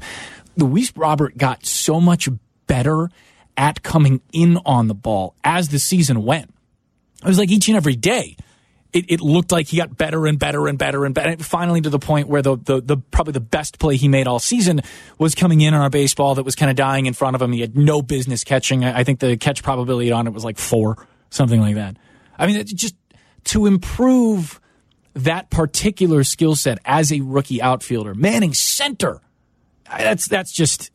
Luis 0.57 0.95
Robert 0.95 1.37
got 1.37 1.65
so 1.65 2.01
much 2.01 2.27
better 2.67 3.09
at 3.59 3.83
coming 3.83 4.21
in 4.31 4.57
on 4.65 4.87
the 4.87 4.93
ball 4.95 5.35
as 5.43 5.69
the 5.69 5.79
season 5.79 6.23
went. 6.23 6.53
It 7.23 7.27
was 7.27 7.37
like 7.37 7.49
each 7.49 7.67
and 7.67 7.77
every 7.77 7.95
day 7.95 8.37
it, 8.91 9.05
it 9.09 9.21
looked 9.21 9.51
like 9.51 9.67
he 9.67 9.77
got 9.77 9.97
better 9.97 10.25
and 10.25 10.39
better 10.39 10.67
and 10.67 10.77
better 10.77 11.05
and 11.05 11.13
better. 11.13 11.37
Finally, 11.43 11.81
to 11.81 11.89
the 11.89 11.99
point 11.99 12.27
where 12.27 12.41
the, 12.41 12.57
the, 12.57 12.81
the 12.81 12.97
probably 12.97 13.33
the 13.33 13.39
best 13.39 13.77
play 13.79 13.95
he 13.95 14.07
made 14.07 14.27
all 14.27 14.39
season 14.39 14.81
was 15.17 15.35
coming 15.35 15.61
in 15.61 15.73
on 15.73 15.85
a 15.85 15.89
baseball 15.89 16.35
that 16.35 16.43
was 16.43 16.55
kind 16.55 16.69
of 16.69 16.75
dying 16.75 17.05
in 17.05 17.13
front 17.13 17.35
of 17.35 17.41
him. 17.41 17.51
He 17.51 17.61
had 17.61 17.77
no 17.77 18.01
business 18.01 18.43
catching. 18.43 18.83
I 18.83 19.03
think 19.03 19.19
the 19.19 19.37
catch 19.37 19.61
probability 19.61 20.11
on 20.11 20.25
it 20.25 20.33
was 20.33 20.43
like 20.43 20.57
four, 20.57 21.07
something 21.29 21.61
like 21.61 21.75
that. 21.75 21.97
I 22.37 22.47
mean, 22.47 22.65
just 22.65 22.95
to 23.45 23.67
improve 23.67 24.59
that 25.13 25.49
particular 25.49 26.23
skill 26.23 26.55
set 26.55 26.79
as 26.85 27.11
a 27.11 27.19
rookie 27.21 27.61
outfielder, 27.61 28.15
Manning 28.15 28.53
center. 28.53 29.21
That's 29.85 30.27
that's 30.27 30.51
just 30.51 30.91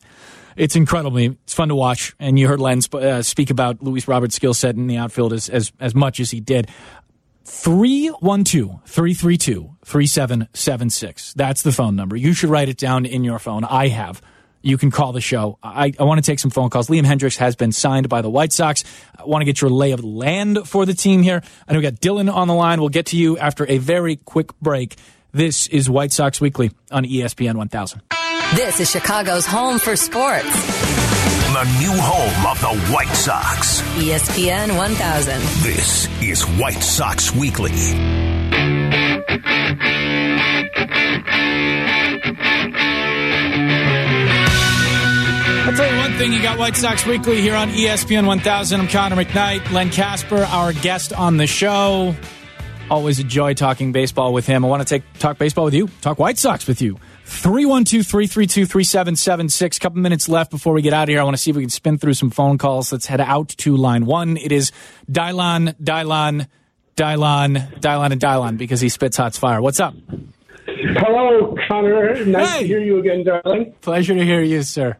it's 0.55 0.75
incredible. 0.75 1.17
It's 1.17 1.53
fun 1.53 1.69
to 1.69 1.75
watch. 1.75 2.15
And 2.19 2.39
you 2.39 2.47
heard 2.47 2.59
Len 2.59 2.81
uh, 2.93 3.21
speak 3.21 3.49
about 3.49 3.83
Luis 3.83 4.07
Roberts' 4.07 4.35
skill 4.35 4.53
set 4.53 4.75
in 4.75 4.87
the 4.87 4.97
outfield 4.97 5.33
as, 5.33 5.49
as, 5.49 5.71
as 5.79 5.95
much 5.95 6.19
as 6.19 6.31
he 6.31 6.39
did. 6.39 6.69
312 7.45 8.81
332 8.85 9.75
3776. 9.85 11.33
That's 11.33 11.61
the 11.61 11.71
phone 11.71 11.95
number. 11.95 12.15
You 12.15 12.33
should 12.33 12.49
write 12.49 12.69
it 12.69 12.77
down 12.77 13.05
in 13.05 13.23
your 13.23 13.39
phone. 13.39 13.63
I 13.63 13.87
have. 13.89 14.21
You 14.63 14.79
can 14.79 14.89
call 14.89 15.11
the 15.11 15.21
show. 15.21 15.59
I, 15.61 15.93
I 15.99 16.03
want 16.03 16.23
to 16.23 16.29
take 16.29 16.39
some 16.39 16.49
phone 16.49 16.71
calls. 16.71 16.87
Liam 16.87 17.03
Hendriks 17.03 17.37
has 17.37 17.55
been 17.55 17.71
signed 17.71 18.09
by 18.09 18.23
the 18.23 18.31
White 18.31 18.51
Sox. 18.51 18.83
I 19.15 19.23
want 19.25 19.41
to 19.41 19.45
get 19.45 19.61
your 19.61 19.69
lay 19.69 19.91
of 19.91 20.03
land 20.03 20.67
for 20.67 20.87
the 20.87 20.95
team 20.95 21.21
here. 21.21 21.43
I 21.67 21.73
know 21.73 21.79
we 21.79 21.83
got 21.83 22.01
Dylan 22.01 22.33
on 22.33 22.47
the 22.47 22.55
line. 22.55 22.79
We'll 22.79 22.89
get 22.89 23.05
to 23.07 23.17
you 23.17 23.37
after 23.37 23.69
a 23.69 23.77
very 23.77 24.15
quick 24.15 24.59
break. 24.59 24.95
This 25.31 25.67
is 25.67 25.87
White 25.87 26.11
Sox 26.11 26.41
Weekly 26.41 26.71
on 26.89 27.05
ESPN 27.05 27.57
1000. 27.57 28.01
This 28.53 28.79
is 28.79 28.91
Chicago's 28.91 29.45
home 29.45 29.79
for 29.79 29.95
sports 29.95 30.85
the 31.55 31.63
new 31.79 31.93
home 31.97 32.45
of 32.47 32.59
the 32.59 32.91
White 32.93 33.15
Sox. 33.15 33.81
ESPN 33.93 34.75
1000. 34.75 35.39
This 35.63 36.09
is 36.21 36.43
White 36.59 36.83
Sox 36.83 37.33
Weekly. 37.33 37.71
I'll 45.63 45.73
tell 45.77 45.89
you 45.89 45.97
one 45.97 46.11
thing. 46.17 46.33
You 46.33 46.41
got 46.41 46.59
White 46.59 46.75
Sox 46.75 47.05
Weekly 47.05 47.39
here 47.39 47.55
on 47.55 47.69
ESPN 47.69 48.27
1000. 48.27 48.81
I'm 48.81 48.87
Connor 48.89 49.15
McKnight. 49.15 49.71
Len 49.71 49.89
Kasper, 49.91 50.43
our 50.43 50.73
guest 50.73 51.13
on 51.13 51.37
the 51.37 51.47
show. 51.47 52.13
Always 52.91 53.19
a 53.19 53.23
joy 53.23 53.53
talking 53.53 53.93
baseball 53.93 54.33
with 54.33 54.45
him. 54.45 54.65
I 54.65 54.67
want 54.67 54.85
to 54.85 54.89
take 54.89 55.03
talk 55.19 55.37
baseball 55.37 55.63
with 55.63 55.73
you, 55.73 55.87
talk 56.01 56.19
White 56.19 56.37
Sox 56.37 56.67
with 56.67 56.81
you. 56.81 56.97
312 57.25 58.05
332 58.05 58.65
3776. 58.67 59.79
Couple 59.79 59.99
minutes 59.99 60.29
left 60.29 60.51
before 60.51 60.73
we 60.73 60.83
get 60.83 60.93
out 60.93 61.03
of 61.03 61.09
here. 61.09 61.19
I 61.19 61.23
want 61.23 61.35
to 61.35 61.41
see 61.41 61.49
if 61.49 61.57
we 61.57 61.63
can 61.63 61.71
spin 61.71 61.97
through 61.97 62.13
some 62.13 62.29
phone 62.29 62.59
calls. 62.59 62.91
Let's 62.91 63.07
head 63.07 63.19
out 63.19 63.49
to 63.49 63.75
line 63.75 64.05
one. 64.05 64.37
It 64.37 64.51
is 64.51 64.71
Dylon, 65.11 65.75
Dylon, 65.81 66.47
Dylon, 66.95 67.79
Dylon, 67.79 68.11
and 68.11 68.21
Dylon 68.21 68.57
because 68.57 68.79
he 68.79 68.89
spits 68.89 69.17
hot 69.17 69.35
fire. 69.35 69.59
What's 69.59 69.79
up? 69.79 69.95
Hello, 70.67 71.55
Connor. 71.67 72.25
Nice 72.25 72.51
hey. 72.51 72.61
to 72.61 72.67
hear 72.67 72.79
you 72.79 72.99
again, 72.99 73.23
darling. 73.23 73.73
Pleasure 73.81 74.13
to 74.13 74.23
hear 74.23 74.41
you, 74.41 74.61
sir. 74.61 74.95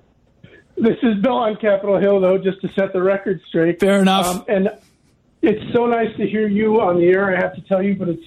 This 0.77 0.97
is 1.03 1.21
Bill 1.21 1.37
on 1.37 1.55
Capitol 1.57 1.99
Hill, 1.99 2.19
though, 2.19 2.39
just 2.39 2.59
to 2.61 2.69
set 2.77 2.91
the 2.91 3.01
record 3.01 3.39
straight. 3.47 3.79
Fair 3.79 4.01
enough. 4.01 4.25
Um, 4.25 4.45
and 4.47 4.69
it's 5.41 5.73
so 5.73 5.85
nice 5.85 6.15
to 6.17 6.27
hear 6.27 6.47
you 6.47 6.81
on 6.81 6.97
the 6.97 7.05
air, 7.05 7.35
I 7.35 7.39
have 7.39 7.53
to 7.55 7.61
tell 7.61 7.83
you, 7.83 7.95
but 7.95 8.09
it's 8.09 8.25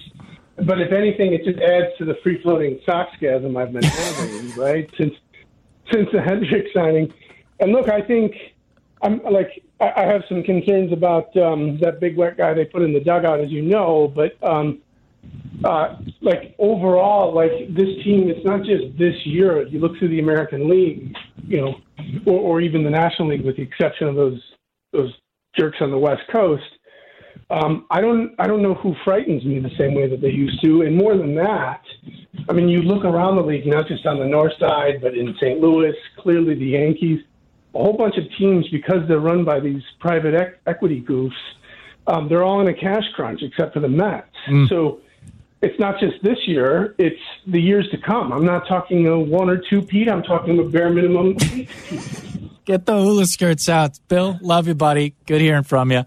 but 0.65 0.81
if 0.81 0.91
anything, 0.91 1.33
it 1.33 1.43
just 1.43 1.59
adds 1.59 1.87
to 1.97 2.05
the 2.05 2.15
free 2.23 2.41
floating 2.41 2.79
socksgasm 2.87 3.57
I've 3.57 3.73
been 3.73 3.83
having, 3.83 4.51
right? 4.57 4.89
Since 4.97 5.15
since 5.91 6.07
the 6.11 6.19
Hendriks 6.19 6.73
signing. 6.73 7.11
And 7.59 7.71
look, 7.71 7.89
I 7.89 8.01
think 8.01 8.33
I'm 9.01 9.21
like 9.23 9.63
I 9.79 10.05
have 10.05 10.23
some 10.27 10.43
concerns 10.43 10.91
about 10.91 11.35
um, 11.37 11.79
that 11.81 11.99
big 11.99 12.17
wet 12.17 12.37
guy 12.37 12.53
they 12.53 12.65
put 12.65 12.81
in 12.81 12.93
the 12.93 12.99
dugout, 12.99 13.39
as 13.39 13.49
you 13.49 13.61
know. 13.61 14.11
But 14.13 14.37
um, 14.43 14.81
uh, 15.63 15.97
like 16.21 16.55
overall, 16.59 17.33
like 17.33 17.51
this 17.69 17.87
team, 18.03 18.29
it's 18.29 18.45
not 18.45 18.59
just 18.63 18.97
this 18.97 19.15
year. 19.25 19.65
You 19.67 19.79
look 19.79 19.97
through 19.97 20.09
the 20.09 20.19
American 20.19 20.69
League, 20.69 21.15
you 21.47 21.61
know, 21.61 21.75
or, 22.25 22.39
or 22.39 22.61
even 22.61 22.83
the 22.83 22.89
National 22.89 23.29
League, 23.29 23.45
with 23.45 23.55
the 23.55 23.63
exception 23.63 24.07
of 24.07 24.15
those 24.15 24.41
those 24.91 25.13
jerks 25.57 25.77
on 25.81 25.91
the 25.91 25.97
West 25.97 26.23
Coast 26.31 26.63
um, 27.51 27.85
I 27.89 28.01
don't 28.01 28.35
I 28.37 28.47
don't 28.47 28.61
know 28.61 28.75
who 28.75 28.95
frightens 29.03 29.43
me 29.43 29.59
the 29.59 29.71
same 29.77 29.95
way 29.95 30.07
that 30.07 30.21
they 30.21 30.29
used 30.29 30.61
to. 30.63 30.83
And 30.83 30.95
more 30.95 31.17
than 31.17 31.35
that, 31.35 31.81
I 32.47 32.53
mean, 32.53 32.69
you 32.69 32.81
look 32.83 33.03
around 33.03 33.37
the 33.37 33.41
league, 33.41 33.65
not 33.65 33.87
just 33.87 34.05
on 34.05 34.19
the 34.19 34.25
north 34.25 34.53
side, 34.59 35.01
but 35.01 35.17
in 35.17 35.33
St. 35.35 35.59
Louis, 35.59 35.95
clearly 36.17 36.53
the 36.53 36.65
Yankees, 36.65 37.21
a 37.73 37.77
whole 37.77 37.97
bunch 37.97 38.17
of 38.17 38.25
teams 38.37 38.67
because 38.69 39.07
they're 39.07 39.19
run 39.19 39.43
by 39.45 39.59
these 39.59 39.81
private 39.99 40.35
ec- 40.35 40.59
equity 40.67 41.01
goofs. 41.01 41.31
Um, 42.05 42.27
they're 42.29 42.43
all 42.43 42.61
in 42.61 42.67
a 42.67 42.73
cash 42.73 43.03
crunch 43.15 43.41
except 43.41 43.73
for 43.73 43.79
the 43.79 43.89
Mets. 43.89 44.27
Mm. 44.47 44.69
So 44.69 45.01
it's 45.61 45.79
not 45.79 45.99
just 45.99 46.21
this 46.23 46.37
year; 46.47 46.93
it's 46.99 47.19
the 47.47 47.59
years 47.59 47.89
to 47.89 47.97
come. 47.97 48.31
I'm 48.31 48.45
not 48.45 48.67
talking 48.67 49.07
a 49.07 49.19
one 49.19 49.49
or 49.49 49.57
two 49.57 49.81
Pete. 49.81 50.07
I'm 50.07 50.23
talking 50.23 50.59
a 50.59 50.63
bare 50.63 50.91
minimum. 50.91 51.35
Get 52.65 52.85
the 52.85 52.93
hula 52.93 53.25
skirts 53.25 53.67
out, 53.67 53.99
Bill. 54.07 54.37
Love 54.41 54.67
you, 54.67 54.75
buddy. 54.75 55.15
Good 55.25 55.41
hearing 55.41 55.63
from 55.63 55.91
you. 55.91 56.05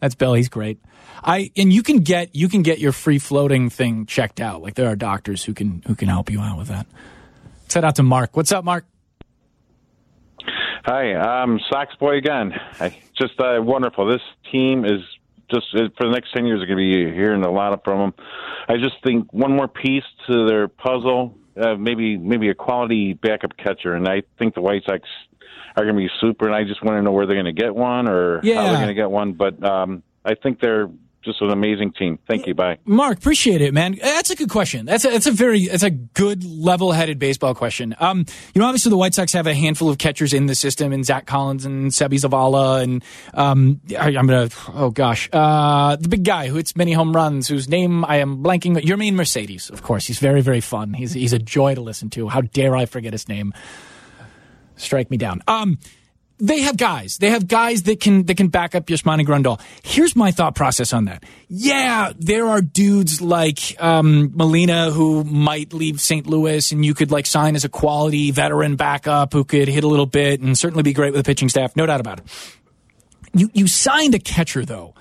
That's 0.00 0.14
Bill. 0.14 0.34
He's 0.34 0.48
great. 0.48 0.80
I 1.22 1.50
and 1.56 1.72
you 1.72 1.82
can 1.82 2.00
get 2.00 2.34
you 2.34 2.48
can 2.48 2.62
get 2.62 2.78
your 2.78 2.92
free 2.92 3.18
floating 3.18 3.70
thing 3.70 4.06
checked 4.06 4.40
out. 4.40 4.62
Like 4.62 4.74
there 4.74 4.88
are 4.88 4.96
doctors 4.96 5.44
who 5.44 5.54
can 5.54 5.82
who 5.86 5.94
can 5.94 6.08
help 6.08 6.30
you 6.30 6.40
out 6.40 6.58
with 6.58 6.68
that. 6.68 6.86
Head 7.72 7.84
out 7.84 7.96
to 7.96 8.02
Mark. 8.02 8.36
What's 8.36 8.52
up, 8.52 8.64
Mark? 8.64 8.86
Hi, 10.84 11.14
I'm 11.14 11.60
Sox 11.70 11.94
boy 11.96 12.16
again. 12.16 12.52
I, 12.80 12.96
just 13.18 13.38
uh, 13.38 13.60
wonderful. 13.60 14.06
This 14.06 14.22
team 14.50 14.84
is 14.84 15.00
just 15.52 15.66
for 15.72 16.06
the 16.06 16.10
next 16.10 16.32
ten 16.32 16.46
years. 16.46 16.62
Are 16.62 16.66
going 16.66 16.78
to 16.78 17.08
be 17.08 17.14
hearing 17.14 17.44
a 17.44 17.50
lot 17.50 17.78
from 17.84 17.98
them. 17.98 18.26
I 18.68 18.76
just 18.76 18.96
think 19.04 19.32
one 19.32 19.54
more 19.54 19.68
piece 19.68 20.04
to 20.28 20.46
their 20.46 20.66
puzzle. 20.68 21.36
Uh, 21.60 21.76
maybe 21.76 22.16
maybe 22.16 22.48
a 22.50 22.54
quality 22.54 23.14
backup 23.14 23.56
catcher, 23.56 23.94
and 23.94 24.06
I 24.06 24.22
think 24.38 24.54
the 24.54 24.60
White 24.60 24.82
Sox 24.86 25.08
are 25.76 25.84
going 25.84 25.96
to 25.96 26.00
be 26.00 26.10
super. 26.20 26.46
And 26.46 26.54
I 26.54 26.64
just 26.64 26.82
want 26.82 26.98
to 26.98 27.02
know 27.02 27.12
where 27.12 27.26
they're 27.26 27.36
going 27.36 27.54
to 27.54 27.60
get 27.60 27.74
one 27.74 28.08
or 28.08 28.40
yeah. 28.42 28.56
how 28.56 28.62
they're 28.64 28.76
going 28.76 28.88
to 28.88 28.94
get 28.94 29.10
one. 29.10 29.32
But 29.32 29.62
um, 29.64 30.02
I 30.24 30.34
think 30.34 30.60
they're 30.60 30.88
just 31.28 31.42
an 31.42 31.50
amazing 31.50 31.92
team. 31.92 32.18
Thank 32.26 32.46
you. 32.46 32.54
Bye, 32.54 32.78
Mark. 32.86 33.18
Appreciate 33.18 33.60
it, 33.60 33.74
man. 33.74 33.98
That's 34.00 34.30
a 34.30 34.36
good 34.36 34.48
question. 34.48 34.86
That's 34.86 35.04
a, 35.04 35.10
that's 35.10 35.26
a 35.26 35.30
very 35.30 35.68
that's 35.68 35.82
a 35.82 35.90
good 35.90 36.42
level-headed 36.42 37.18
baseball 37.18 37.54
question. 37.54 37.94
Um, 38.00 38.24
you 38.54 38.60
know, 38.60 38.66
obviously 38.66 38.90
the 38.90 38.96
White 38.96 39.14
Sox 39.14 39.32
have 39.34 39.46
a 39.46 39.54
handful 39.54 39.90
of 39.90 39.98
catchers 39.98 40.32
in 40.32 40.46
the 40.46 40.54
system, 40.54 40.92
and 40.92 41.04
Zach 41.04 41.26
Collins 41.26 41.66
and 41.66 41.90
Seby 41.90 42.18
Zavala, 42.18 42.82
and 42.82 43.04
um, 43.34 43.80
I, 43.98 44.08
am 44.12 44.26
gonna 44.26 44.48
oh 44.74 44.90
gosh, 44.90 45.28
uh, 45.32 45.96
the 45.96 46.08
big 46.08 46.24
guy 46.24 46.48
who 46.48 46.56
hits 46.56 46.74
many 46.74 46.92
home 46.92 47.14
runs, 47.14 47.46
whose 47.46 47.68
name 47.68 48.04
I 48.06 48.16
am 48.16 48.42
blanking. 48.42 48.76
Yermin 48.78 49.12
Mercedes, 49.12 49.68
of 49.68 49.82
course. 49.82 50.06
He's 50.06 50.18
very 50.18 50.40
very 50.40 50.62
fun. 50.62 50.94
He's 50.94 51.12
he's 51.12 51.34
a 51.34 51.38
joy 51.38 51.74
to 51.74 51.82
listen 51.82 52.08
to. 52.10 52.28
How 52.28 52.40
dare 52.40 52.74
I 52.74 52.86
forget 52.86 53.12
his 53.12 53.28
name? 53.28 53.52
Strike 54.76 55.10
me 55.10 55.18
down. 55.18 55.42
Um, 55.46 55.78
they 56.40 56.60
have 56.60 56.76
guys. 56.76 57.18
They 57.18 57.30
have 57.30 57.48
guys 57.48 57.82
that 57.84 58.00
can 58.00 58.24
that 58.24 58.36
can 58.36 58.48
back 58.48 58.74
up 58.74 58.86
Yasmani 58.86 59.26
Grandal. 59.26 59.60
Here's 59.82 60.14
my 60.14 60.30
thought 60.30 60.54
process 60.54 60.92
on 60.92 61.06
that. 61.06 61.24
Yeah, 61.48 62.12
there 62.16 62.46
are 62.46 62.60
dudes 62.60 63.20
like 63.20 63.76
um, 63.82 64.30
Molina 64.34 64.90
who 64.90 65.24
might 65.24 65.72
leave 65.72 66.00
St. 66.00 66.26
Louis, 66.26 66.70
and 66.70 66.84
you 66.84 66.94
could 66.94 67.10
like 67.10 67.26
sign 67.26 67.56
as 67.56 67.64
a 67.64 67.68
quality 67.68 68.30
veteran 68.30 68.76
backup 68.76 69.32
who 69.32 69.44
could 69.44 69.68
hit 69.68 69.84
a 69.84 69.88
little 69.88 70.06
bit 70.06 70.40
and 70.40 70.56
certainly 70.56 70.82
be 70.82 70.92
great 70.92 71.12
with 71.12 71.24
the 71.24 71.28
pitching 71.28 71.48
staff. 71.48 71.74
No 71.74 71.86
doubt 71.86 72.00
about 72.00 72.20
it. 72.20 72.26
You 73.34 73.50
you 73.52 73.66
signed 73.66 74.14
a 74.14 74.20
catcher 74.20 74.64
though, 74.64 74.94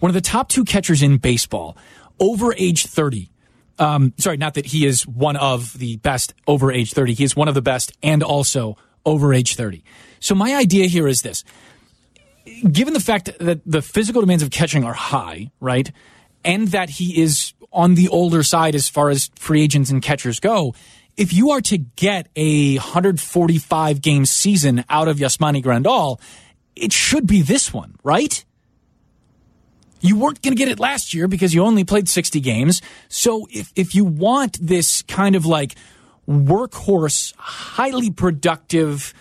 one 0.00 0.10
of 0.10 0.14
the 0.14 0.20
top 0.20 0.48
two 0.48 0.64
catchers 0.64 1.02
in 1.02 1.18
baseball, 1.18 1.76
over 2.18 2.54
age 2.56 2.86
thirty. 2.86 3.30
Um, 3.78 4.12
sorry, 4.18 4.36
not 4.36 4.54
that 4.54 4.66
he 4.66 4.84
is 4.86 5.06
one 5.06 5.36
of 5.36 5.78
the 5.78 5.96
best 5.96 6.34
over 6.46 6.72
age 6.72 6.92
thirty. 6.92 7.14
He 7.14 7.24
is 7.24 7.36
one 7.36 7.48
of 7.48 7.54
the 7.54 7.62
best 7.62 7.92
and 8.02 8.22
also 8.22 8.76
over 9.06 9.32
age 9.32 9.54
thirty. 9.54 9.84
So 10.22 10.36
my 10.36 10.54
idea 10.54 10.86
here 10.86 11.08
is 11.08 11.22
this. 11.22 11.44
Given 12.70 12.94
the 12.94 13.00
fact 13.00 13.30
that 13.40 13.60
the 13.66 13.82
physical 13.82 14.22
demands 14.22 14.42
of 14.42 14.50
catching 14.50 14.84
are 14.84 14.92
high, 14.92 15.50
right? 15.60 15.90
And 16.44 16.68
that 16.68 16.90
he 16.90 17.20
is 17.20 17.54
on 17.72 17.96
the 17.96 18.08
older 18.08 18.42
side 18.42 18.74
as 18.74 18.88
far 18.88 19.10
as 19.10 19.30
free 19.36 19.62
agents 19.62 19.90
and 19.90 20.00
catchers 20.00 20.38
go, 20.38 20.74
if 21.16 21.32
you 21.32 21.50
are 21.50 21.60
to 21.62 21.78
get 21.78 22.28
a 22.36 22.76
145 22.76 24.00
game 24.00 24.24
season 24.24 24.84
out 24.88 25.08
of 25.08 25.18
Yasmani 25.18 25.62
Grandal, 25.62 26.20
it 26.76 26.92
should 26.92 27.26
be 27.26 27.42
this 27.42 27.72
one, 27.72 27.96
right? 28.04 28.44
You 30.00 30.18
weren't 30.18 30.40
going 30.40 30.54
to 30.54 30.58
get 30.58 30.68
it 30.68 30.78
last 30.78 31.14
year 31.14 31.26
because 31.26 31.52
you 31.52 31.62
only 31.62 31.84
played 31.84 32.08
60 32.08 32.40
games. 32.40 32.80
So 33.08 33.46
if, 33.50 33.72
if 33.74 33.94
you 33.94 34.04
want 34.04 34.58
this 34.60 35.02
kind 35.02 35.34
of 35.34 35.46
like 35.46 35.74
workhorse, 36.28 37.34
highly 37.36 38.10
productive 38.10 39.12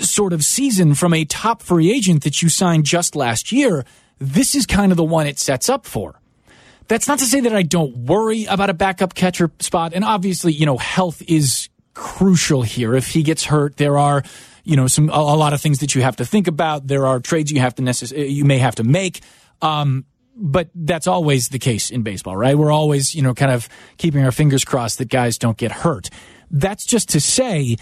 sort 0.00 0.32
of 0.32 0.44
season 0.44 0.94
from 0.94 1.12
a 1.12 1.24
top 1.24 1.62
free 1.62 1.92
agent 1.92 2.24
that 2.24 2.42
you 2.42 2.48
signed 2.48 2.84
just 2.84 3.16
last 3.16 3.52
year, 3.52 3.84
this 4.18 4.54
is 4.54 4.66
kind 4.66 4.92
of 4.92 4.96
the 4.96 5.04
one 5.04 5.26
it 5.26 5.38
sets 5.38 5.68
up 5.68 5.86
for. 5.86 6.20
That's 6.88 7.08
not 7.08 7.18
to 7.18 7.24
say 7.24 7.40
that 7.40 7.54
I 7.54 7.62
don't 7.62 7.96
worry 7.96 8.44
about 8.44 8.70
a 8.70 8.74
backup 8.74 9.14
catcher 9.14 9.50
spot. 9.60 9.92
And 9.92 10.04
obviously, 10.04 10.52
you 10.52 10.66
know, 10.66 10.76
health 10.76 11.22
is 11.26 11.68
crucial 11.94 12.62
here. 12.62 12.94
If 12.94 13.08
he 13.08 13.22
gets 13.22 13.44
hurt, 13.44 13.76
there 13.76 13.98
are, 13.98 14.22
you 14.62 14.76
know, 14.76 14.86
some, 14.86 15.10
a, 15.10 15.14
a 15.14 15.36
lot 15.36 15.52
of 15.52 15.60
things 15.60 15.80
that 15.80 15.94
you 15.94 16.02
have 16.02 16.16
to 16.16 16.24
think 16.24 16.46
about. 16.46 16.86
There 16.86 17.06
are 17.06 17.18
trades 17.18 17.50
you 17.50 17.60
have 17.60 17.74
to 17.76 17.82
necess- 17.82 18.16
you 18.16 18.44
may 18.44 18.58
have 18.58 18.76
to 18.76 18.84
make. 18.84 19.20
Um, 19.60 20.04
but 20.36 20.68
that's 20.74 21.06
always 21.06 21.48
the 21.48 21.58
case 21.58 21.90
in 21.90 22.02
baseball, 22.02 22.36
right? 22.36 22.56
We're 22.56 22.70
always, 22.70 23.14
you 23.14 23.22
know, 23.22 23.34
kind 23.34 23.50
of 23.50 23.68
keeping 23.96 24.22
our 24.22 24.32
fingers 24.32 24.64
crossed 24.64 24.98
that 24.98 25.08
guys 25.08 25.38
don't 25.38 25.56
get 25.56 25.72
hurt. 25.72 26.10
That's 26.50 26.84
just 26.84 27.08
to 27.10 27.20
say, 27.20 27.76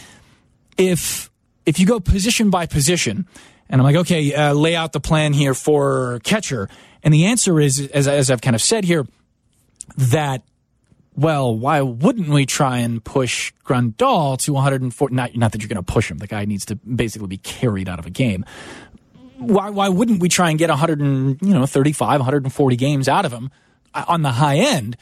if 0.79 1.31
if 1.67 1.79
you 1.79 1.87
go 1.87 2.01
position 2.01 2.51
by 2.51 2.67
position, 2.67 3.27
and 3.69 3.81
I'm 3.81 3.85
like, 3.85 3.97
okay, 3.97 4.35
uh, 4.35 4.53
lay 4.53 4.77
out 4.77 4.93
the 4.93 5.01
plan 5.01 5.33
here 5.33 5.55
for 5.55 6.21
catcher, 6.25 6.69
and 7.03 7.13
the 7.13 7.27
answer 7.27 7.61
is, 7.61 7.89
as, 7.89 8.09
as 8.09 8.31
I've 8.31 8.41
kind 8.41 8.57
of 8.57 8.63
said 8.63 8.85
here, 8.85 9.07
that 9.97 10.43
well, 11.17 11.57
why 11.57 11.81
wouldn't 11.81 12.29
we 12.29 12.45
try 12.45 12.79
and 12.79 13.03
push 13.03 13.53
Grandal 13.65 14.37
to 14.39 14.53
140? 14.53 15.15
Not, 15.15 15.37
not 15.37 15.53
that 15.53 15.63
you're 15.63 15.69
going 15.69 15.77
to 15.77 15.93
push 15.93 16.11
him. 16.11 16.19
The 16.19 16.27
guy 16.27 16.45
needs 16.45 16.65
to 16.67 16.77
basically 16.77 17.29
be 17.29 17.39
carried 17.39 17.89
out 17.89 17.99
of 17.99 18.07
a 18.07 18.11
game. 18.11 18.45
Why, 19.39 19.71
why 19.71 19.89
wouldn't 19.89 20.21
we 20.21 20.29
try 20.29 20.51
and 20.51 20.59
get 20.59 20.71
100 20.71 21.01
and, 21.01 21.39
you 21.41 21.55
know, 21.55 21.67
35, 21.67 22.21
140 22.21 22.77
games 22.77 23.09
out 23.09 23.25
of 23.25 23.33
him 23.33 23.51
uh, 23.95 24.05
on 24.09 24.23
the 24.23 24.31
high 24.31 24.57
end? 24.57 24.97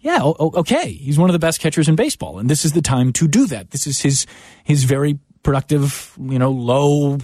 Yeah, 0.00 0.22
okay. 0.22 0.92
He's 0.92 1.18
one 1.18 1.30
of 1.30 1.32
the 1.32 1.40
best 1.40 1.58
catchers 1.58 1.88
in 1.88 1.96
baseball, 1.96 2.38
and 2.38 2.48
this 2.48 2.64
is 2.64 2.72
the 2.72 2.82
time 2.82 3.12
to 3.14 3.26
do 3.26 3.46
that. 3.46 3.72
This 3.72 3.88
is 3.88 4.02
his 4.02 4.24
his 4.62 4.84
very 4.84 5.18
productive, 5.46 6.12
you 6.20 6.40
know, 6.40 6.50
low 6.50 7.18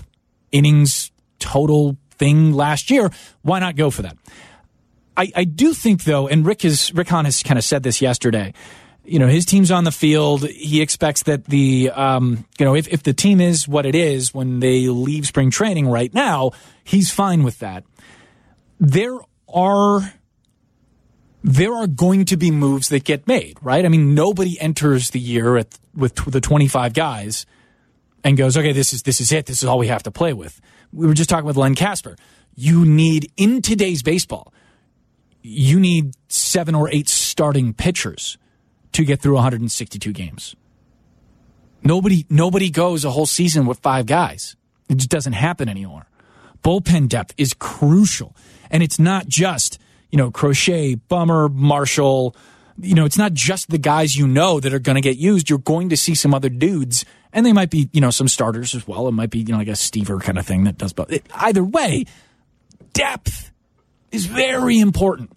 innings 0.52 1.10
total 1.40 1.96
thing 2.12 2.52
last 2.52 2.88
year. 2.88 3.10
Why 3.42 3.58
not 3.58 3.74
go 3.74 3.90
for 3.90 4.02
that? 4.02 4.16
I, 5.16 5.32
I 5.34 5.42
do 5.42 5.74
think 5.74 6.04
though, 6.04 6.28
and 6.28 6.46
Rick 6.46 6.62
has 6.62 6.94
Rick 6.94 7.08
Hahn 7.08 7.24
has 7.24 7.42
kind 7.42 7.58
of 7.58 7.64
said 7.64 7.82
this 7.82 8.00
yesterday. 8.00 8.54
You 9.04 9.18
know, 9.18 9.26
his 9.26 9.44
team's 9.44 9.72
on 9.72 9.82
the 9.82 9.90
field. 9.90 10.46
He 10.48 10.80
expects 10.80 11.24
that 11.24 11.46
the 11.46 11.90
um, 11.90 12.46
you 12.60 12.64
know 12.64 12.76
if, 12.76 12.86
if 12.86 13.02
the 13.02 13.12
team 13.12 13.40
is 13.40 13.66
what 13.66 13.86
it 13.86 13.96
is 13.96 14.32
when 14.32 14.60
they 14.60 14.86
leave 14.86 15.26
spring 15.26 15.50
training 15.50 15.88
right 15.88 16.14
now, 16.14 16.52
he's 16.84 17.10
fine 17.10 17.42
with 17.42 17.58
that. 17.58 17.82
There 18.78 19.18
are 19.52 20.14
there 21.42 21.74
are 21.74 21.88
going 21.88 22.26
to 22.26 22.36
be 22.36 22.52
moves 22.52 22.88
that 22.90 23.02
get 23.02 23.26
made, 23.26 23.58
right? 23.62 23.84
I 23.84 23.88
mean, 23.88 24.14
nobody 24.14 24.60
enters 24.60 25.10
the 25.10 25.18
year 25.18 25.56
at, 25.56 25.76
with 25.92 26.14
the 26.14 26.40
25 26.40 26.94
guys 26.94 27.46
and 28.24 28.36
goes, 28.36 28.56
okay, 28.56 28.72
this 28.72 28.92
is 28.92 29.02
this 29.02 29.20
is 29.20 29.32
it. 29.32 29.46
This 29.46 29.62
is 29.62 29.68
all 29.68 29.78
we 29.78 29.88
have 29.88 30.02
to 30.04 30.10
play 30.10 30.32
with. 30.32 30.60
We 30.92 31.06
were 31.06 31.14
just 31.14 31.30
talking 31.30 31.46
with 31.46 31.56
Len 31.56 31.74
Kasper. 31.74 32.16
You 32.54 32.84
need 32.84 33.32
in 33.36 33.62
today's 33.62 34.02
baseball 34.02 34.52
you 35.42 35.78
need 35.80 36.14
seven 36.28 36.74
or 36.74 36.88
eight 36.90 37.08
starting 37.08 37.74
pitchers 37.74 38.38
to 38.92 39.04
get 39.04 39.20
through 39.20 39.34
162 39.34 40.12
games. 40.12 40.54
Nobody, 41.82 42.26
nobody 42.30 42.70
goes 42.70 43.04
a 43.04 43.10
whole 43.10 43.26
season 43.26 43.66
with 43.66 43.80
five 43.80 44.06
guys. 44.06 44.56
It 44.88 44.96
just 44.96 45.10
doesn't 45.10 45.32
happen 45.32 45.68
anymore. 45.68 46.06
Bullpen 46.62 47.08
depth 47.08 47.34
is 47.36 47.54
crucial. 47.54 48.36
And 48.70 48.82
it's 48.82 48.98
not 48.98 49.26
just, 49.26 49.78
you 50.10 50.16
know, 50.16 50.30
Crochet, 50.30 50.94
Bummer, 50.94 51.48
Marshall. 51.48 52.36
You 52.78 52.94
know, 52.94 53.04
it's 53.04 53.18
not 53.18 53.32
just 53.32 53.70
the 53.70 53.78
guys 53.78 54.16
you 54.16 54.28
know 54.28 54.60
that 54.60 54.72
are 54.72 54.78
going 54.78 54.94
to 54.94 55.00
get 55.00 55.16
used. 55.16 55.50
You're 55.50 55.58
going 55.58 55.88
to 55.88 55.96
see 55.96 56.14
some 56.14 56.32
other 56.32 56.48
dudes, 56.48 57.04
and 57.32 57.46
they 57.46 57.52
might 57.52 57.70
be, 57.70 57.88
you 57.92 58.00
know, 58.00 58.10
some 58.10 58.28
starters 58.28 58.74
as 58.74 58.86
well. 58.86 59.08
It 59.08 59.12
might 59.12 59.30
be, 59.30 59.40
you 59.40 59.46
know, 59.46 59.58
like 59.58 59.68
a 59.68 59.72
Stiever 59.72 60.20
kind 60.20 60.38
of 60.38 60.46
thing 60.46 60.64
that 60.64 60.78
does 60.78 60.92
both. 60.92 61.12
Either 61.34 61.64
way, 61.64 62.04
depth 62.92 63.50
is 64.10 64.26
very 64.26 64.78
important. 64.78 65.32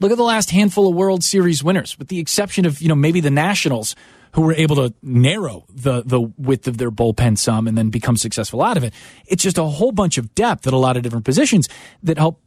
Look 0.00 0.10
at 0.10 0.16
the 0.16 0.24
last 0.24 0.50
handful 0.50 0.88
of 0.88 0.94
World 0.94 1.22
Series 1.22 1.62
winners, 1.62 1.98
with 1.98 2.08
the 2.08 2.18
exception 2.18 2.66
of, 2.66 2.80
you 2.80 2.88
know, 2.88 2.94
maybe 2.94 3.20
the 3.20 3.30
Nationals, 3.30 3.94
who 4.32 4.42
were 4.42 4.54
able 4.54 4.76
to 4.76 4.94
narrow 5.02 5.64
the, 5.68 6.02
the 6.04 6.20
width 6.20 6.66
of 6.66 6.78
their 6.78 6.90
bullpen 6.90 7.36
some 7.36 7.68
and 7.68 7.76
then 7.76 7.90
become 7.90 8.16
successful 8.16 8.62
out 8.62 8.76
of 8.76 8.84
it. 8.84 8.94
It's 9.26 9.42
just 9.42 9.58
a 9.58 9.64
whole 9.64 9.92
bunch 9.92 10.18
of 10.18 10.34
depth 10.34 10.66
at 10.66 10.72
a 10.72 10.78
lot 10.78 10.96
of 10.96 11.02
different 11.02 11.24
positions 11.24 11.68
that 12.02 12.18
help 12.18 12.40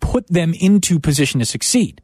put 0.00 0.26
them 0.26 0.52
into 0.54 0.98
position 0.98 1.38
to 1.40 1.46
succeed. 1.46 2.00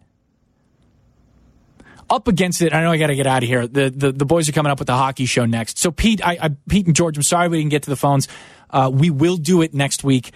Up 2.11 2.27
against 2.29 2.63
it, 2.63 2.73
I 2.73 2.83
know 2.83 2.91
I 2.91 2.97
got 2.97 3.09
to 3.09 3.17
get 3.17 3.27
out 3.27 3.43
of 3.43 3.49
here. 3.49 3.67
The, 3.67 3.91
the, 3.91 4.13
the 4.13 4.25
boys 4.25 4.49
are 4.49 4.53
coming 4.53 4.71
up 4.71 4.79
with 4.79 4.87
the 4.87 4.97
hockey 4.97 5.27
show 5.27 5.45
next. 5.45 5.79
So 5.79 5.91
Pete, 5.91 6.25
I, 6.27 6.39
I 6.41 6.49
Pete 6.69 6.87
and 6.87 6.97
George, 6.97 7.17
I'm 7.17 7.23
sorry 7.23 7.49
we 7.49 7.59
didn't 7.59 7.71
get 7.71 7.83
to 7.83 7.91
the 7.91 7.97
phones. 7.97 8.29
Uh, 8.71 8.91
we 8.93 9.11
will 9.11 9.37
do 9.37 9.63
it 9.63 9.75
next 9.75 10.05
week. 10.05 10.33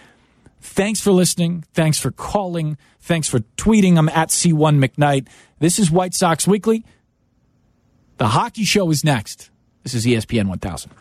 Thanks 0.60 1.00
for 1.00 1.12
listening. 1.12 1.64
Thanks 1.74 1.98
for 1.98 2.10
calling. 2.10 2.76
Thanks 3.00 3.28
for 3.28 3.40
tweeting. 3.56 3.96
I'm 3.96 4.08
at 4.10 4.28
C1 4.28 4.84
McKnight. 4.84 5.28
This 5.58 5.78
is 5.78 5.90
White 5.90 6.14
Sox 6.14 6.46
Weekly. 6.46 6.84
The 8.18 8.28
hockey 8.28 8.64
show 8.64 8.90
is 8.90 9.02
next. 9.02 9.50
This 9.82 9.94
is 9.94 10.06
ESPN 10.06 10.48
1000. 10.48 10.92